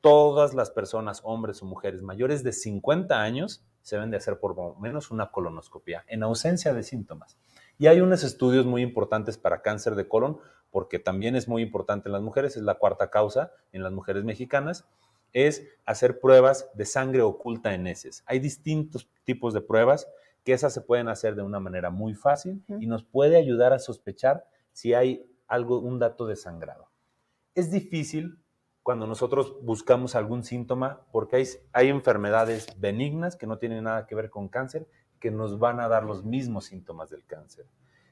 todas 0.02 0.56
las 0.56 0.72
personas, 0.72 1.22
hombres 1.24 1.62
o 1.62 1.68
mujeres 1.68 2.02
mayores 2.02 2.44
de 2.44 2.52
50 2.52 3.22
años, 3.22 3.64
se 3.84 3.98
deben 3.98 4.10
de 4.10 4.18
hacer 4.18 4.40
por 4.40 4.56
lo 4.56 4.74
menos 4.80 5.12
una 5.12 5.30
colonoscopia 5.30 6.04
en 6.08 6.24
ausencia 6.24 6.74
de 6.74 6.82
síntomas. 6.82 7.38
Y 7.78 7.86
hay 7.86 8.02
unos 8.02 8.24
estudios 8.24 8.66
muy 8.66 8.82
importantes 8.82 9.38
para 9.38 9.62
cáncer 9.62 9.94
de 9.94 10.08
colon, 10.08 10.40
porque 10.72 10.98
también 10.98 11.36
es 11.36 11.48
muy 11.48 11.62
importante 11.62 12.10
en 12.10 12.14
las 12.14 12.24
mujeres, 12.24 12.58
es 12.58 12.64
la 12.64 12.80
cuarta 12.80 13.12
causa 13.12 13.52
en 13.72 13.84
las 13.84 13.92
mujeres 13.92 14.24
mexicanas, 14.24 14.88
es 15.32 15.64
hacer 15.86 16.20
pruebas 16.20 16.72
de 16.74 16.86
sangre 16.86 17.22
oculta 17.22 17.76
en 17.76 17.86
heces. 17.86 18.24
Hay 18.26 18.40
distintos 18.40 19.12
tipos 19.26 19.54
de 19.54 19.62
pruebas 19.62 20.08
que 20.44 20.54
esas 20.54 20.74
se 20.74 20.82
pueden 20.82 21.08
hacer 21.08 21.36
de 21.36 21.44
una 21.44 21.60
manera 21.60 21.92
muy 21.92 22.16
fácil 22.16 22.64
y 22.80 22.88
nos 22.88 23.04
puede 23.04 23.38
ayudar 23.38 23.74
a 23.74 23.80
sospechar 23.80 24.48
si 24.72 24.96
hay 24.96 25.30
algo, 25.48 25.80
un 25.80 26.00
dato 26.00 26.26
de 26.26 26.36
sangrado. 26.36 26.90
Es 27.56 27.72
difícil 27.72 28.44
cuando 28.82 29.08
nosotros 29.08 29.58
buscamos 29.62 30.16
algún 30.16 30.44
síntoma 30.44 31.06
porque 31.12 31.38
hay, 31.38 31.46
hay 31.72 31.90
enfermedades 31.90 32.68
benignas 32.80 33.36
que 33.36 33.48
no 33.48 33.58
tienen 33.58 33.86
nada 33.86 34.06
que 34.06 34.16
ver 34.16 34.30
con 34.30 34.50
cáncer 34.50 34.88
que 35.20 35.32
nos 35.32 35.58
van 35.58 35.80
a 35.80 35.88
dar 35.88 36.04
los 36.04 36.26
mismos 36.26 36.66
síntomas 36.66 37.10
del 37.10 37.26
cáncer. 37.26 37.66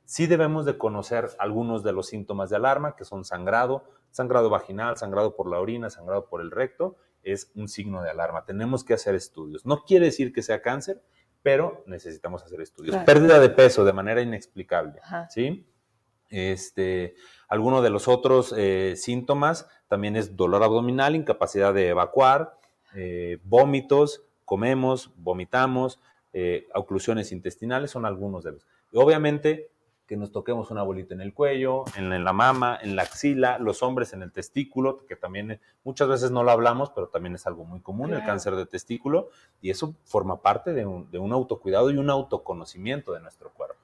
Sí 0.06 0.28
debemos 0.28 0.66
de 0.66 0.78
conocer 0.78 1.30
algunos 1.40 1.84
de 1.84 1.92
los 1.92 2.08
síntomas 2.08 2.50
de 2.50 2.56
alarma, 2.56 2.96
que 2.96 3.04
son 3.04 3.26
sangrado, 3.26 3.84
sangrado 4.12 4.50
vaginal, 4.50 4.96
sangrado 4.96 5.36
por 5.36 5.50
la 5.50 5.60
orina, 5.60 5.90
sangrado 5.90 6.28
por 6.28 6.40
el 6.40 6.52
recto, 6.52 6.96
es 7.22 7.52
un 7.54 7.68
signo 7.68 8.02
de 8.02 8.10
alarma. 8.10 8.46
Tenemos 8.46 8.86
que 8.86 8.94
hacer 8.94 9.14
estudios. 9.16 9.66
No 9.66 9.84
quiere 9.84 10.06
decir 10.06 10.32
que 10.32 10.42
sea 10.42 10.62
cáncer, 10.62 11.04
pero 11.44 11.84
necesitamos 11.86 12.44
hacer 12.44 12.62
estudios. 12.62 12.96
Pérdida 13.04 13.40
de 13.40 13.50
peso 13.50 13.84
de 13.84 13.94
manera 13.94 14.22
inexplicable, 14.22 15.02
¿sí? 15.30 15.68
Este, 16.32 17.14
alguno 17.48 17.82
de 17.82 17.90
los 17.90 18.08
otros 18.08 18.56
eh, 18.58 18.96
síntomas 18.96 19.68
también 19.88 20.16
es 20.16 20.36
dolor 20.36 20.64
abdominal, 20.64 21.16
incapacidad 21.16 21.74
de 21.74 21.90
evacuar, 21.90 22.58
eh, 22.96 23.40
vómitos, 23.44 24.24
comemos, 24.46 25.12
vomitamos, 25.18 26.00
eh, 26.34 26.68
oclusiones 26.74 27.32
intestinales, 27.34 27.92
son 27.92 28.06
algunos 28.06 28.44
de 28.44 28.54
los. 28.54 28.68
Y 28.92 28.98
obviamente 28.98 29.70
que 30.08 30.18
nos 30.18 30.34
toquemos 30.34 30.72
una 30.72 30.84
bolita 30.84 31.14
en 31.14 31.22
el 31.22 31.34
cuello, 31.34 31.86
en, 31.96 32.24
la 32.24 32.34
mama, 32.34 32.78
en 32.82 32.98
la 32.98 33.04
axila, 33.04 33.60
los 33.60 33.82
hombres 33.82 34.12
en 34.12 34.22
el 34.22 34.34
testículo, 34.34 35.06
que 35.08 35.16
también 35.16 35.62
muchas 35.86 36.10
veces 36.10 36.32
no 36.32 36.44
lo 36.44 36.52
hablamos, 36.52 36.90
pero 36.90 37.08
también 37.08 37.36
es 37.36 37.48
algo 37.48 37.64
muy 37.64 37.80
común, 37.80 38.14
el 38.14 38.26
cáncer 38.26 38.58
de 38.58 38.66
testículo, 38.66 39.30
y 39.62 39.70
eso 39.70 39.96
forma 40.04 40.42
parte 40.42 40.74
de 40.74 40.86
un, 40.86 41.10
de 41.12 41.18
un 41.18 41.32
autocuidado 41.32 41.92
y 41.92 41.98
un 41.98 42.10
autoconocimiento 42.10 43.14
de 43.14 43.22
nuestro 43.22 43.54
cuerpo. 43.54 43.81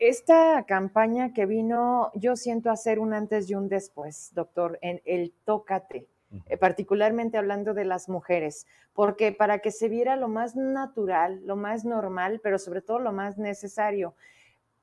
Esta 0.00 0.64
campaña 0.66 1.32
que 1.32 1.46
vino, 1.46 2.10
yo 2.14 2.34
siento 2.34 2.70
hacer 2.70 2.98
un 2.98 3.14
antes 3.14 3.48
y 3.48 3.54
un 3.54 3.68
después, 3.68 4.32
doctor, 4.34 4.78
en 4.82 5.00
el 5.04 5.32
tócate. 5.44 6.08
Eh, 6.46 6.56
particularmente 6.56 7.38
hablando 7.38 7.74
de 7.74 7.84
las 7.84 8.08
mujeres, 8.08 8.68
porque 8.92 9.32
para 9.32 9.58
que 9.58 9.72
se 9.72 9.88
viera 9.88 10.14
lo 10.14 10.28
más 10.28 10.54
natural, 10.54 11.40
lo 11.44 11.56
más 11.56 11.84
normal, 11.84 12.40
pero 12.40 12.56
sobre 12.56 12.82
todo 12.82 13.00
lo 13.00 13.12
más 13.12 13.36
necesario 13.36 14.14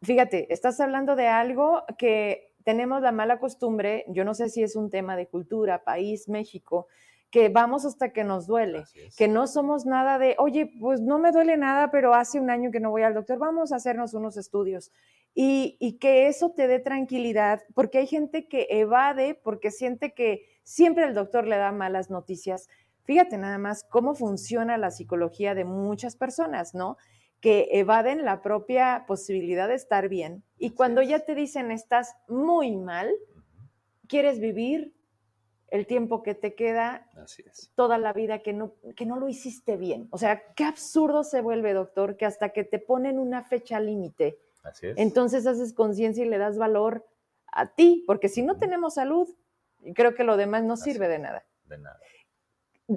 fíjate, 0.01 0.51
estás 0.53 0.79
hablando 0.79 1.15
de 1.15 1.27
algo 1.27 1.83
que 1.97 2.53
tenemos 2.63 3.01
la 3.01 3.11
mala 3.11 3.39
costumbre, 3.39 4.05
yo 4.09 4.25
no 4.25 4.33
sé 4.33 4.49
si 4.49 4.61
es 4.61 4.75
un 4.75 4.89
tema 4.89 5.15
de 5.15 5.27
cultura, 5.27 5.83
país, 5.83 6.27
México, 6.27 6.87
que 7.29 7.49
vamos 7.49 7.85
hasta 7.85 8.13
que 8.13 8.23
nos 8.23 8.47
duele, 8.47 8.83
que 9.17 9.27
no 9.27 9.47
somos 9.47 9.85
nada 9.85 10.17
de, 10.17 10.35
oye, 10.39 10.71
pues 10.79 11.01
no 11.01 11.19
me 11.19 11.31
duele 11.31 11.57
nada, 11.57 11.91
pero 11.91 12.13
hace 12.13 12.39
un 12.39 12.49
año 12.49 12.71
que 12.71 12.79
no 12.79 12.89
voy 12.89 13.03
al 13.03 13.13
doctor, 13.13 13.37
vamos 13.37 13.71
a 13.71 13.77
hacernos 13.77 14.13
unos 14.13 14.37
estudios. 14.37 14.91
Y, 15.33 15.77
y 15.79 15.99
que 15.99 16.27
eso 16.27 16.51
te 16.51 16.67
dé 16.67 16.79
tranquilidad, 16.79 17.61
porque 17.75 17.99
hay 17.99 18.07
gente 18.07 18.47
que 18.47 18.67
evade 18.69 19.35
porque 19.43 19.71
siente 19.71 20.13
que 20.13 20.47
siempre 20.63 21.05
el 21.05 21.13
doctor 21.13 21.45
le 21.45 21.57
da 21.57 21.71
malas 21.71 22.09
noticias. 22.09 22.69
Fíjate 23.03 23.37
nada 23.37 23.57
más 23.57 23.83
cómo 23.83 24.15
funciona 24.15 24.77
la 24.77 24.89
psicología 24.89 25.53
de 25.53 25.65
muchas 25.65 26.15
personas, 26.15 26.73
¿no? 26.73 26.97
que 27.39 27.67
evaden 27.71 28.25
la 28.25 28.41
propia 28.41 29.05
posibilidad 29.07 29.67
de 29.67 29.75
estar 29.75 30.09
bien. 30.09 30.43
Y 30.57 30.71
cuando 30.71 31.01
ya 31.01 31.19
te 31.19 31.35
dicen 31.35 31.71
estás 31.71 32.15
muy 32.27 32.75
mal, 32.75 33.11
quieres 34.07 34.39
vivir 34.39 34.96
el 35.69 35.85
tiempo 35.85 36.23
que 36.23 36.33
te 36.33 36.55
queda, 36.55 37.09
toda 37.75 37.97
la 37.97 38.13
vida 38.13 38.39
que 38.39 38.53
no, 38.53 38.73
que 38.95 39.05
no 39.05 39.19
lo 39.19 39.27
hiciste 39.27 39.77
bien. 39.77 40.07
O 40.11 40.17
sea, 40.17 40.53
qué 40.53 40.63
absurdo 40.63 41.23
se 41.23 41.41
vuelve, 41.41 41.73
doctor, 41.73 42.17
que 42.17 42.25
hasta 42.25 42.49
que 42.49 42.63
te 42.63 42.79
ponen 42.79 43.19
una 43.19 43.43
fecha 43.43 43.79
límite, 43.79 44.39
entonces 44.95 45.47
haces 45.47 45.73
conciencia 45.73 46.25
y 46.25 46.29
le 46.29 46.37
das 46.37 46.57
valor 46.57 47.05
a 47.51 47.73
ti, 47.73 48.03
porque 48.05 48.29
si 48.29 48.43
no 48.43 48.57
tenemos 48.57 48.95
salud, 48.95 49.27
creo 49.95 50.13
que 50.13 50.23
lo 50.23 50.37
demás 50.37 50.63
no 50.63 50.77
sirve 50.77 51.07
de 51.07 51.19
nada. 51.19 51.45
De 51.65 51.77
nada 51.77 51.99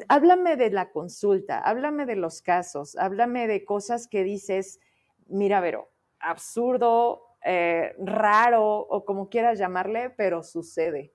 háblame 0.09 0.57
de 0.57 0.71
la 0.71 0.91
consulta, 0.91 1.59
háblame 1.59 2.07
de 2.07 2.16
los 2.16 2.43
casos, 2.43 2.97
háblame 2.97 3.47
de 3.47 3.64
cosas 3.64 4.07
que 4.07 4.23
dices, 4.23 4.81
mira, 5.27 5.61
Vero, 5.61 5.91
absurdo, 6.21 7.37
eh, 7.45 7.95
raro 7.99 8.79
o 8.79 9.05
como 9.05 9.29
quieras 9.29 9.59
llamarle, 9.59 10.11
pero 10.11 10.43
sucede. 10.43 11.12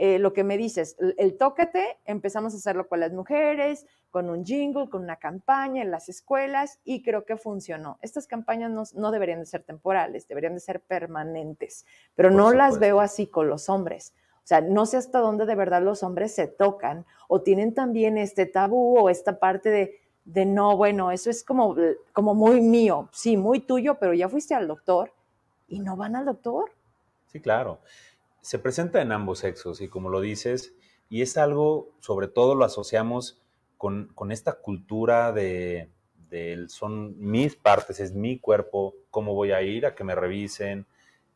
Eh, 0.00 0.20
lo 0.20 0.32
que 0.32 0.44
me 0.44 0.56
dices, 0.56 0.96
el 1.16 1.36
tócate, 1.36 1.98
empezamos 2.04 2.54
a 2.54 2.58
hacerlo 2.58 2.86
con 2.86 3.00
las 3.00 3.12
mujeres, 3.12 3.84
con 4.12 4.30
un 4.30 4.44
jingle, 4.44 4.88
con 4.88 5.02
una 5.02 5.16
campaña 5.16 5.82
en 5.82 5.90
las 5.90 6.08
escuelas 6.08 6.78
y 6.84 7.02
creo 7.02 7.24
que 7.24 7.36
funcionó. 7.36 7.98
Estas 8.00 8.28
campañas 8.28 8.70
no, 8.70 8.84
no 8.94 9.10
deberían 9.10 9.40
de 9.40 9.46
ser 9.46 9.64
temporales, 9.64 10.28
deberían 10.28 10.54
de 10.54 10.60
ser 10.60 10.80
permanentes, 10.80 11.84
pero 12.14 12.30
no 12.30 12.52
las 12.52 12.78
veo 12.78 13.00
así 13.00 13.26
con 13.26 13.48
los 13.48 13.68
hombres. 13.68 14.14
O 14.36 14.46
sea, 14.46 14.60
no 14.60 14.86
sé 14.86 14.98
hasta 14.98 15.18
dónde 15.18 15.46
de 15.46 15.56
verdad 15.56 15.82
los 15.82 16.04
hombres 16.04 16.32
se 16.32 16.46
tocan 16.46 17.04
o 17.26 17.42
tienen 17.42 17.74
también 17.74 18.18
este 18.18 18.46
tabú 18.46 19.00
o 19.00 19.10
esta 19.10 19.40
parte 19.40 19.68
de, 19.68 20.00
de 20.24 20.46
no, 20.46 20.76
bueno, 20.76 21.10
eso 21.10 21.28
es 21.28 21.42
como, 21.42 21.74
como 22.12 22.36
muy 22.36 22.60
mío, 22.60 23.08
sí, 23.12 23.36
muy 23.36 23.58
tuyo, 23.58 23.96
pero 23.98 24.14
ya 24.14 24.28
fuiste 24.28 24.54
al 24.54 24.68
doctor 24.68 25.12
y 25.66 25.80
no 25.80 25.96
van 25.96 26.14
al 26.14 26.24
doctor. 26.24 26.70
Sí, 27.32 27.40
claro. 27.40 27.80
Se 28.48 28.58
presenta 28.58 29.02
en 29.02 29.12
ambos 29.12 29.40
sexos 29.40 29.82
y 29.82 29.88
como 29.88 30.08
lo 30.08 30.22
dices, 30.22 30.74
y 31.10 31.20
es 31.20 31.36
algo, 31.36 31.90
sobre 32.00 32.28
todo 32.28 32.54
lo 32.54 32.64
asociamos 32.64 33.42
con, 33.76 34.10
con 34.14 34.32
esta 34.32 34.54
cultura 34.54 35.32
de, 35.32 35.90
de, 36.30 36.64
son 36.70 37.14
mis 37.20 37.56
partes, 37.56 38.00
es 38.00 38.14
mi 38.14 38.38
cuerpo, 38.38 38.94
cómo 39.10 39.34
voy 39.34 39.52
a 39.52 39.60
ir 39.60 39.84
a 39.84 39.94
que 39.94 40.02
me 40.02 40.14
revisen. 40.14 40.86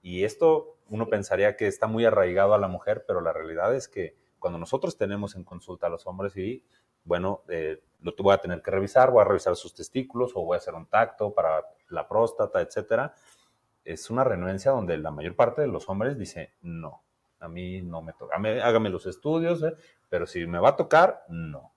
Y 0.01 0.25
esto 0.25 0.79
uno 0.89 1.11
pensaría 1.11 1.55
que 1.55 1.67
está 1.67 1.87
muy 1.87 2.07
arraigado 2.07 2.55
a 2.55 2.59
la 2.59 2.69
mujer, 2.69 3.05
pero 3.07 3.21
la 3.21 3.35
realidad 3.35 3.77
es 3.77 3.89
que 3.89 4.17
cuando 4.39 4.59
nosotros 4.59 4.97
tenemos 4.97 5.37
en 5.37 5.45
consulta 5.45 5.89
a 5.89 5.91
los 5.91 6.07
hombres 6.07 6.35
y, 6.39 6.65
bueno, 7.05 7.43
eh, 7.49 7.83
lo 8.01 8.15
voy 8.21 8.33
a 8.33 8.39
tener 8.39 8.63
que 8.63 8.71
revisar, 8.71 9.11
voy 9.11 9.21
a 9.21 9.27
revisar 9.27 9.55
sus 9.55 9.75
testículos 9.75 10.33
o 10.35 10.47
voy 10.47 10.55
a 10.55 10.61
hacer 10.61 10.73
un 10.73 10.87
tacto 10.87 11.35
para 11.35 11.63
la 11.91 12.09
próstata, 12.09 12.63
etcétera, 12.63 13.15
es 13.85 14.11
una 14.11 14.25
renuencia 14.25 14.71
donde 14.71 14.97
la 14.99 15.11
mayor 15.11 15.37
parte 15.37 15.61
de 15.63 15.69
los 15.69 15.89
hombres 15.89 16.19
dice, 16.19 16.55
no, 16.63 17.02
a 17.43 17.49
mí 17.49 17.83
no 17.83 18.03
me 18.03 18.13
toca, 18.13 18.37
hágame 18.37 18.89
los 18.89 19.07
estudios, 19.07 19.63
eh, 19.63 19.75
pero 20.09 20.27
si 20.27 20.47
me 20.47 20.59
va 20.59 20.71
a 20.71 20.77
tocar, 20.77 21.25
no. 21.29 21.73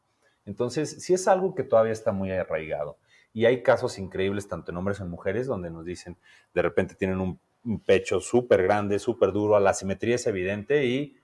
Entonces, 0.45 1.03
sí 1.03 1.13
es 1.13 1.27
algo 1.27 1.55
que 1.55 1.63
todavía 1.63 1.91
está 1.91 2.11
muy 2.11 2.31
arraigado. 2.31 2.97
Y 3.33 3.45
hay 3.45 3.63
casos 3.63 3.97
increíbles, 3.97 4.47
tanto 4.47 4.71
en 4.71 4.77
hombres 4.77 4.97
como 4.99 5.07
en 5.07 5.11
mujeres, 5.11 5.47
donde 5.47 5.69
nos 5.69 5.83
dicen, 5.83 6.17
de 6.53 6.61
repente 6.61 6.95
tienen 6.95 7.19
un 7.19 7.39
pecho 7.79 8.19
súper 8.21 8.63
grande, 8.63 8.99
súper 8.99 9.31
duro, 9.31 9.59
la 9.59 9.73
simetría 9.73 10.15
es 10.15 10.27
evidente 10.27 10.85
y 10.85 11.17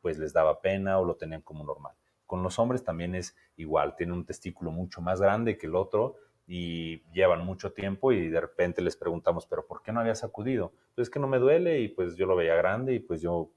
pues 0.00 0.18
les 0.18 0.32
daba 0.32 0.60
pena 0.60 0.98
o 0.98 1.04
lo 1.04 1.16
tenían 1.16 1.42
como 1.42 1.64
normal. 1.64 1.94
Con 2.26 2.42
los 2.42 2.58
hombres 2.58 2.84
también 2.84 3.14
es 3.14 3.36
igual, 3.56 3.96
tienen 3.96 4.14
un 4.14 4.24
testículo 4.24 4.70
mucho 4.70 5.00
más 5.00 5.20
grande 5.20 5.56
que 5.56 5.66
el 5.66 5.76
otro 5.76 6.16
y 6.46 7.02
llevan 7.12 7.44
mucho 7.44 7.72
tiempo 7.72 8.12
y 8.12 8.28
de 8.28 8.40
repente 8.40 8.82
les 8.82 8.96
preguntamos, 8.96 9.46
pero 9.46 9.66
¿por 9.66 9.82
qué 9.82 9.92
no 9.92 10.00
había 10.00 10.14
sacudido? 10.14 10.72
Pues 10.94 11.08
es 11.08 11.10
que 11.10 11.20
no 11.20 11.28
me 11.28 11.38
duele 11.38 11.80
y 11.80 11.88
pues 11.88 12.16
yo 12.16 12.26
lo 12.26 12.36
veía 12.36 12.54
grande 12.54 12.94
y 12.94 13.00
pues 13.00 13.20
yo 13.20 13.50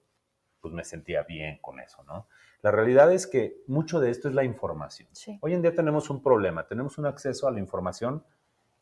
pues 0.61 0.73
me 0.73 0.83
sentía 0.83 1.23
bien 1.23 1.57
con 1.61 1.79
eso, 1.79 2.03
¿no? 2.03 2.27
La 2.61 2.71
realidad 2.71 3.11
es 3.11 3.25
que 3.25 3.63
mucho 3.67 3.99
de 3.99 4.11
esto 4.11 4.29
es 4.29 4.35
la 4.35 4.43
información. 4.43 5.09
Hoy 5.41 5.53
en 5.53 5.61
día 5.61 5.73
tenemos 5.73 6.09
un 6.09 6.21
problema, 6.21 6.67
tenemos 6.67 6.97
un 6.99 7.07
acceso 7.07 7.47
a 7.47 7.51
la 7.51 7.59
información 7.59 8.23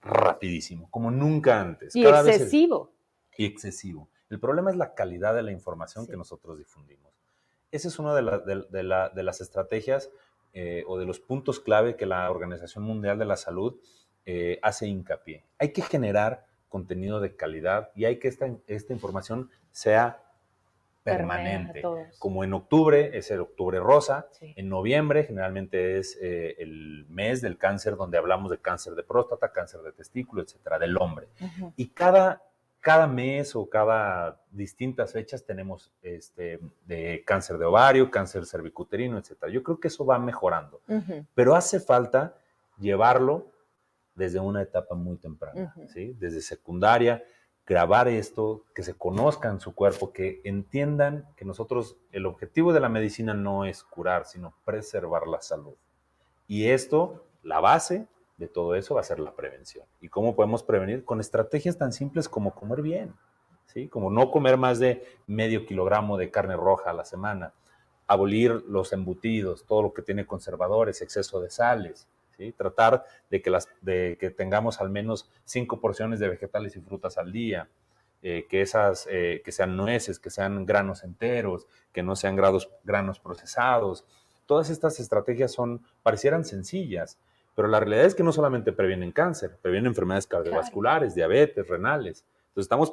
rapidísimo, 0.02 0.90
como 0.92 1.12
nunca 1.12 1.62
antes. 1.62 1.96
Y 1.96 2.06
excesivo 2.06 2.92
y 3.38 3.46
excesivo. 3.46 4.10
El 4.30 4.40
problema 4.40 4.70
es 4.70 4.76
la 4.76 4.94
calidad 4.94 5.34
de 5.34 5.44
la 5.44 5.52
información 5.52 6.06
que 6.06 6.18
nosotros 6.18 6.58
difundimos. 6.58 7.14
Esa 7.72 7.88
es 7.88 7.98
una 8.00 8.14
de, 8.14 9.24
las 9.24 9.42
estrategias 9.42 10.10
eh, 10.54 10.84
o 10.88 10.98
de 10.98 11.06
los 11.06 11.20
puntos 11.20 11.62
clave 11.62 11.96
que 11.96 12.06
la 12.06 12.30
Organización 12.30 12.84
Mundial 12.84 13.18
de 13.18 13.26
la 13.26 13.38
Salud 13.38 13.80
eh, 14.26 14.60
hace 14.62 14.88
hincapié. 14.88 15.46
Hay 15.58 15.72
que 15.72 15.82
generar 15.82 16.48
contenido 16.68 17.22
de 17.22 17.36
calidad 17.38 17.92
y 17.96 18.06
hay 18.06 18.20
que 18.20 18.28
esta, 18.28 18.50
esta 18.68 18.92
información 18.92 19.50
sea 19.72 20.22
permanente. 21.10 21.82
Como 22.18 22.44
en 22.44 22.54
octubre 22.54 23.18
es 23.18 23.32
el 23.32 23.42
octubre 23.42 23.80
rosa, 23.80 24.28
en 24.42 24.70
noviembre 24.70 25.24
generalmente 25.24 25.98
es 25.98 26.18
eh, 26.22 26.56
el 26.60 27.06
mes 27.10 27.42
del 27.42 27.58
cáncer 27.58 27.96
donde 27.96 28.18
hablamos 28.18 28.52
de 28.52 28.58
cáncer 28.60 28.96
de 28.96 29.04
próstata, 29.04 29.52
cáncer 29.52 29.82
de 29.82 29.92
testículo, 29.92 30.42
etcétera, 30.42 30.80
del 30.80 30.98
hombre. 30.98 31.28
Y 31.76 31.90
cada, 31.90 32.42
cada 32.80 33.08
mes 33.08 33.56
o 33.56 33.70
cada 33.70 34.42
distintas 34.52 35.14
fechas 35.14 35.46
tenemos 35.46 35.92
este, 36.02 36.60
de 36.86 37.24
cáncer 37.26 37.58
de 37.58 37.66
ovario, 37.66 38.10
cáncer 38.10 38.46
cervicuterino, 38.46 39.18
etcétera. 39.18 39.52
Yo 39.52 39.64
creo 39.64 39.80
que 39.80 39.90
eso 39.90 40.06
va 40.06 40.20
mejorando, 40.20 40.82
pero 41.34 41.56
hace 41.56 41.80
falta 41.80 42.36
llevarlo 42.80 43.52
desde 44.16 44.40
una 44.40 44.62
etapa 44.62 44.96
muy 44.96 45.18
temprana, 45.18 45.74
¿sí? 45.88 46.16
desde 46.20 46.42
secundaria 46.42 47.24
grabar 47.70 48.08
esto, 48.08 48.66
que 48.74 48.82
se 48.82 48.96
conozcan 48.96 49.60
su 49.60 49.76
cuerpo, 49.76 50.12
que 50.12 50.42
entiendan 50.44 51.28
que 51.38 51.46
nosotros, 51.46 51.98
el 52.12 52.26
objetivo 52.26 52.74
de 52.74 52.80
la 52.80 52.90
medicina 52.90 53.36
no 53.36 53.64
es 53.64 53.84
curar, 53.84 54.26
sino 54.26 54.56
preservar 54.66 55.28
la 55.28 55.40
salud. 55.40 55.76
Y 56.48 56.70
esto, 56.70 57.28
la 57.44 57.60
base 57.60 58.08
de 58.38 58.48
todo 58.48 58.74
eso 58.74 58.96
va 58.96 59.02
a 59.02 59.04
ser 59.04 59.20
la 59.20 59.36
prevención. 59.36 59.86
¿Y 60.02 60.10
cómo 60.10 60.36
podemos 60.36 60.64
prevenir? 60.64 61.06
Con 61.06 61.20
estrategias 61.20 61.78
tan 61.78 61.94
simples 61.94 62.28
como 62.28 62.56
comer 62.56 62.82
bien, 62.82 63.14
¿sí? 63.68 63.88
Como 63.88 64.10
no 64.10 64.32
comer 64.32 64.58
más 64.58 64.80
de 64.80 65.06
medio 65.28 65.68
kilogramo 65.68 66.18
de 66.18 66.32
carne 66.32 66.58
roja 66.58 66.90
a 66.90 66.94
la 66.94 67.06
semana, 67.06 67.54
abolir 68.08 68.64
los 68.68 68.94
embutidos, 68.94 69.64
todo 69.68 69.84
lo 69.84 69.94
que 69.94 70.02
tiene 70.02 70.26
conservadores, 70.26 71.04
exceso 71.04 71.40
de 71.40 71.52
sales, 71.52 72.08
Tratar 72.58 73.04
de 73.30 73.42
que, 73.42 73.50
las, 73.50 73.68
de 73.82 74.18
que 74.20 74.30
tengamos 74.30 74.82
al 74.82 74.90
menos 74.90 75.30
cinco 75.46 75.80
porciones 75.80 76.20
de 76.20 76.30
vegetales 76.30 76.76
y 76.76 76.82
frutas 76.82 77.18
al 77.18 77.32
día, 77.32 77.70
eh, 78.22 78.48
que, 78.50 78.62
esas, 78.62 79.08
eh, 79.10 79.42
que 79.46 79.52
sean 79.52 79.78
nueces, 79.78 80.20
que 80.20 80.30
sean 80.30 80.66
granos 80.66 81.04
enteros, 81.04 81.68
que 81.94 82.04
no 82.04 82.16
sean 82.16 82.36
granos, 82.36 82.70
granos 82.84 83.20
procesados. 83.20 84.06
Todas 84.46 84.70
estas 84.70 85.00
estrategias 85.00 85.52
son, 85.52 85.86
parecieran 86.04 86.44
sencillas, 86.44 87.18
pero 87.56 87.68
la 87.68 87.80
realidad 87.80 88.06
es 88.06 88.16
que 88.16 88.24
no 88.24 88.32
solamente 88.32 88.72
previenen 88.72 89.12
cáncer, 89.12 89.58
previenen 89.62 89.88
enfermedades 89.88 90.28
cardiovasculares, 90.28 91.16
diabetes, 91.16 91.68
renales. 91.68 92.26
Entonces 92.50 92.66
estamos 92.66 92.92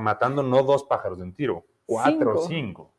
matando 0.00 0.42
no 0.42 0.62
dos 0.62 0.84
pájaros 0.84 1.18
de 1.18 1.24
un 1.24 1.32
tiro, 1.32 1.64
cuatro 1.86 2.40
o 2.40 2.46
cinco. 2.46 2.92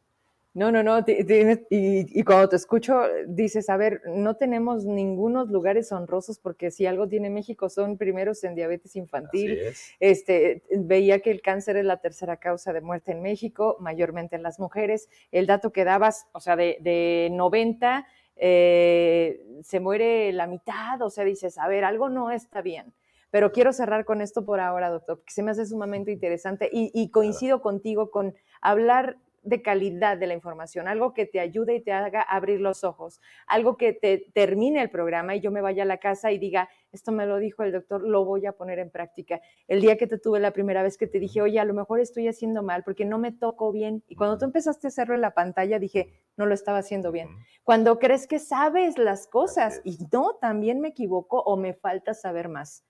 No, 0.58 0.72
no, 0.72 0.82
no. 0.82 1.05
y, 1.05 2.24
cuando 2.24 2.49
te 2.49 2.55
escucho, 2.55 3.03
dices, 3.28 3.70
a 3.70 3.78
ver, 3.78 4.01
no 4.08 4.38
tenemos 4.38 4.86
ningunos 4.86 5.49
lugares 5.49 5.91
honrosos 5.91 6.39
porque 6.39 6.72
si 6.72 6.88
algo 6.88 7.08
tiene 7.08 7.30
México 7.30 7.70
son 7.70 7.95
primeros 7.95 8.43
en 8.43 8.55
diabetes 8.55 8.95
infantil. 8.95 9.60
Este, 9.99 10.64
veía 10.72 11.20
que 11.20 11.30
el 11.30 11.43
cáncer 11.43 11.78
es 11.78 11.86
la 11.86 11.97
tercera 11.97 12.38
causa 12.38 12.74
de 12.74 12.82
muerte 12.82 13.12
en 13.12 13.22
México, 13.22 13.78
mayormente 13.80 14.36
en 14.36 14.41
las 14.41 14.60
mujeres. 14.60 15.10
El 15.32 15.45
dato 15.45 15.72
que 15.72 15.84
dabas, 15.84 16.26
o 16.32 16.39
sea, 16.39 16.55
de, 16.55 17.30
90 17.32 18.08
eh, 18.38 19.45
se 19.62 19.80
muere 19.80 20.34
la 20.34 20.47
mitad, 20.47 20.99
o 21.03 21.12
sea, 21.12 21.24
dices, 21.24 21.60
a 21.60 21.68
ver, 21.68 21.84
algo 21.84 22.10
no 22.10 22.32
está 22.32 22.64
bien. 22.64 22.95
Pero 23.30 23.51
quiero 23.51 23.74
cerrar 23.74 24.05
con 24.05 24.22
esto 24.22 24.43
por 24.43 24.60
ahora, 24.60 24.89
doctor, 24.89 25.18
porque 25.18 25.34
se 25.34 25.43
me 25.43 25.51
hace 25.51 25.68
sumamente 25.68 26.12
interesante 26.12 26.68
y, 26.74 26.89
y 26.95 27.12
coincido 27.12 27.62
contigo 27.62 28.10
con 28.10 28.34
hablar 28.60 29.18
de 29.47 29.61
calidad 29.61 30.17
de 30.17 30.27
la 30.27 30.33
información, 30.33 30.87
algo 30.87 31.13
que 31.13 31.25
te 31.25 31.39
ayude 31.39 31.75
y 31.75 31.81
te 31.81 31.91
haga 31.91 32.21
abrir 32.21 32.59
los 32.59 32.83
ojos, 32.83 33.21
algo 33.47 33.77
que 33.77 33.93
te 33.93 34.29
termine 34.33 34.81
el 34.81 34.89
programa 34.89 35.35
y 35.35 35.39
yo 35.39 35.51
me 35.51 35.61
vaya 35.61 35.83
a 35.83 35.85
la 35.85 35.97
casa 35.97 36.31
y 36.31 36.37
diga, 36.37 36.69
esto 36.91 37.11
me 37.11 37.25
lo 37.25 37.37
dijo 37.37 37.63
el 37.63 37.71
doctor, 37.71 38.01
lo 38.01 38.25
voy 38.25 38.45
a 38.45 38.53
poner 38.53 38.79
en 38.79 38.89
práctica. 38.89 39.41
El 39.67 39.81
día 39.81 39.97
que 39.97 40.07
te 40.07 40.17
tuve 40.17 40.39
la 40.39 40.51
primera 40.51 40.83
vez 40.83 40.97
que 40.97 41.07
te 41.07 41.19
dije, 41.19 41.41
oye, 41.41 41.59
a 41.59 41.65
lo 41.65 41.73
mejor 41.73 41.99
estoy 41.99 42.27
haciendo 42.27 42.63
mal 42.63 42.83
porque 42.83 43.05
no 43.05 43.19
me 43.19 43.31
toco 43.31 43.71
bien. 43.71 44.03
Y 44.07 44.15
cuando 44.15 44.37
tú 44.37 44.45
empezaste 44.45 44.87
a 44.87 44.89
hacerlo 44.89 45.15
en 45.15 45.21
la 45.21 45.33
pantalla, 45.33 45.79
dije, 45.79 46.13
no 46.37 46.45
lo 46.45 46.53
estaba 46.53 46.79
haciendo 46.79 47.11
bien. 47.11 47.29
Cuando 47.63 47.99
crees 47.99 48.27
que 48.27 48.39
sabes 48.39 48.97
las 48.97 49.27
cosas 49.27 49.81
y 49.83 49.97
no, 50.11 50.35
también 50.39 50.79
me 50.79 50.89
equivoco 50.89 51.41
o 51.41 51.57
me 51.57 51.73
falta 51.73 52.13
saber 52.13 52.49
más. 52.49 52.85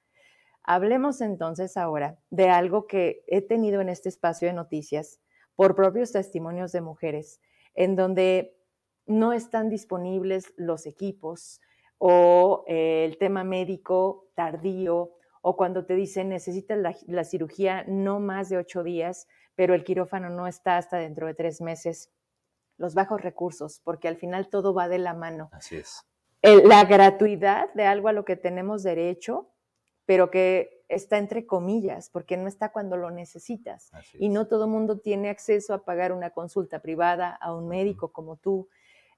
Hablemos 0.63 1.21
entonces 1.21 1.77
ahora 1.77 2.19
de 2.29 2.49
algo 2.49 2.87
que 2.87 3.23
he 3.27 3.41
tenido 3.41 3.79
en 3.79 3.87
este 3.87 4.09
espacio 4.09 4.49
de 4.49 4.53
noticias 4.53 5.21
por 5.57 5.75
propios 5.75 6.11
testimonios 6.11 6.71
de 6.71 6.81
mujeres, 6.81 7.41
en 7.73 7.95
donde 7.95 8.55
no 9.07 9.33
están 9.33 9.69
disponibles 9.69 10.53
los 10.55 10.85
equipos 10.85 11.59
o 11.97 12.63
eh, 12.67 13.05
el 13.05 13.17
tema 13.17 13.43
médico 13.43 14.29
tardío 14.35 15.13
o 15.41 15.57
cuando 15.57 15.83
te 15.85 15.95
dicen 15.95 16.29
necesitas 16.29 16.77
la, 17.07 17.23
cirugía 17.23 17.83
no 17.87 18.19
más 18.19 18.49
de 18.49 18.57
ocho 18.57 18.83
días, 18.83 19.27
pero 19.55 19.73
el 19.73 19.83
quirófano 19.83 20.29
no 20.29 20.45
está 20.45 20.77
hasta 20.77 20.97
dentro 20.97 21.25
de 21.25 21.33
tres 21.33 21.59
meses. 21.59 22.11
Los 22.77 22.93
bajos 22.93 23.21
recursos, 23.21 23.81
porque 23.83 24.07
al 24.07 24.17
final 24.17 24.49
todo 24.49 24.75
va 24.75 24.87
de 24.87 24.99
la 24.99 25.15
mano. 25.15 25.49
Así 25.53 25.77
es. 25.77 26.05
la 26.43 26.85
gratuidad 26.85 27.73
de 27.73 27.85
algo 27.85 28.09
a 28.09 28.13
lo 28.13 28.25
que 28.25 28.35
tenemos 28.35 28.83
derecho, 28.83 29.49
pero 30.05 30.29
que 30.29 30.76
está 30.89 31.17
entre 31.17 31.45
comillas, 31.45 32.09
porque 32.09 32.37
no 32.37 32.47
está 32.47 32.71
cuando 32.71 32.97
lo 32.97 33.11
necesitas. 33.11 33.91
Y 34.19 34.29
no 34.29 34.47
todo 34.47 34.65
el 34.65 34.71
mundo 34.71 34.99
tiene 34.99 35.29
acceso 35.29 35.73
a 35.73 35.83
pagar 35.83 36.11
una 36.11 36.31
consulta 36.31 36.79
privada 36.79 37.31
a 37.31 37.53
un 37.53 37.67
médico 37.67 38.11
como 38.11 38.37
tú. 38.37 38.69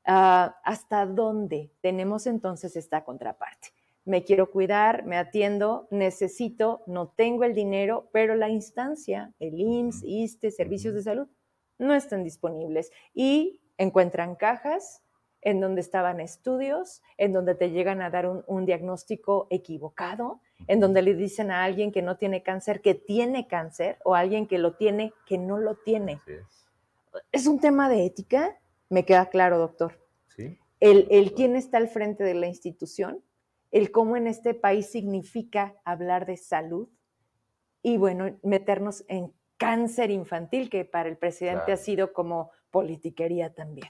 Ah, 0.05 0.57
¿Hasta 0.63 1.05
dónde 1.05 1.71
tenemos 1.81 2.27
entonces 2.27 2.75
esta 2.75 3.03
contraparte? 3.03 3.69
Me 4.05 4.23
quiero 4.23 4.49
cuidar, 4.49 5.05
me 5.05 5.17
atiendo, 5.17 5.87
necesito, 5.91 6.81
no 6.87 7.09
tengo 7.09 7.43
el 7.43 7.53
dinero, 7.53 8.09
pero 8.11 8.35
la 8.35 8.49
instancia, 8.49 9.33
el 9.39 9.59
IMSS, 9.59 10.03
ISTE, 10.03 10.51
servicios 10.51 10.95
de 10.95 11.03
salud, 11.03 11.27
no 11.77 11.93
están 11.93 12.23
disponibles 12.23 12.91
y 13.13 13.61
encuentran 13.77 14.35
cajas 14.35 15.03
en 15.41 15.61
donde 15.61 15.81
estaban 15.81 16.19
estudios, 16.19 17.01
en 17.17 17.33
donde 17.33 17.55
te 17.55 17.71
llegan 17.71 18.01
a 18.01 18.09
dar 18.09 18.27
un 18.27 18.65
diagnóstico 18.65 19.47
equivocado, 19.49 20.41
en 20.67 20.79
donde 20.79 21.01
le 21.01 21.15
dicen 21.15 21.51
a 21.51 21.63
alguien 21.63 21.91
que 21.91 22.01
no 22.01 22.17
tiene 22.17 22.43
cáncer 22.43 22.81
que 22.81 22.95
tiene 22.95 23.47
cáncer 23.47 23.97
o 24.03 24.15
a 24.15 24.19
alguien 24.19 24.47
que 24.47 24.57
lo 24.57 24.75
tiene 24.75 25.13
que 25.25 25.37
no 25.37 25.57
lo 25.57 25.75
tiene. 25.75 26.19
Es. 27.31 27.47
un 27.47 27.59
tema 27.59 27.89
de 27.89 28.05
ética, 28.05 28.59
me 28.89 29.05
queda 29.05 29.27
claro, 29.27 29.57
doctor. 29.57 29.99
¿Sí? 30.27 30.59
El, 30.79 31.07
el 31.09 31.33
quién 31.33 31.55
está 31.55 31.77
al 31.77 31.87
frente 31.87 32.23
de 32.23 32.33
la 32.33 32.47
institución, 32.47 33.23
el 33.71 33.91
cómo 33.91 34.17
en 34.17 34.27
este 34.27 34.53
país 34.53 34.91
significa 34.91 35.75
hablar 35.83 36.25
de 36.25 36.37
salud 36.37 36.89
y 37.81 37.97
bueno, 37.97 38.37
meternos 38.43 39.05
en 39.07 39.33
cáncer 39.57 40.11
infantil, 40.11 40.69
que 40.69 40.85
para 40.85 41.09
el 41.09 41.17
presidente 41.17 41.71
ha 41.71 41.77
sido 41.77 42.13
como 42.13 42.51
politiquería 42.71 43.53
también. 43.53 43.89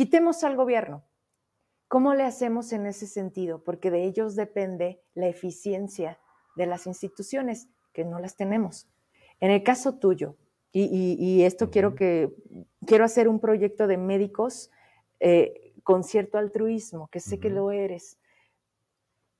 Quitemos 0.00 0.44
al 0.44 0.56
gobierno, 0.56 1.04
¿Cómo 1.86 2.14
le 2.14 2.22
hacemos 2.22 2.72
en 2.72 2.86
ese 2.86 3.06
sentido? 3.06 3.62
Porque 3.62 3.90
de 3.90 4.04
ellos 4.04 4.34
depende 4.34 5.02
la 5.12 5.26
eficiencia 5.26 6.18
de 6.56 6.64
las 6.64 6.86
instituciones, 6.86 7.68
que 7.92 8.06
no 8.06 8.18
las 8.18 8.34
tenemos. 8.34 8.88
En 9.40 9.50
el 9.50 9.62
caso 9.62 9.98
tuyo, 9.98 10.38
y, 10.72 11.42
esto 11.42 11.70
quiero 11.70 11.94
que 11.94 12.34
quiero 12.86 13.04
hacer 13.04 13.28
un 13.28 13.40
proyecto 13.40 13.86
de 13.86 13.98
médicos 13.98 14.70
eh, 15.18 15.74
con 15.82 16.02
cierto 16.02 16.38
altruismo, 16.38 17.08
que 17.08 17.20
sé 17.20 17.38
que 17.38 17.50
lo 17.50 17.70
eres. 17.70 18.18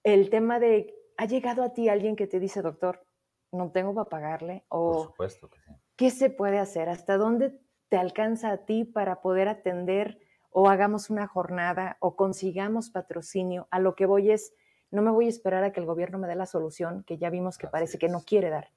El 0.03 0.29
tema 0.29 0.61
de, 0.61 0.95
¿ha 1.17 1.25
llegado 1.25 1.63
a 1.63 1.73
ti 1.73 1.89
alguien 1.89 2.17
que 2.17 2.27
te 2.27 2.39
dice, 2.39 2.61
doctor, 2.61 3.03
no 3.51 3.71
tengo 3.73 3.95
para 3.95 4.11
pagarle? 4.11 4.67
O, 4.69 4.93
Por 4.93 5.07
supuesto 5.07 5.49
que 5.49 5.59
sí. 5.61 5.73
¿Qué 5.97 6.11
se 6.11 6.29
puede 6.29 6.59
hacer? 6.59 6.91
¿Hasta 6.91 7.17
dónde 7.17 7.59
te 7.89 7.97
alcanza 7.97 8.51
a 8.51 8.67
ti 8.67 8.85
para 8.85 9.23
poder 9.23 9.49
atender 9.49 10.19
o 10.51 10.69
hagamos 10.69 11.11
una 11.11 11.27
jornada 11.27 11.97
o 12.01 12.17
consigamos 12.17 12.91
patrocinio. 12.91 13.69
A 13.71 13.79
lo 13.79 13.95
que 13.95 14.07
voy 14.07 14.31
es, 14.31 14.53
no 14.91 15.03
me 15.03 15.11
voy 15.11 15.27
a 15.27 15.31
esperar 15.31 15.65
a 15.65 15.73
que 15.73 15.81
el 15.81 15.87
gobierno 15.87 16.19
me 16.19 16.29
dé 16.29 16.35
la 16.35 16.47
solución, 16.47 17.05
que 17.05 17.19
ya 17.19 17.31
vimos 17.31 17.59
que 17.59 17.69
parece 17.69 17.99
que 17.99 18.09
no 18.09 18.21
quiere 18.21 18.51
dar, 18.51 18.71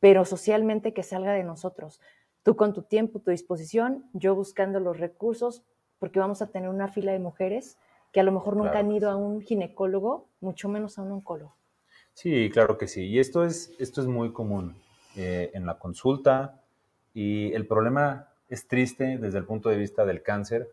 pero 0.00 0.24
socialmente 0.24 0.92
que 0.92 1.02
salga 1.02 1.32
de 1.32 1.44
nosotros. 1.44 2.00
Tú 2.42 2.56
con 2.56 2.72
tu 2.72 2.82
tiempo, 2.82 3.20
tu 3.20 3.30
disposición, 3.30 4.08
yo 4.12 4.34
buscando 4.34 4.78
los 4.78 4.98
recursos, 4.98 5.64
porque 5.98 6.20
vamos 6.20 6.42
a 6.42 6.48
tener 6.48 6.68
una 6.68 6.88
fila 6.88 7.12
de 7.12 7.18
mujeres 7.18 7.78
que 8.12 8.20
a 8.20 8.22
lo 8.22 8.32
mejor 8.32 8.56
nunca 8.56 8.78
han 8.78 8.92
ido 8.92 9.10
a 9.10 9.16
un 9.16 9.40
ginecólogo, 9.40 10.28
mucho 10.40 10.68
menos 10.68 10.98
a 10.98 11.02
un 11.02 11.12
oncólogo. 11.12 11.56
Sí, 12.14 12.48
claro 12.50 12.78
que 12.78 12.88
sí. 12.88 13.04
Y 13.06 13.18
esto 13.18 13.44
es, 13.44 13.74
esto 13.78 14.00
es 14.00 14.06
muy 14.06 14.32
común 14.32 14.74
eh, 15.16 15.50
en 15.54 15.66
la 15.66 15.78
consulta 15.78 16.62
y 17.12 17.52
el 17.52 17.66
problema 17.66 18.28
es 18.48 18.68
triste 18.68 19.18
desde 19.18 19.38
el 19.38 19.44
punto 19.44 19.68
de 19.68 19.76
vista 19.76 20.04
del 20.06 20.22
cáncer, 20.22 20.72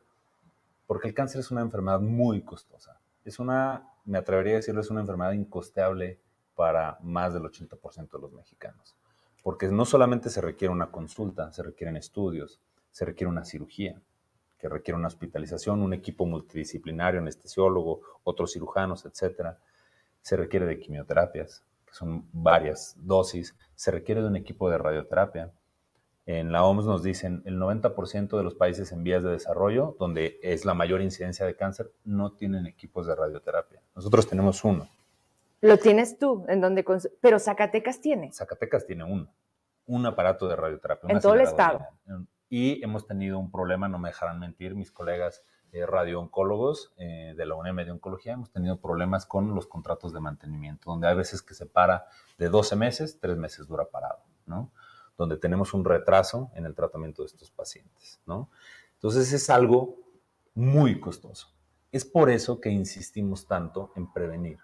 porque 0.85 1.07
el 1.07 1.13
cáncer 1.13 1.39
es 1.41 1.51
una 1.51 1.61
enfermedad 1.61 1.99
muy 1.99 2.41
costosa. 2.41 2.99
Es 3.23 3.39
una, 3.39 3.87
me 4.05 4.17
atrevería 4.17 4.53
a 4.53 4.55
decirlo, 4.57 4.81
es 4.81 4.89
una 4.89 5.01
enfermedad 5.01 5.33
incosteable 5.33 6.19
para 6.55 6.97
más 7.01 7.33
del 7.33 7.43
80% 7.43 8.11
de 8.11 8.19
los 8.19 8.33
mexicanos. 8.33 8.95
porque 9.43 9.67
no 9.67 9.83
solamente 9.83 10.29
se 10.29 10.39
requiere 10.39 10.73
una 10.73 10.89
consulta, 10.89 11.51
se 11.51 11.63
requieren 11.63 11.97
estudios, 11.97 12.61
se 12.91 13.03
requiere 13.03 13.29
una 13.29 13.43
cirugía, 13.43 14.01
que 14.57 14.69
requiere 14.69 14.97
una 14.97 15.09
hospitalización, 15.09 15.81
un 15.81 15.93
equipo 15.93 16.25
multidisciplinario, 16.25 17.19
anestesiólogo, 17.19 17.99
otros 18.23 18.53
cirujanos, 18.53 19.05
etcétera. 19.05 19.59
Se 20.21 20.37
requiere 20.37 20.65
de 20.65 20.79
quimioterapias, 20.79 21.65
que 21.85 21.93
son 21.93 22.29
varias 22.31 22.95
dosis, 22.97 23.53
se 23.75 23.91
requiere 23.91 24.21
de 24.21 24.27
un 24.27 24.37
equipo 24.37 24.69
de 24.69 24.77
radioterapia. 24.77 25.51
En 26.25 26.53
la 26.53 26.63
OMS 26.63 26.85
nos 26.85 27.03
dicen 27.03 27.41
el 27.45 27.59
90% 27.59 28.37
de 28.37 28.43
los 28.43 28.55
países 28.55 28.91
en 28.93 29.03
vías 29.03 29.23
de 29.23 29.31
desarrollo, 29.31 29.97
donde 29.99 30.39
es 30.41 30.63
la 30.63 30.73
mayor 30.73 31.01
incidencia 31.01 31.45
de 31.45 31.55
cáncer, 31.55 31.91
no 32.05 32.31
tienen 32.31 32.65
equipos 32.65 33.07
de 33.07 33.15
radioterapia. 33.15 33.81
Nosotros 33.95 34.27
tenemos 34.27 34.63
uno. 34.63 34.87
Lo 35.59 35.77
tienes 35.77 36.17
tú, 36.17 36.45
en 36.47 36.61
donde 36.61 36.85
pero 37.21 37.39
Zacatecas 37.39 37.99
tiene. 37.99 38.31
Zacatecas 38.31 38.85
tiene 38.85 39.03
uno, 39.03 39.33
un 39.85 40.05
aparato 40.05 40.47
de 40.47 40.55
radioterapia. 40.55 41.09
En 41.09 41.19
todo 41.19 41.33
el 41.33 41.41
estado. 41.41 41.81
Y 42.49 42.83
hemos 42.83 43.05
tenido 43.07 43.39
un 43.39 43.51
problema, 43.51 43.89
no 43.89 43.97
me 43.99 44.09
dejarán 44.09 44.39
mentir, 44.39 44.75
mis 44.75 44.91
colegas 44.91 45.43
eh, 45.73 45.85
radiooncólogos 45.87 46.93
eh, 46.97 47.33
de 47.35 47.45
la 47.45 47.55
UNEM 47.55 47.77
de 47.77 47.91
Oncología, 47.91 48.33
hemos 48.33 48.51
tenido 48.51 48.79
problemas 48.79 49.25
con 49.25 49.55
los 49.55 49.65
contratos 49.65 50.13
de 50.13 50.19
mantenimiento, 50.19 50.91
donde 50.91 51.07
hay 51.07 51.15
veces 51.15 51.41
que 51.41 51.55
se 51.55 51.65
para 51.65 52.05
de 52.37 52.49
12 52.49 52.75
meses, 52.75 53.19
3 53.19 53.37
meses 53.37 53.67
dura 53.67 53.85
parado, 53.85 54.21
¿no? 54.45 54.71
Donde 55.17 55.37
tenemos 55.37 55.73
un 55.73 55.85
retraso 55.85 56.51
en 56.55 56.65
el 56.65 56.75
tratamiento 56.75 57.21
de 57.21 57.27
estos 57.27 57.51
pacientes, 57.51 58.19
¿no? 58.25 58.49
Entonces 58.95 59.31
es 59.33 59.49
algo 59.49 59.97
muy 60.55 60.99
costoso. 60.99 61.49
Es 61.91 62.05
por 62.05 62.29
eso 62.29 62.59
que 62.59 62.69
insistimos 62.69 63.47
tanto 63.47 63.91
en 63.95 64.11
prevenir. 64.11 64.57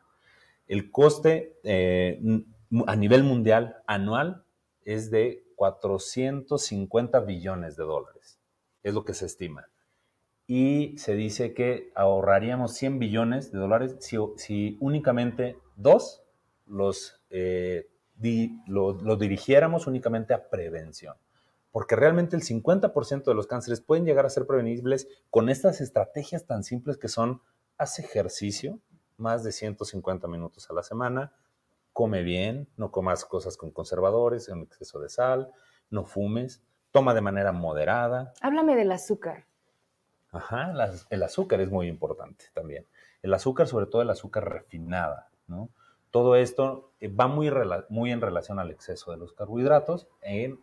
El 0.67 0.91
coste 0.91 1.59
eh, 1.63 2.19
a 2.87 2.95
nivel 2.95 3.23
mundial 3.23 3.77
anual 3.85 4.43
es 4.85 5.11
de 5.11 5.43
450 5.55 7.19
billones 7.19 7.75
de 7.75 7.83
dólares. 7.83 8.39
Es 8.81 8.93
lo 8.93 9.03
que 9.03 9.13
se 9.13 9.25
estima. 9.25 9.67
Y 10.47 10.97
se 10.97 11.15
dice 11.15 11.53
que 11.53 11.91
ahorraríamos 11.95 12.73
100 12.73 12.97
billones 12.97 13.51
de 13.51 13.59
dólares 13.59 13.97
si, 13.99 14.77
únicamente 14.79 15.57
dos 15.75 16.23
los, 16.65 17.21
eh, 17.29 17.87
lo, 18.67 19.15
dirigiéramos 19.15 19.87
únicamente 19.87 20.33
a 20.33 20.49
prevención. 20.49 21.15
Porque 21.71 21.95
realmente 21.95 22.35
el 22.35 22.43
50% 22.43 23.23
de 23.23 23.33
los 23.33 23.47
cánceres 23.47 23.81
pueden 23.81 24.05
llegar 24.05 24.25
a 24.25 24.29
ser 24.29 24.47
prevenibles 24.47 25.07
con 25.29 25.49
estas 25.49 25.81
estrategias 25.81 26.45
tan 26.45 26.63
simples 26.63 26.97
que 26.97 27.07
son, 27.07 27.41
haz 27.77 27.99
ejercicio 27.99 28.79
más 29.17 29.43
de 29.43 29.51
150 29.51 30.27
minutos 30.27 30.69
a 30.69 30.73
la 30.73 30.81
semana, 30.81 31.33
come 31.93 32.23
bien, 32.23 32.67
no 32.77 32.91
comas 32.91 33.25
cosas 33.25 33.57
con 33.57 33.71
conservadores, 33.71 34.47
en 34.49 34.61
exceso 34.61 34.99
de 34.99 35.09
sal, 35.09 35.51
no 35.89 36.05
fumes, 36.05 36.63
toma 36.91 37.13
de 37.13 37.21
manera 37.21 37.51
moderada. 37.51 38.33
Háblame 38.41 38.75
del 38.75 38.91
azúcar. 38.91 39.45
Ajá, 40.31 40.73
el 41.09 41.23
azúcar 41.23 41.59
es 41.59 41.69
muy 41.69 41.87
importante 41.87 42.45
también. 42.53 42.85
El 43.21 43.33
azúcar, 43.33 43.67
sobre 43.67 43.87
todo 43.87 44.01
el 44.01 44.09
azúcar 44.09 44.49
refinada, 44.49 45.29
¿no? 45.47 45.69
Todo 46.11 46.35
esto 46.35 46.91
eh, 46.99 47.07
va 47.07 47.27
muy, 47.27 47.47
en 48.11 48.21
relación 48.21 48.59
al 48.59 48.71
exceso 48.71 49.11
de 49.11 49.17
los 49.17 49.33
carbohidratos, 49.33 50.07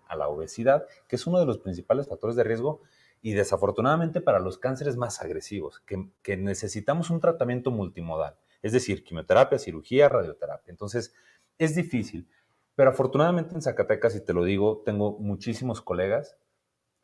a 0.08 0.16
la 0.16 0.28
obesidad, 0.28 0.86
que 1.08 1.16
es 1.16 1.26
uno 1.26 1.38
de 1.38 1.46
los 1.46 1.58
principales 1.58 2.08
factores 2.08 2.36
de 2.36 2.44
riesgo 2.44 2.80
y 3.22 3.32
desafortunadamente 3.32 4.20
para 4.20 4.40
los 4.40 4.58
cánceres 4.58 4.96
más 4.96 5.20
agresivos, 5.20 5.80
que, 5.80 6.08
que 6.22 6.36
necesitamos 6.36 7.10
un 7.10 7.20
tratamiento 7.20 7.70
multimodal. 7.70 8.36
Es 8.62 8.72
decir, 8.72 9.04
quimioterapia, 9.04 9.58
cirugía, 9.58 10.08
radioterapia. 10.08 10.70
Entonces, 10.70 11.14
es 11.58 11.74
difícil. 11.74 12.28
Pero 12.74 12.90
afortunadamente 12.90 13.54
en 13.54 13.62
Zacatecas, 13.62 14.14
y 14.16 14.24
te 14.24 14.34
lo 14.34 14.44
digo, 14.44 14.82
tengo 14.84 15.18
muchísimos 15.18 15.80
colegas 15.80 16.36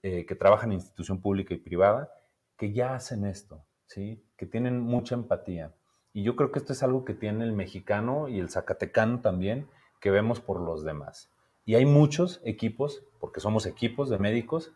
eh, 0.02 0.26
que 0.26 0.34
trabajan 0.34 0.70
en 0.70 0.80
institución 0.80 1.20
pública 1.20 1.54
y 1.54 1.58
privada 1.58 2.12
que 2.56 2.72
ya 2.72 2.94
hacen 2.94 3.24
esto, 3.24 3.64
¿sí? 3.86 4.24
Que 4.36 4.46
tienen 4.46 4.80
mucha 4.80 5.14
empatía. 5.14 5.74
Y 6.12 6.22
yo 6.22 6.36
creo 6.36 6.52
que 6.52 6.58
esto 6.58 6.72
es 6.72 6.82
algo 6.82 7.04
que 7.04 7.14
tiene 7.14 7.44
el 7.44 7.52
mexicano 7.52 8.28
y 8.28 8.38
el 8.38 8.50
zacatecano 8.50 9.20
también, 9.20 9.68
que 10.00 10.10
vemos 10.10 10.40
por 10.40 10.60
los 10.60 10.84
demás. 10.84 11.30
Y 11.64 11.76
hay 11.76 11.86
muchos 11.86 12.40
equipos, 12.44 13.04
porque 13.20 13.40
somos 13.40 13.66
equipos 13.66 14.10
de 14.10 14.18
médicos, 14.18 14.72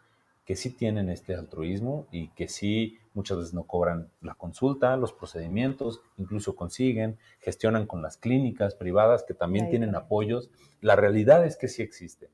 que 0.47 0.55
sí 0.55 0.71
tienen 0.71 1.11
este 1.11 1.35
altruismo 1.35 2.07
y 2.13 2.29
que 2.29 2.47
sí 2.47 2.99
muchas 3.15 3.39
veces 3.39 3.55
no 3.55 3.65
cobran 3.65 4.11
la 4.21 4.35
consulta, 4.35 4.97
los 4.97 5.13
procedimientos, 5.13 6.01
incluso 6.17 6.55
consiguen, 6.55 7.19
gestionan 7.41 7.87
con 7.87 8.01
las 8.01 8.17
clínicas 8.17 8.77
privadas 8.77 9.25
que 9.25 9.35
también 9.35 9.69
tienen 9.69 9.97
apoyos. 9.97 10.49
La 10.81 10.95
realidad 10.95 11.45
es 11.45 11.57
que 11.57 11.67
sí 11.67 11.83
existe, 11.83 12.31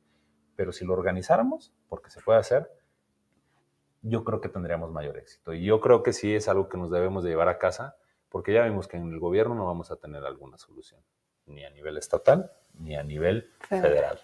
pero 0.57 0.73
si 0.73 0.85
lo 0.85 0.93
organizáramos, 0.93 1.73
porque 1.89 2.11
se 2.11 2.21
puede 2.21 2.39
hacer, 2.39 2.71
yo 4.03 4.25
creo 4.25 4.43
que 4.43 4.51
tendríamos 4.51 4.93
mayor 4.93 5.17
éxito. 5.17 5.55
Y 5.55 5.65
yo 5.65 5.81
creo 5.81 6.03
que 6.03 6.13
sí 6.13 6.35
es 6.35 6.49
algo 6.49 6.69
que 6.69 6.77
nos 6.77 6.91
debemos 6.91 7.25
de 7.25 7.31
llevar 7.31 7.49
a 7.49 7.59
casa, 7.59 7.97
porque 8.33 8.55
ya 8.55 8.65
vimos 8.65 8.89
que 8.89 8.97
en 8.97 9.13
el 9.13 9.21
gobierno 9.21 9.55
no 9.55 9.67
vamos 9.67 9.91
a 9.91 9.97
tener 9.97 10.25
alguna 10.25 10.57
solución, 10.57 11.03
ni 11.45 11.65
a 11.65 11.71
nivel 11.71 11.99
estatal, 11.99 12.51
ni 12.73 12.97
a 12.97 13.03
nivel 13.03 13.51
federal. 13.61 14.19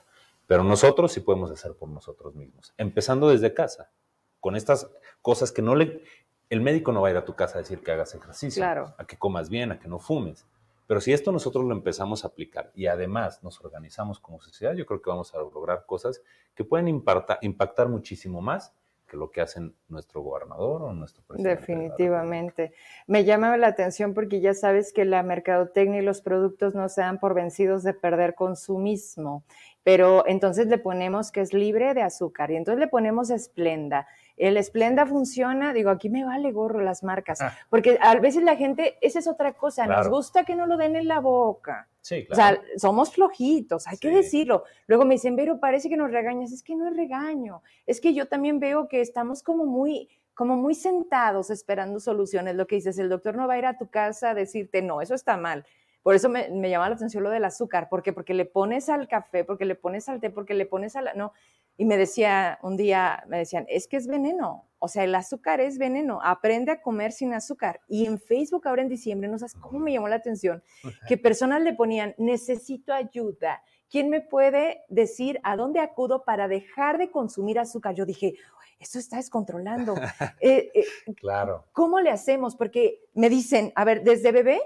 Pero 0.46 0.64
nosotros 0.64 1.12
sí 1.12 1.20
podemos 1.20 1.50
hacer 1.50 1.76
por 1.76 1.90
nosotros 1.90 2.34
mismos, 2.34 2.72
empezando 2.78 3.28
desde 3.28 3.52
casa, 3.52 3.92
con 4.40 4.56
estas 4.56 4.90
cosas 5.20 5.52
que 5.52 5.60
no 5.60 5.74
le... 5.74 6.02
El 6.48 6.62
médico 6.62 6.90
no 6.90 7.02
va 7.02 7.08
a 7.08 7.10
ir 7.10 7.18
a 7.18 7.26
tu 7.26 7.34
casa 7.34 7.58
a 7.58 7.60
decir 7.60 7.82
que 7.82 7.92
hagas 7.92 8.14
ejercicio, 8.14 8.64
a 8.64 9.06
que 9.06 9.18
comas 9.18 9.50
bien, 9.50 9.72
a 9.72 9.78
que 9.78 9.88
no 9.88 9.98
fumes. 9.98 10.46
Pero 10.86 11.02
si 11.02 11.12
esto 11.12 11.30
nosotros 11.30 11.66
lo 11.66 11.74
empezamos 11.74 12.24
a 12.24 12.28
aplicar 12.28 12.72
y 12.74 12.86
además 12.86 13.44
nos 13.44 13.60
organizamos 13.60 14.20
como 14.20 14.40
sociedad, 14.40 14.72
yo 14.72 14.86
creo 14.86 15.02
que 15.02 15.10
vamos 15.10 15.34
a 15.34 15.38
lograr 15.38 15.84
cosas 15.84 16.22
que 16.54 16.64
pueden 16.64 16.88
impactar 16.88 17.88
muchísimo 17.90 18.40
más 18.40 18.74
que 19.08 19.16
lo 19.16 19.30
que 19.30 19.40
hacen 19.40 19.74
nuestro 19.88 20.22
gobernador 20.22 20.82
o 20.82 20.92
nuestro 20.92 21.24
presidente. 21.24 21.56
Definitivamente. 21.56 22.72
Me 23.06 23.24
llama 23.24 23.56
la 23.56 23.68
atención 23.68 24.14
porque 24.14 24.40
ya 24.40 24.54
sabes 24.54 24.92
que 24.92 25.04
la 25.04 25.22
mercadotecnia 25.22 26.00
y 26.00 26.04
los 26.04 26.20
productos 26.20 26.74
no 26.74 26.88
se 26.88 27.00
dan 27.00 27.18
por 27.18 27.34
vencidos 27.34 27.82
de 27.82 27.94
perder 27.94 28.34
consumismo, 28.34 29.42
pero 29.82 30.24
entonces 30.26 30.66
le 30.68 30.78
ponemos 30.78 31.32
que 31.32 31.40
es 31.40 31.52
libre 31.52 31.94
de 31.94 32.02
azúcar 32.02 32.50
y 32.50 32.56
entonces 32.56 32.78
le 32.78 32.88
ponemos 32.88 33.30
esplenda. 33.30 34.06
El 34.38 34.56
esplenda 34.56 35.06
funciona, 35.06 35.72
digo, 35.72 35.90
aquí 35.90 36.08
me 36.08 36.24
vale 36.24 36.52
gorro 36.52 36.80
las 36.80 37.02
marcas, 37.02 37.40
ah. 37.40 37.56
porque 37.70 37.98
a 38.00 38.14
veces 38.16 38.42
la 38.42 38.56
gente, 38.56 38.96
esa 39.00 39.18
es 39.18 39.26
otra 39.26 39.52
cosa, 39.52 39.86
nos 39.86 40.08
gusta 40.08 40.44
que 40.44 40.54
no 40.54 40.66
lo 40.66 40.76
den 40.76 40.96
en 40.96 41.08
la 41.08 41.20
boca. 41.20 41.88
Sí, 42.00 42.24
claro. 42.24 42.60
O 42.60 42.64
sea, 42.64 42.78
somos 42.78 43.12
flojitos, 43.12 43.86
hay 43.86 43.98
que 43.98 44.10
decirlo. 44.10 44.64
Luego 44.86 45.04
me 45.04 45.16
dicen, 45.16 45.36
pero 45.36 45.60
parece 45.60 45.90
que 45.90 45.96
nos 45.96 46.10
regañas. 46.10 46.52
Es 46.52 46.62
que 46.62 46.74
no 46.74 46.88
es 46.88 46.96
regaño. 46.96 47.62
Es 47.86 48.00
que 48.00 48.14
yo 48.14 48.28
también 48.28 48.60
veo 48.60 48.88
que 48.88 49.02
estamos 49.02 49.42
como 49.42 49.66
muy, 49.66 50.08
como 50.32 50.56
muy 50.56 50.74
sentados 50.74 51.50
esperando 51.50 52.00
soluciones. 52.00 52.54
Lo 52.54 52.66
que 52.66 52.76
dices, 52.76 52.98
el 52.98 53.10
doctor 53.10 53.36
no 53.36 53.46
va 53.46 53.54
a 53.54 53.58
ir 53.58 53.66
a 53.66 53.76
tu 53.76 53.90
casa 53.90 54.30
a 54.30 54.34
decirte, 54.34 54.80
no, 54.80 55.02
eso 55.02 55.14
está 55.14 55.36
mal. 55.36 55.66
Por 56.02 56.14
eso 56.14 56.28
me, 56.28 56.48
me 56.50 56.70
llama 56.70 56.88
la 56.88 56.94
atención 56.94 57.22
lo 57.22 57.30
del 57.30 57.44
azúcar. 57.44 57.88
¿Por 57.88 58.02
qué? 58.02 58.12
Porque 58.12 58.34
le 58.34 58.44
pones 58.44 58.88
al 58.88 59.08
café, 59.08 59.44
porque 59.44 59.64
le 59.64 59.74
pones 59.74 60.08
al 60.08 60.20
té, 60.20 60.30
porque 60.30 60.54
le 60.54 60.66
pones 60.66 60.96
a 60.96 61.02
la... 61.02 61.14
No. 61.14 61.32
Y 61.76 61.84
me 61.84 61.96
decía, 61.96 62.58
un 62.62 62.76
día 62.76 63.24
me 63.28 63.38
decían, 63.38 63.64
es 63.68 63.86
que 63.86 63.96
es 63.96 64.06
veneno. 64.06 64.68
O 64.80 64.88
sea, 64.88 65.04
el 65.04 65.14
azúcar 65.14 65.60
es 65.60 65.78
veneno. 65.78 66.20
Aprende 66.22 66.72
a 66.72 66.82
comer 66.82 67.12
sin 67.12 67.34
azúcar. 67.34 67.80
Y 67.88 68.06
en 68.06 68.18
Facebook 68.18 68.66
ahora 68.66 68.82
en 68.82 68.88
diciembre, 68.88 69.28
no 69.28 69.38
sabes 69.38 69.54
cómo 69.54 69.78
me 69.78 69.92
llamó 69.92 70.08
la 70.08 70.16
atención, 70.16 70.62
que 71.06 71.16
personas 71.16 71.62
le 71.62 71.74
ponían, 71.74 72.14
necesito 72.18 72.92
ayuda. 72.92 73.62
¿Quién 73.90 74.10
me 74.10 74.20
puede 74.20 74.82
decir 74.88 75.40
a 75.42 75.56
dónde 75.56 75.80
acudo 75.80 76.24
para 76.24 76.46
dejar 76.46 76.98
de 76.98 77.10
consumir 77.10 77.58
azúcar? 77.58 77.94
Yo 77.94 78.04
dije, 78.04 78.34
esto 78.78 78.98
está 78.98 79.16
descontrolando. 79.16 79.94
Eh, 80.40 80.70
eh, 80.74 81.14
claro. 81.16 81.64
¿Cómo 81.72 82.00
le 82.00 82.10
hacemos? 82.10 82.54
Porque 82.54 83.00
me 83.14 83.28
dicen, 83.28 83.72
a 83.74 83.84
ver, 83.84 84.04
desde 84.04 84.30
bebé 84.30 84.60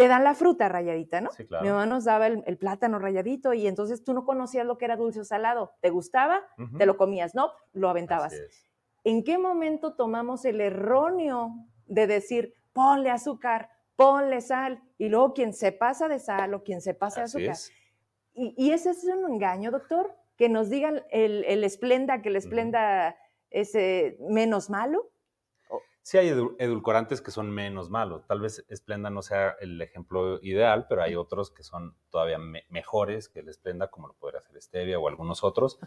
te 0.00 0.08
dan 0.08 0.24
la 0.24 0.34
fruta 0.34 0.66
rayadita, 0.70 1.20
¿no? 1.20 1.30
Sí, 1.30 1.46
claro. 1.46 1.62
Mi 1.62 1.68
mamá 1.68 1.84
nos 1.84 2.04
daba 2.04 2.26
el, 2.26 2.56
plátano 2.56 2.98
rayadito 2.98 3.52
y 3.52 3.66
entonces 3.66 4.02
tú 4.02 4.14
no 4.14 4.24
conocías 4.24 4.64
lo 4.64 4.78
que 4.78 4.86
era 4.86 4.96
dulce 4.96 5.20
o 5.20 5.24
salado. 5.24 5.74
¿Te 5.82 5.90
gustaba? 5.90 6.40
Te 6.78 6.86
lo 6.86 6.96
comías, 6.96 7.34
¿no? 7.34 7.52
Lo 7.74 7.90
aventabas. 7.90 8.32
¿En 9.04 9.22
qué 9.24 9.36
momento 9.36 9.94
tomamos 9.96 10.46
el 10.46 10.62
erróneo 10.62 11.50
de 11.84 12.06
decir, 12.06 12.54
ponle 12.72 13.10
azúcar, 13.10 13.68
ponle 13.94 14.40
sal, 14.40 14.82
y 14.96 15.10
luego 15.10 15.34
quien 15.34 15.52
se 15.52 15.70
pasa 15.70 16.08
de 16.08 16.18
sal 16.18 16.54
o 16.54 16.62
quien 16.62 16.80
se 16.80 16.94
pasa 16.94 17.20
de 17.20 17.24
azúcar? 17.24 17.56
Y, 18.32 18.70
ese 18.70 18.90
es 18.90 19.04
un 19.04 19.30
engaño, 19.30 19.70
doctor, 19.70 20.16
que 20.38 20.48
nos 20.48 20.70
digan 20.70 21.02
el, 21.10 21.44
el 21.44 21.62
esplenda, 21.62 22.22
que 22.22 22.30
el 22.30 22.36
esplenda 22.36 23.16
es 23.50 23.74
eh, 23.74 24.16
menos 24.30 24.70
malo. 24.70 25.10
Sí 26.02 26.18
hay 26.18 26.28
edulcorantes 26.28 27.20
que 27.20 27.30
son 27.30 27.50
menos 27.50 27.90
malos. 27.90 28.26
Tal 28.26 28.40
vez 28.40 28.64
Esplenda 28.68 29.10
no 29.10 29.22
sea 29.22 29.56
el 29.60 29.80
ejemplo 29.82 30.40
ideal, 30.42 30.86
pero 30.88 31.02
hay 31.02 31.14
otros 31.14 31.50
que 31.50 31.62
son 31.62 31.94
todavía 32.10 32.38
mejores 32.68 33.28
que 33.28 33.40
el 33.40 33.48
Esplenda, 33.48 33.88
como 33.88 34.08
lo 34.08 34.14
podría 34.14 34.40
hacer 34.40 34.60
Stevia 34.60 34.98
o 34.98 35.08
algunos 35.08 35.44
otros, 35.44 35.78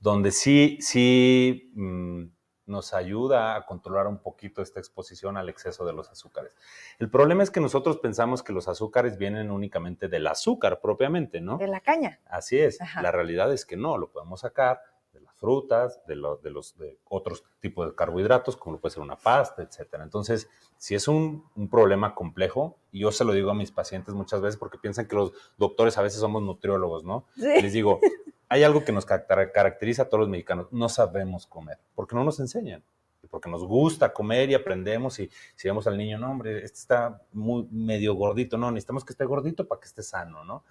donde 0.00 0.30
sí, 0.30 0.78
sí 0.80 1.70
mm, 1.74 2.24
nos 2.68 2.92
ayuda 2.94 3.56
a 3.56 3.66
controlar 3.66 4.06
un 4.06 4.18
poquito 4.18 4.62
esta 4.62 4.78
exposición 4.78 5.36
al 5.36 5.48
exceso 5.48 5.84
de 5.84 5.92
los 5.92 6.10
azúcares. 6.10 6.56
El 6.98 7.10
problema 7.10 7.42
es 7.42 7.50
que 7.50 7.60
nosotros 7.60 7.98
pensamos 7.98 8.42
que 8.42 8.52
los 8.52 8.68
azúcares 8.68 9.18
vienen 9.18 9.50
únicamente 9.50 10.08
del 10.08 10.26
azúcar 10.26 10.80
propiamente, 10.80 11.40
¿no? 11.40 11.58
De 11.58 11.66
la 11.66 11.80
caña. 11.80 12.20
Así 12.26 12.58
es. 12.58 12.78
La 13.00 13.10
realidad 13.10 13.52
es 13.52 13.64
que 13.64 13.76
no, 13.76 13.96
lo 13.98 14.10
podemos 14.10 14.40
sacar 14.40 14.80
de 15.12 15.20
las 15.20 15.34
frutas, 15.36 16.00
de, 16.06 16.14
de 16.14 16.50
los 16.50 16.76
de 16.76 16.98
otros 17.08 17.44
tipos 17.60 17.88
de 17.88 17.94
carbohidratos, 17.94 18.56
como 18.56 18.78
puede 18.78 18.94
ser 18.94 19.02
una 19.02 19.16
pasta, 19.16 19.62
etcétera. 19.62 20.04
Entonces, 20.04 20.48
si 20.76 20.94
es 20.94 21.08
un, 21.08 21.44
un, 21.56 21.68
problema 21.68 22.14
complejo, 22.14 22.78
y 22.92 23.00
yo 23.00 23.12
se 23.12 23.24
lo 23.24 23.32
digo 23.32 23.50
a 23.50 23.54
mis 23.54 23.72
pacientes 23.72 24.14
muchas 24.14 24.40
veces 24.40 24.58
porque 24.58 24.78
piensan 24.78 25.06
que 25.06 25.16
los 25.16 25.32
doctores 25.56 25.96
a 25.98 26.02
veces 26.02 26.20
somos 26.20 26.42
nutriólogos, 26.42 27.04
¿no? 27.04 27.26
Les 27.36 27.72
digo, 27.72 28.00
hay 28.48 28.62
algo 28.62 28.84
que 28.84 28.92
nos 28.92 29.04
caracteriza 29.04 30.02
a 30.02 30.04
todos 30.08 30.20
los 30.20 30.28
mexicanos, 30.28 30.68
no 30.70 30.88
sabemos 30.88 31.46
comer, 31.46 31.78
porque 31.94 32.16
no 32.16 32.24
nos 32.24 32.40
enseñan, 32.40 32.82
porque 33.30 33.50
nos 33.50 33.64
gusta 33.64 34.12
comer 34.12 34.50
y 34.50 34.54
aprendemos 34.54 35.18
y 35.18 35.30
si 35.54 35.68
vemos 35.68 35.86
al 35.86 35.98
niño, 35.98 36.18
no, 36.18 36.30
hombre, 36.30 36.64
este 36.64 36.78
está 36.78 37.22
muy 37.32 37.66
medio 37.70 38.14
gordito, 38.14 38.56
no, 38.56 38.70
necesitamos 38.70 39.04
que 39.04 39.12
esté 39.12 39.24
gordito 39.24 39.66
para 39.66 39.80
que 39.80 39.86
esté 39.86 40.02
sano, 40.02 40.44
¿no? 40.44 40.64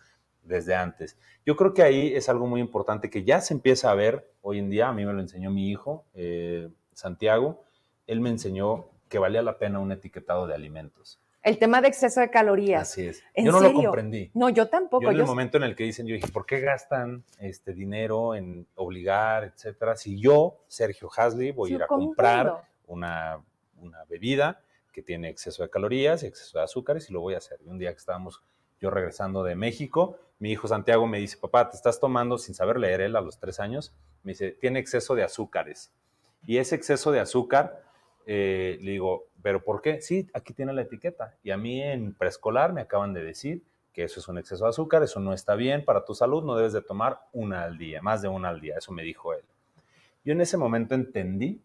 Desde 0.47 0.75
antes. 0.75 1.17
Yo 1.45 1.55
creo 1.55 1.73
que 1.73 1.83
ahí 1.83 2.15
es 2.15 2.29
algo 2.29 2.47
muy 2.47 2.61
importante 2.61 3.09
que 3.09 3.23
ya 3.23 3.41
se 3.41 3.53
empieza 3.53 3.91
a 3.91 3.95
ver 3.95 4.31
hoy 4.41 4.59
en 4.59 4.69
día, 4.69 4.87
a 4.87 4.93
mí 4.93 5.05
me 5.05 5.13
lo 5.13 5.19
enseñó 5.19 5.51
mi 5.51 5.69
hijo, 5.69 6.05
eh, 6.13 6.69
Santiago, 6.93 7.63
él 8.07 8.21
me 8.21 8.29
enseñó 8.29 8.89
que 9.09 9.19
valía 9.19 9.41
la 9.41 9.57
pena 9.57 9.79
un 9.79 9.91
etiquetado 9.91 10.47
de 10.47 10.55
alimentos. 10.55 11.19
El 11.43 11.59
tema 11.59 11.81
de 11.81 11.87
exceso 11.87 12.19
de 12.19 12.29
calorías. 12.29 12.81
Así 12.81 13.07
es. 13.07 13.23
yo 13.35 13.51
no 13.51 13.61
lo 13.61 13.71
comprendí. 13.71 14.31
No, 14.33 14.49
yo 14.49 14.67
tampoco. 14.67 15.03
Yo 15.03 15.11
en 15.11 15.19
el 15.19 15.25
momento 15.25 15.55
en 15.57 15.63
el 15.63 15.75
que 15.75 15.85
dicen, 15.85 16.05
yo 16.05 16.13
dije, 16.13 16.27
¿por 16.27 16.45
qué 16.45 16.59
gastan 16.59 17.23
este 17.39 17.73
dinero 17.73 18.35
en 18.35 18.67
obligar, 18.75 19.45
etcétera? 19.45 19.95
Si 19.95 20.19
yo, 20.19 20.59
Sergio 20.67 21.09
Hasley, 21.15 21.51
voy 21.51 21.71
a 21.71 21.75
ir 21.75 21.83
a 21.83 21.87
comprar 21.87 22.67
una, 22.87 23.41
una, 23.77 24.03
bebida 24.09 24.61
que 24.91 25.01
tiene 25.01 25.29
exceso 25.29 25.63
de 25.63 25.69
calorías 25.69 26.23
y 26.23 26.27
exceso 26.27 26.57
de 26.57 26.65
azúcares 26.65 27.09
y 27.09 27.13
lo 27.13 27.21
voy 27.21 27.35
a 27.35 27.37
hacer. 27.37 27.59
Y 27.65 27.69
un 27.69 27.77
día 27.77 27.91
que 27.91 27.99
estábamos 27.99 28.43
yo 28.79 28.89
regresando 28.89 29.43
de 29.43 29.55
México, 29.55 30.17
mi 30.39 30.51
hijo 30.51 30.67
Santiago 30.67 31.07
me 31.07 31.19
dice, 31.19 31.37
papá, 31.37 31.69
te 31.69 31.75
estás 31.75 31.99
tomando 31.99 32.37
sin 32.37 32.53
saber 32.53 32.79
leer 32.79 33.01
él 33.01 33.15
a 33.15 33.21
los 33.21 33.39
tres 33.39 33.59
años. 33.59 33.95
Me 34.23 34.33
dice, 34.33 34.51
tiene 34.51 34.79
exceso 34.79 35.15
de 35.15 35.23
azúcares. 35.23 35.91
Y 36.45 36.57
ese 36.57 36.75
exceso 36.75 37.11
de 37.11 37.19
azúcar, 37.19 37.81
eh, 38.25 38.77
le 38.81 38.91
digo, 38.91 39.27
¿Pero 39.47 39.63
por 39.63 39.81
qué? 39.81 40.01
Sí, 40.01 40.27
aquí 40.33 40.53
tiene 40.53 40.73
la 40.73 40.81
etiqueta. 40.81 41.37
Y 41.41 41.51
a 41.51 41.57
mí 41.57 41.81
en 41.81 42.13
preescolar 42.13 42.73
me 42.73 42.81
acaban 42.81 43.13
de 43.13 43.23
decir 43.23 43.63
que 43.93 44.03
eso 44.03 44.19
es 44.19 44.27
un 44.27 44.37
exceso 44.37 44.65
de 44.65 44.71
azúcar, 44.71 45.01
eso 45.03 45.21
no 45.21 45.31
está 45.31 45.55
bien 45.55 45.85
para 45.85 46.03
tu 46.03 46.13
salud, 46.13 46.43
no 46.43 46.57
debes 46.57 46.73
de 46.73 46.81
tomar 46.81 47.21
una 47.31 47.63
al 47.63 47.77
día, 47.77 48.01
más 48.01 48.21
de 48.21 48.27
una 48.27 48.49
al 48.49 48.59
día, 48.59 48.75
eso 48.77 48.91
me 48.91 49.03
dijo 49.03 49.33
él. 49.33 49.45
Yo 50.25 50.33
en 50.33 50.41
ese 50.41 50.57
momento 50.57 50.95
entendí 50.95 51.61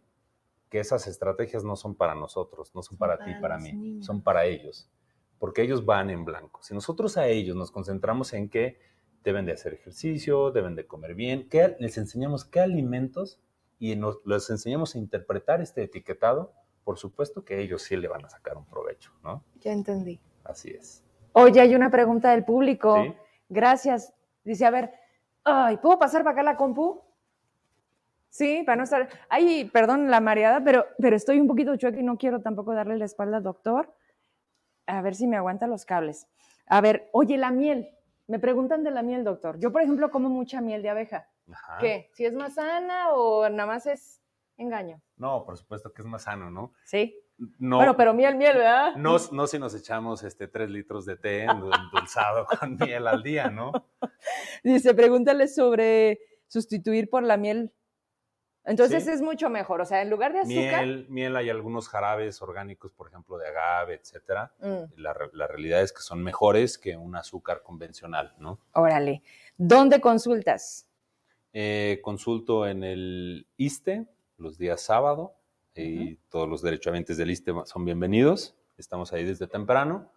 que 0.70 0.78
esas 0.78 1.08
estrategias 1.08 1.64
no 1.64 1.74
son 1.74 1.96
para 1.96 2.14
nosotros, 2.14 2.72
no 2.72 2.84
son, 2.84 2.96
para, 2.96 3.18
ti, 3.18 3.32
para 3.40 3.58
mí, 3.58 4.00
son 4.00 4.22
para 4.22 4.46
ellos, 4.46 4.88
porque 5.42 5.62
ellos 5.62 5.84
van 5.84 6.08
en 6.08 6.24
blanco. 6.24 6.62
Si 6.62 6.72
nosotros 6.72 7.16
a 7.16 7.26
ellos 7.26 7.56
nos 7.56 7.72
concentramos 7.72 8.32
en 8.32 8.48
que 8.48 8.78
deben 9.24 9.44
de 9.44 9.50
hacer 9.50 9.74
ejercicio, 9.74 10.52
deben 10.52 10.76
de 10.76 10.86
comer 10.86 11.16
bien, 11.16 11.48
que 11.48 11.74
les 11.80 11.98
enseñamos 11.98 12.44
qué 12.44 12.60
alimentos 12.60 13.40
y 13.80 13.96
nos, 13.96 14.24
les 14.24 14.48
enseñamos 14.50 14.94
a 14.94 14.98
interpretar 14.98 15.60
este 15.60 15.82
etiquetado, 15.82 16.52
por 16.84 16.96
supuesto 16.96 17.44
que 17.44 17.60
ellos 17.60 17.82
sí 17.82 17.96
le 17.96 18.06
van 18.06 18.24
a 18.24 18.28
sacar 18.28 18.56
un 18.56 18.66
provecho, 18.66 19.10
¿no? 19.24 19.42
Ya 19.58 19.72
entendí. 19.72 20.20
Así 20.44 20.70
es. 20.70 21.02
Oye, 21.32 21.60
hay 21.60 21.74
una 21.74 21.90
pregunta 21.90 22.30
del 22.30 22.44
público. 22.44 23.04
Gracias. 23.48 24.14
Dice, 24.44 24.64
a 24.64 24.70
ver, 24.70 24.92
ay, 25.42 25.76
¿puedo 25.78 25.98
pasar 25.98 26.22
para 26.22 26.34
acá 26.34 26.44
la 26.44 26.56
compu? 26.56 27.00
Sí, 28.28 28.62
para 28.64 28.76
no 28.76 28.84
estar. 28.84 29.08
Ay, 29.28 29.68
perdón 29.72 30.08
la 30.08 30.20
mareada, 30.20 30.62
pero, 30.62 30.86
pero 31.00 31.16
estoy 31.16 31.40
un 31.40 31.48
poquito 31.48 31.74
chueca 31.74 31.98
y 31.98 32.04
no 32.04 32.16
quiero 32.16 32.40
tampoco 32.40 32.74
darle 32.74 32.96
la 32.96 33.06
espalda 33.06 33.38
al 33.38 33.42
doctor. 33.42 33.92
A 34.86 35.00
ver 35.02 35.14
si 35.14 35.26
me 35.26 35.36
aguanta 35.36 35.66
los 35.66 35.84
cables. 35.84 36.26
A 36.66 36.80
ver, 36.80 37.08
oye, 37.12 37.36
la 37.36 37.50
miel. 37.50 37.90
Me 38.26 38.38
preguntan 38.38 38.84
de 38.84 38.90
la 38.90 39.02
miel, 39.02 39.24
doctor. 39.24 39.58
Yo, 39.58 39.72
por 39.72 39.82
ejemplo, 39.82 40.10
como 40.10 40.28
mucha 40.28 40.60
miel 40.60 40.82
de 40.82 40.90
abeja. 40.90 41.28
Ajá. 41.52 41.78
¿Qué? 41.80 42.10
¿Si 42.14 42.24
es 42.24 42.34
más 42.34 42.54
sana 42.54 43.12
o 43.12 43.48
nada 43.48 43.66
más 43.66 43.86
es 43.86 44.22
engaño. 44.62 45.00
No, 45.16 45.44
por 45.44 45.56
supuesto 45.56 45.92
que 45.92 46.02
es 46.02 46.08
más 46.08 46.22
sano, 46.22 46.50
¿no? 46.50 46.72
Sí. 46.84 47.18
No, 47.58 47.76
bueno, 47.76 47.96
pero 47.96 48.14
miel, 48.14 48.36
miel, 48.36 48.56
¿verdad? 48.56 48.94
No, 48.96 49.16
no 49.32 49.46
si 49.46 49.58
nos 49.58 49.74
echamos 49.74 50.22
este 50.22 50.46
tres 50.48 50.70
litros 50.70 51.04
de 51.06 51.16
té 51.16 51.44
endulzado 51.44 52.46
con 52.60 52.76
miel 52.76 53.06
al 53.08 53.22
día, 53.22 53.50
¿no? 53.50 53.72
Dice, 54.62 54.94
pregúntale 54.94 55.48
sobre 55.48 56.20
sustituir 56.46 57.10
por 57.10 57.22
la 57.22 57.36
miel. 57.36 57.72
Entonces 58.64 59.08
es 59.08 59.20
mucho 59.20 59.50
mejor, 59.50 59.80
o 59.80 59.84
sea, 59.84 60.02
en 60.02 60.10
lugar 60.10 60.32
de 60.32 60.40
azúcar. 60.40 60.86
Miel, 60.86 61.06
miel 61.08 61.36
hay 61.36 61.50
algunos 61.50 61.88
jarabes 61.88 62.40
orgánicos, 62.42 62.92
por 62.92 63.08
ejemplo, 63.08 63.36
de 63.36 63.48
agave, 63.48 63.94
etcétera. 63.94 64.52
Mm. 64.60 65.00
La, 65.00 65.16
la, 65.32 65.46
realidad 65.48 65.82
es 65.82 65.92
que 65.92 66.00
son 66.00 66.22
mejores 66.22 66.78
que 66.78 66.96
un 66.96 67.16
azúcar 67.16 67.62
convencional, 67.62 68.34
¿no? 68.38 68.60
Órale. 68.74 69.22
¿Dónde 69.56 70.00
consultas? 70.00 70.86
Eh, 71.52 72.00
consulto 72.02 72.66
en 72.66 72.82
el 72.84 73.46
ISTE, 73.56 74.06
los 74.38 74.56
días 74.58 74.80
sábado 74.80 75.34
y 75.74 76.16
todos 76.30 76.48
los 76.48 76.62
derechohabientes 76.62 77.16
del 77.16 77.30
ISTE 77.30 77.52
son 77.64 77.84
bienvenidos. 77.84 78.54
Estamos 78.78 79.12
ahí 79.12 79.24
desde 79.24 79.46
temprano 79.46 80.10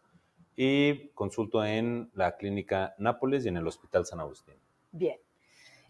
y 0.55 1.09
consulto 1.09 1.65
en 1.65 2.09
la 2.13 2.37
clínica 2.37 2.95
Nápoles 2.99 3.45
y 3.45 3.49
en 3.49 3.57
el 3.57 3.67
Hospital 3.67 4.05
San 4.05 4.19
Agustín. 4.19 4.55
Bien. 4.91 5.17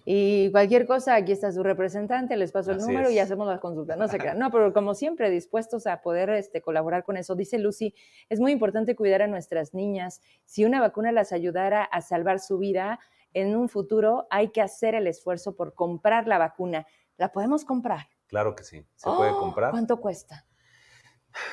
Y 0.08 0.52
cualquier 0.52 0.86
cosa, 0.86 1.16
aquí 1.16 1.32
está 1.32 1.52
su 1.52 1.64
representante, 1.64 2.38
les 2.38 2.52
paso 2.52 2.72
el 2.72 2.78
número 2.78 3.10
y 3.10 3.18
hacemos 3.18 3.48
la 3.48 3.60
consulta. 3.60 3.96
No 3.96 4.08
se 4.08 4.20
crean. 4.20 4.38
No, 4.46 4.52
pero 4.52 4.72
como 4.74 4.94
siempre, 4.94 5.32
dispuestos 5.32 5.88
a 5.88 6.02
poder 6.02 6.30
este, 6.30 6.62
colaborar 6.62 7.04
con 7.04 7.18
eso. 7.18 7.36
Dice 7.36 7.58
Lucy, 7.58 7.96
es 8.30 8.40
muy 8.40 8.52
importante 8.52 8.96
cuidar 8.96 9.24
a 9.24 9.28
nuestras 9.28 9.74
niñas. 9.74 10.22
Si 10.44 10.64
una 10.64 10.80
vacuna 10.80 11.12
las 11.12 11.32
ayudara 11.32 11.84
a 11.84 12.02
salvar 12.02 12.40
su 12.40 12.60
vida, 12.60 13.00
en 13.34 13.56
un 13.56 13.68
futuro 13.68 14.28
hay 14.30 14.50
que 14.50 14.62
hacer 14.62 14.94
el 14.94 15.08
esfuerzo 15.08 15.56
por 15.56 15.74
comprar 15.74 16.28
la 16.28 16.38
vacuna. 16.38 16.86
¿La 17.18 17.32
podemos 17.32 17.66
comprar? 17.66 18.08
Claro 18.28 18.56
que 18.56 18.64
sí, 18.64 18.86
se 18.96 19.10
puede 19.10 19.32
¡Oh! 19.32 19.40
comprar. 19.40 19.72
¿Cuánto 19.72 20.00
cuesta? 20.00 20.46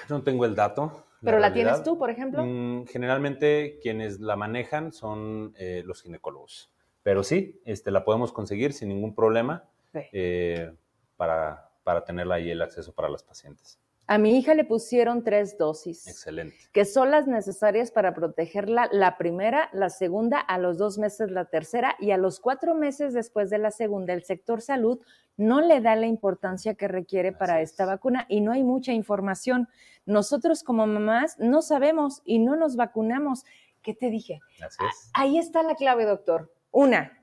No 0.09 0.22
tengo 0.22 0.44
el 0.44 0.55
dato. 0.55 1.07
¿Pero 1.22 1.38
la, 1.38 1.53
tienes 1.53 1.82
tú, 1.82 1.98
por 1.98 2.11
ejemplo? 2.11 2.44
Mm, 2.44 2.86
generalmente 2.86 3.78
quienes 3.80 4.20
la 4.20 4.36
manejan 4.36 4.92
son 4.92 5.55
eh, 5.57 5.82
los 5.84 6.03
ginecólogos. 6.03 6.72
Pero 7.03 7.24
sí, 7.24 7.61
este, 7.64 7.90
la 7.90 8.05
podemos 8.05 8.32
conseguir 8.32 8.72
sin 8.72 8.88
ningún 8.88 9.14
problema 9.14 9.68
eh, 9.92 10.72
para, 11.16 11.70
para 11.82 12.05
tenerla 12.05 12.36
ahí 12.36 12.50
el 12.50 12.62
acceso 12.62 12.92
para 12.92 13.09
las 13.09 13.22
pacientes. 13.22 13.78
A 14.09 14.18
mi 14.18 14.36
hija 14.36 14.55
le 14.55 14.64
pusieron 14.64 15.22
tres 15.22 15.57
dosis. 15.57 16.07
Excelente. 16.09 16.57
Que 16.72 16.84
son 16.84 17.11
las 17.11 17.26
necesarias 17.26 17.90
para 17.92 18.14
protegerla 18.14 18.88
la 18.92 19.16
primera, 19.16 19.70
la 19.72 19.90
segunda, 19.90 20.38
a 20.38 20.59
los 20.59 20.76
dos 20.76 20.98
meses 20.98 21.30
la 21.30 21.44
tercera 21.46 21.96
y 22.00 22.11
a 22.11 22.16
los 22.16 22.40
cuatro 22.40 22.74
meses 22.74 23.14
después 23.14 23.48
de 23.48 23.59
la 23.59 23.70
segunda. 23.70 24.12
El 24.12 24.24
sector 24.24 24.61
salud 24.61 25.00
no 25.36 25.61
le 25.61 25.80
da 25.80 25.96
la 25.96 26.07
importancia 26.07 26.74
que 26.74 26.88
requiere 26.88 27.32
para 27.32 27.62
esta 27.62 27.86
vacuna 27.86 28.26
y 28.28 28.40
no 28.40 28.53
hay 28.53 28.64
mucha 28.64 28.92
información. 28.92 29.68
Nosotros 30.05 30.62
como 30.62 30.86
mamás 30.86 31.38
no 31.38 31.62
sabemos 31.62 32.22
y 32.24 32.40
no 32.40 32.57
nos 32.57 32.76
vacunamos. 32.76 33.44
¿Qué 33.82 33.94
te 33.94 34.11
dije? 34.11 34.40
Así 34.64 34.84
es. 34.90 35.11
Ahí 35.14 35.38
está 35.38 35.62
la 35.62 35.74
clave, 35.74 36.05
doctor. 36.05 36.53
Una, 36.73 37.23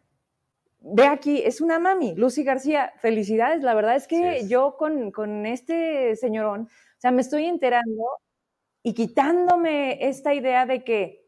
ve 0.79 1.07
aquí, 1.07 1.41
es 1.43 1.59
una 1.59 1.79
mami, 1.79 2.15
Lucy 2.15 2.43
García, 2.43 2.93
felicidades. 2.97 3.63
La 3.63 3.73
verdad 3.73 3.95
es 3.95 4.07
que 4.07 4.47
yo 4.47 4.77
con, 4.77 5.11
con, 5.11 5.45
este 5.45 6.15
señorón, 6.15 6.63
o 6.63 6.99
sea, 6.99 7.11
me 7.11 7.21
estoy 7.21 7.45
enterando 7.45 8.05
y 8.83 8.93
quitándome 8.93 10.07
esta 10.07 10.33
idea 10.33 10.65
de 10.65 10.83
que, 10.83 11.27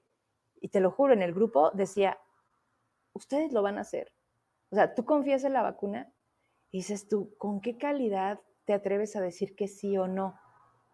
y 0.62 0.70
te 0.70 0.80
lo 0.80 0.92
juro, 0.92 1.14
en 1.14 1.22
el 1.22 1.34
grupo 1.34 1.72
decía, 1.72 2.18
ustedes 3.14 3.52
lo 3.52 3.62
van 3.62 3.78
a 3.78 3.82
hacer. 3.82 4.14
O 4.70 4.76
sea, 4.76 4.94
tú 4.94 5.04
confías 5.04 5.44
en 5.44 5.54
la 5.54 5.64
vacuna 5.64 6.14
y 6.70 6.78
dices 6.78 7.08
tú, 7.08 7.36
¿con 7.38 7.60
qué 7.60 7.78
calidad 7.78 8.40
te 8.66 8.74
atreves 8.74 9.16
a 9.16 9.22
decir 9.22 9.56
que 9.56 9.68
sí 9.68 9.98
o 9.98 10.08
no? 10.08 10.40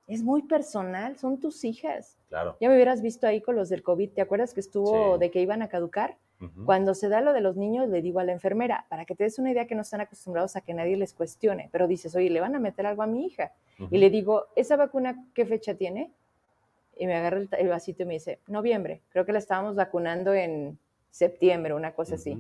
Es 0.08 0.24
muy 0.24 0.44
personal, 0.44 1.18
son 1.18 1.40
tus 1.40 1.64
hijas. 1.64 2.17
Claro. 2.30 2.58
Ya 2.60 2.70
me 2.70 2.76
hubieras 2.76 3.02
visto 3.02 3.26
ahí 3.26 3.42
con 3.42 3.56
los 3.56 3.70
del 3.70 3.84
COVID, 3.84 4.12
¿te 4.12 4.22
acuerdas 4.22 4.54
que 4.54 4.60
estuvo 4.60 5.18
de 5.18 5.32
que 5.32 5.42
iban 5.42 5.62
a 5.62 5.70
caducar? 5.70 6.18
Cuando 6.66 6.94
se 6.94 7.10
da 7.10 7.20
lo 7.20 7.34
de 7.34 7.42
los 7.42 7.56
niños, 7.56 7.90
le 7.90 8.04
digo 8.04 8.20
a 8.20 8.24
la 8.24 8.32
enfermera, 8.32 8.86
para 8.90 9.06
que 9.06 9.16
te 9.16 9.24
des 9.24 9.40
una 9.40 9.52
idea 9.52 9.66
que 9.66 9.74
no 9.74 9.82
están 9.82 10.02
acostumbrados 10.02 10.56
a 10.56 10.62
que 10.62 10.72
nadie 10.76 10.96
les 10.96 11.14
cuestione, 11.14 11.70
pero 11.72 11.88
dices, 11.88 12.16
oye, 12.16 12.30
le 12.30 12.40
van 12.40 12.54
a 12.54 12.60
meter 12.60 12.86
algo 12.86 13.02
a 13.02 13.08
mi 13.08 13.26
hija. 13.26 13.54
Y 13.90 13.98
le 13.98 14.12
digo, 14.12 14.46
¿esa 14.56 14.76
vacuna 14.76 15.26
qué 15.34 15.48
fecha 15.48 15.74
tiene? 15.74 16.12
Y 16.96 17.08
me 17.08 17.16
agarra 17.16 17.40
el, 17.58 17.68
vasito 17.68 18.04
y 18.04 18.06
me 18.06 18.14
dice, 18.16 18.40
noviembre, 18.46 19.02
creo 19.10 19.26
que 19.26 19.32
la 19.32 19.40
estábamos 19.40 19.76
vacunando 19.76 20.34
en 20.36 20.78
septiembre, 21.10 21.74
una 21.74 21.94
cosa 21.94 22.16
así. 22.16 22.38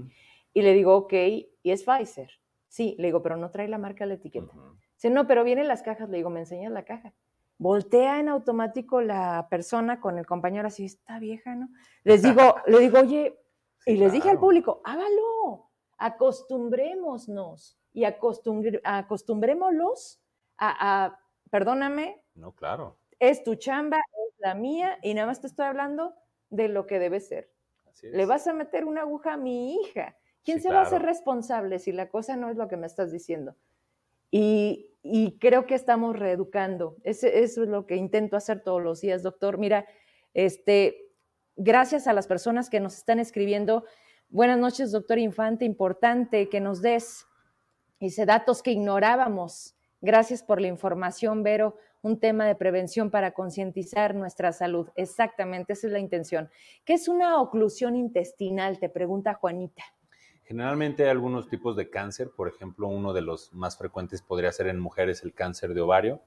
Y 0.54 0.62
le 0.62 0.74
digo, 0.74 0.96
ok, 0.96 1.14
¿y 1.14 1.50
es 1.64 1.84
Pfizer? 1.84 2.30
Sí, 2.68 2.96
le 3.00 3.08
digo, 3.08 3.24
pero 3.24 3.36
no 3.36 3.50
trae 3.50 3.68
la 3.68 3.80
marca 3.80 4.06
la 4.06 4.16
etiqueta. 4.16 4.54
Dice, 4.94 5.10
no, 5.10 5.26
pero 5.26 5.44
vienen 5.44 5.68
las 5.68 5.82
cajas, 5.82 6.08
le 6.10 6.18
digo, 6.18 6.30
¿me 6.30 6.42
enseñas 6.42 6.72
la 6.72 6.84
caja? 6.84 7.14
Voltea 7.58 8.20
en 8.20 8.30
automático 8.30 9.01
la 9.01 9.47
persona 9.49 9.99
con 9.99 10.18
el 10.18 10.26
compañero 10.26 10.68
así, 10.68 10.86
está 10.86 11.20
vieja, 11.20 11.55
¿no? 11.55 11.70
Les 12.03 12.22
digo, 12.24 12.55
le 12.68 12.80
digo, 12.80 12.99
oye, 12.99 13.39
y 13.86 13.97
les 13.97 14.12
dije 14.12 14.30
al 14.30 14.39
público, 14.39 14.82
hágalo, 14.84 15.70
acostumbrémonos 15.97 17.80
y 17.93 18.03
acostumbrémoslos 18.03 20.22
a, 20.58 21.20
perdóname. 21.49 22.24
No, 22.36 22.53
claro. 22.53 22.99
Es 23.20 23.43
tu 23.43 23.55
chamba, 23.55 23.97
es 23.97 24.39
la 24.39 24.53
mía, 24.53 24.99
y 25.01 25.14
nada 25.14 25.28
más 25.28 25.41
te 25.41 25.47
estoy 25.47 25.66
hablando 25.66 26.14
de 26.49 26.68
lo 26.68 26.86
que 26.86 26.99
debe 26.99 27.20
ser. 27.20 27.51
Le 28.03 28.26
vas 28.26 28.47
a 28.47 28.53
meter 28.53 28.86
una 28.86 29.01
aguja 29.01 29.34
a 29.34 29.38
mi 29.38 29.76
hija. 29.76 30.16
¿Quién 30.43 30.62
se 30.62 30.70
va 30.70 30.80
a 30.80 30.84
hacer 30.84 31.01
responsable 31.01 31.80
si 31.80 31.91
la 31.91 32.10
cosa 32.10 32.38
no 32.38 32.49
es 32.49 32.58
lo 32.58 32.68
que 32.68 32.78
me 32.78 32.88
estás 32.88 33.12
diciendo? 33.12 33.55
Y, 34.30 34.91
creo 35.39 35.66
que 35.66 35.76
estamos 35.76 36.18
reeducando. 36.18 36.95
eso 37.03 37.28
es 37.28 37.58
lo 37.58 37.86
que 37.86 37.95
intento 37.95 38.38
hacer 38.38 38.62
todos 38.62 38.82
los 38.82 39.01
días, 39.01 39.24
doctor. 39.24 39.58
Mira, 39.58 39.86
este, 40.34 41.12
gracias 41.55 42.08
a 42.08 42.14
las 42.14 42.28
personas 42.28 42.70
que 42.70 42.80
nos 42.80 42.95
están 42.97 43.20
escribiendo. 43.20 43.86
Buenas 44.30 44.60
noches, 44.60 44.91
doctor 44.91 45.20
Infante. 45.20 45.66
Importante 45.66 46.49
que 46.49 46.60
nos 46.60 46.82
des 46.82 47.26
ese 47.99 48.26
datos 48.26 48.62
que 48.62 48.72
ignorábamos. 48.72 49.76
Gracias 50.01 50.43
por 50.43 50.62
la 50.62 50.68
información, 50.68 51.43
Vero. 51.43 51.78
Un 52.01 52.20
tema 52.20 52.45
de 52.45 52.55
prevención 52.55 53.10
para 53.10 53.32
concientizar 53.32 54.14
nuestra 54.14 54.53
salud. 54.53 54.89
Exactamente, 54.95 55.74
esa 55.74 55.88
es 55.88 55.93
la 55.93 55.99
intención. 55.99 56.49
¿Qué 56.86 56.93
es 56.93 57.08
una 57.08 57.41
oclusión 57.41 57.95
intestinal? 57.95 58.80
Te 58.80 58.89
pregunta 58.89 59.34
Juanita. 59.34 59.84
Generalmente 60.48 61.04
hay 61.04 61.10
algunos 61.10 61.50
tipos 61.50 61.76
de 61.76 61.89
cáncer, 61.89 62.32
por 62.32 62.48
ejemplo, 62.48 62.88
uno 62.88 63.12
de 63.12 63.20
los 63.20 63.54
más 63.54 63.78
frecuentes 63.78 64.22
podría 64.22 64.50
ser 64.54 64.68
en 64.68 64.80
mujeres 64.80 65.22
el 65.24 65.34
cáncer 65.34 65.74
de 65.74 65.82
ovario, 65.82 66.22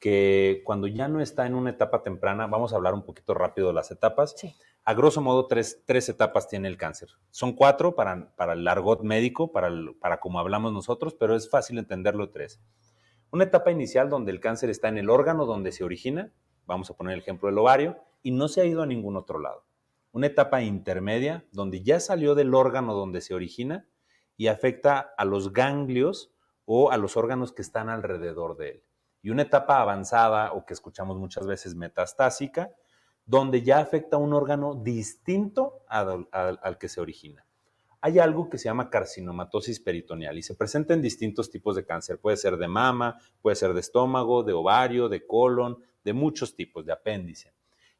que 0.00 0.62
cuando 0.64 0.88
ya 0.88 1.06
no 1.06 1.20
está 1.20 1.46
en 1.46 1.54
una 1.54 1.70
etapa 1.70 2.02
temprana, 2.02 2.48
vamos 2.48 2.72
a 2.72 2.76
hablar 2.76 2.94
un 2.94 3.04
poquito 3.04 3.32
rápido 3.32 3.68
de 3.68 3.74
las 3.74 3.92
etapas. 3.92 4.34
A 4.84 4.94
grosso 4.94 5.20
modo, 5.20 5.46
tres, 5.46 5.84
etapas 5.86 6.48
tiene 6.48 6.66
el 6.66 6.76
cáncer. 6.76 7.10
Son 7.30 7.52
cuatro 7.52 7.94
para, 7.94 8.34
para 8.34 8.54
el 8.54 8.66
argot 8.66 9.02
médico, 9.02 9.52
para, 9.52 9.70
para 10.00 10.18
como 10.18 10.40
hablamos 10.40 10.72
nosotros, 10.72 11.14
pero 11.14 11.36
es 11.36 11.48
fácil 11.48 11.78
entenderlo 11.78 12.30
tres. 12.30 12.60
Una 13.30 13.44
etapa 13.44 13.70
inicial 13.70 14.10
donde 14.10 14.32
el 14.32 14.40
cáncer 14.40 14.68
está 14.68 14.88
en 14.88 14.98
el 14.98 15.08
órgano 15.08 15.46
donde 15.46 15.70
se 15.70 15.84
origina, 15.84 16.32
vamos 16.66 16.90
a 16.90 16.94
poner 16.94 17.14
el 17.14 17.20
ejemplo 17.20 17.48
del 17.48 17.58
ovario, 17.58 17.98
y 18.20 18.32
no 18.32 18.48
se 18.48 18.62
ha 18.62 18.64
ido 18.64 18.82
a 18.82 18.86
ningún 18.86 19.16
otro 19.16 19.38
lado 19.38 19.62
una 20.14 20.28
etapa 20.28 20.62
intermedia 20.62 21.44
donde 21.50 21.82
ya 21.82 21.98
salió 21.98 22.36
del 22.36 22.54
órgano 22.54 22.94
donde 22.94 23.20
se 23.20 23.34
origina 23.34 23.88
y 24.36 24.46
afecta 24.46 25.12
a 25.18 25.24
los 25.24 25.52
ganglios 25.52 26.32
o 26.64 26.92
a 26.92 26.96
los 26.98 27.16
órganos 27.16 27.52
que 27.52 27.62
están 27.62 27.88
alrededor 27.88 28.56
de 28.56 28.70
él. 28.70 28.84
Y 29.22 29.30
una 29.30 29.42
etapa 29.42 29.80
avanzada 29.80 30.52
o 30.52 30.64
que 30.64 30.72
escuchamos 30.72 31.18
muchas 31.18 31.48
veces 31.48 31.74
metastásica, 31.74 32.70
donde 33.26 33.62
ya 33.62 33.80
afecta 33.80 34.14
a 34.14 34.20
un 34.20 34.34
órgano 34.34 34.76
distinto 34.76 35.82
al, 35.88 36.78
que 36.78 36.88
se 36.88 37.00
origina. 37.00 37.44
Hay 38.00 38.20
algo 38.20 38.48
que 38.48 38.58
se 38.58 38.66
llama 38.66 38.90
carcinomatosis 38.90 39.80
peritoneal 39.80 40.38
y 40.38 40.42
se 40.42 40.54
presenta 40.54 40.94
en 40.94 41.02
distintos 41.02 41.50
tipos 41.50 41.74
de 41.74 41.84
cáncer. 41.84 42.20
Puede 42.20 42.36
ser 42.36 42.56
de 42.56 42.68
mama, 42.68 43.18
puede 43.42 43.56
ser 43.56 43.74
de 43.74 43.80
estómago, 43.80 44.44
de 44.44 44.52
ovario, 44.52 45.08
de 45.08 45.26
colon, 45.26 45.82
de 46.04 46.12
muchos 46.12 46.54
tipos, 46.54 46.86
de 46.86 46.92
apéndice 46.92 47.52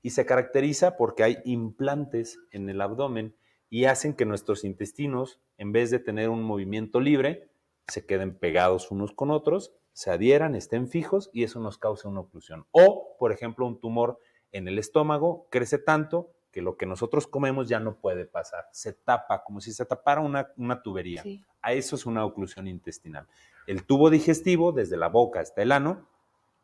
y 0.05 0.11
se 0.11 0.27
caracteriza 0.27 0.99
porque 0.99 1.25
hay 1.25 1.39
implantes 1.47 2.39
en 2.51 2.69
el 2.69 2.83
abdomen 2.83 3.35
y 3.71 3.87
hacen 3.87 4.13
que 4.13 4.27
nuestros 4.27 4.63
intestinos, 4.63 5.41
en 5.57 5.73
vez 5.73 5.91
de 5.91 5.99
tener 5.99 6.29
un 6.29 6.43
movimiento 6.43 7.01
libre, 7.01 7.49
se 7.89 8.05
queden 8.05 8.39
pegados 8.39 8.91
unos 8.91 9.15
con 9.15 9.31
otros, 9.31 9.73
se 9.95 10.11
adhieran, 10.11 10.55
estén 10.57 10.89
fijos 10.89 11.31
y 11.33 11.43
eso 11.43 11.59
nos 11.59 11.79
causa 11.79 12.11
una 12.11 12.21
oclusión. 12.21 12.67
O, 12.71 13.17
por 13.19 13.33
ejemplo, 13.33 13.65
un 13.65 13.81
tumor 13.81 14.21
en 14.53 14.69
el 14.69 14.79
estómago 14.79 15.49
crece 15.51 15.79
tanto 15.79 16.35
que 16.53 16.61
lo 16.61 16.77
que 16.77 16.85
nosotros 16.85 17.27
comemos 17.27 17.71
ya 17.71 17.81
no 17.81 17.99
puede 17.99 18.27
pasar, 18.27 18.67
se 18.73 18.93
tapa 18.93 19.43
como 19.43 19.63
si 19.63 19.73
se 19.73 19.87
tapara 19.87 20.21
una, 20.21 20.83
tubería. 20.83 21.25
A 21.63 21.73
eso 21.73 21.97
es 21.97 22.05
una 22.05 22.27
oclusión 22.27 22.69
intestinal. 22.69 23.27
El 23.67 23.87
tubo 23.87 24.11
digestivo, 24.11 24.73
desde 24.73 24.99
la 24.99 25.09
boca 25.09 25.41
hasta 25.41 25.63
el 25.63 25.73
ano, 25.73 26.07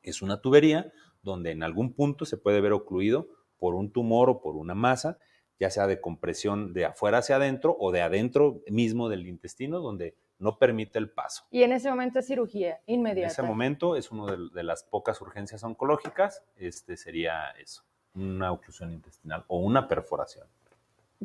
es 0.03 0.21
una 0.21 0.43
tubería 0.43 0.93
donde 1.23 1.51
en 1.51 1.63
algún 1.63 1.93
punto 1.93 2.25
se 2.25 2.37
puede 2.37 2.61
ver 2.61 2.73
ocluido 2.73 3.29
por 3.59 3.75
un 3.75 3.93
tumor 3.93 4.31
o 4.31 4.41
por 4.41 4.57
una 4.57 4.75
masa, 4.75 5.19
ya 5.59 5.71
sea 5.71 5.87
de 5.87 6.01
compresión 6.01 6.73
de 6.73 6.87
afuera 6.87 7.19
hacia 7.19 7.37
adentro 7.37 7.77
o 7.79 7.93
de 7.93 8.01
adentro 8.01 8.63
mismo 8.69 9.09
del 9.09 9.27
intestino, 9.27 9.81
donde 9.81 10.17
no 10.39 10.59
permite 10.59 10.99
el 10.99 11.11
paso. 11.11 11.45
Y 11.51 11.63
en 11.63 11.73
ese 11.73 11.91
momento 11.91 12.19
es 12.19 12.27
cirugía 12.27 12.81
inmediata. 12.87 13.27
En 13.27 13.31
ese 13.31 13.43
momento 13.43 13.95
es 13.95 14.11
una 14.11 14.35
de, 14.35 14.63
las 14.63 14.83
pocas 14.85 15.21
urgencias 15.21 15.63
oncológicas, 15.63 16.43
este 16.57 16.97
sería 16.97 17.51
eso, 17.51 17.85
una 18.15 18.51
oclusión 18.51 18.91
intestinal 18.93 19.45
o 19.49 19.59
una 19.59 19.87
perforación. 19.87 20.49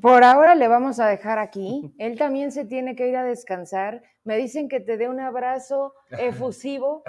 Por 0.01 0.25
ahora 0.25 0.55
le 0.55 0.67
vamos 0.67 0.99
a 0.99 1.07
dejar 1.07 1.39
aquí. 1.39 1.93
Él 1.97 2.17
también 2.17 2.51
se 2.51 2.65
tiene 2.65 2.95
que 2.95 3.07
ir 3.07 3.15
a 3.15 3.23
descansar. 3.23 4.03
Me 4.25 4.35
dicen 4.35 4.67
que 4.67 4.81
te 4.81 4.97
dé 4.97 5.07
un 5.07 5.21
abrazo 5.21 5.93
efusivo, 6.19 7.03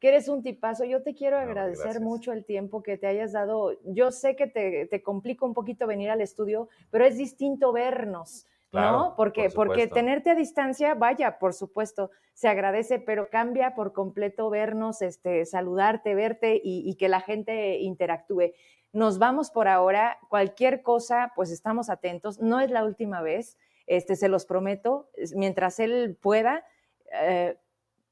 que 0.00 0.08
eres 0.08 0.28
un 0.28 0.42
tipazo. 0.42 0.84
Yo 0.84 1.02
te 1.02 1.14
quiero 1.14 1.36
agradecer 1.36 2.00
mucho 2.00 2.32
el 2.32 2.44
tiempo 2.44 2.82
que 2.82 2.96
te 2.96 3.08
hayas 3.08 3.32
dado. 3.32 3.72
Yo 3.84 4.12
sé 4.12 4.36
que 4.36 4.46
te, 4.46 4.86
te 4.86 5.02
complica 5.02 5.44
un 5.44 5.54
poquito 5.54 5.88
venir 5.88 6.10
al 6.10 6.20
estudio, 6.20 6.68
pero 6.90 7.04
es 7.04 7.18
distinto 7.18 7.72
vernos. 7.72 8.46
¿no? 8.72 9.14
Porque, 9.16 9.48
porque 9.54 9.86
tenerte 9.86 10.30
a 10.30 10.34
distancia, 10.34 10.94
vaya, 10.94 11.38
por 11.38 11.54
supuesto, 11.54 12.10
se 12.34 12.48
agradece, 12.48 12.98
pero 12.98 13.30
cambia 13.30 13.74
por 13.74 13.92
completo 13.92 14.50
vernos, 14.50 15.00
este, 15.02 15.46
saludarte, 15.46 16.14
verte 16.14 16.60
y, 16.62 16.88
y 16.88 16.94
que 16.96 17.08
la 17.08 17.20
gente 17.20 17.78
interactúe. 17.78 18.52
Nos 18.92 19.18
vamos 19.18 19.50
por 19.50 19.68
ahora. 19.68 20.18
Cualquier 20.28 20.82
cosa, 20.82 21.32
pues 21.36 21.50
estamos 21.50 21.90
atentos. 21.90 22.40
No 22.40 22.60
es 22.60 22.70
la 22.70 22.84
última 22.84 23.20
vez, 23.20 23.58
este, 23.86 24.16
se 24.16 24.28
los 24.28 24.46
prometo. 24.46 25.10
Mientras 25.34 25.78
él 25.80 26.16
pueda, 26.20 26.64
eh, 27.12 27.58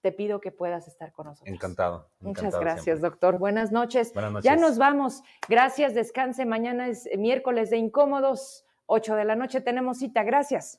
te 0.03 0.13
pido 0.13 0.41
que 0.41 0.53
puedas 0.53 0.87
estar 0.87 1.13
con 1.13 1.27
nosotros. 1.27 1.53
Encantado. 1.53 2.09
Muchas 2.21 2.59
gracias, 2.59 3.01
doctor. 3.01 3.39
Buenas 3.39 3.73
noches. 3.73 4.13
Buenas 4.13 4.33
noches. 4.33 4.45
Ya 4.45 4.57
nos 4.57 4.79
vamos. 4.79 5.23
Gracias, 5.49 5.95
descanse. 5.95 6.45
Mañana 6.45 6.89
es 6.89 7.09
miércoles 7.17 7.71
de 7.71 7.79
incómodos. 7.79 8.65
8 8.87 9.17
de 9.17 9.25
la 9.25 9.35
noche 9.35 9.61
tenemos 9.61 9.99
cita. 9.99 10.23
Gracias. 10.23 10.79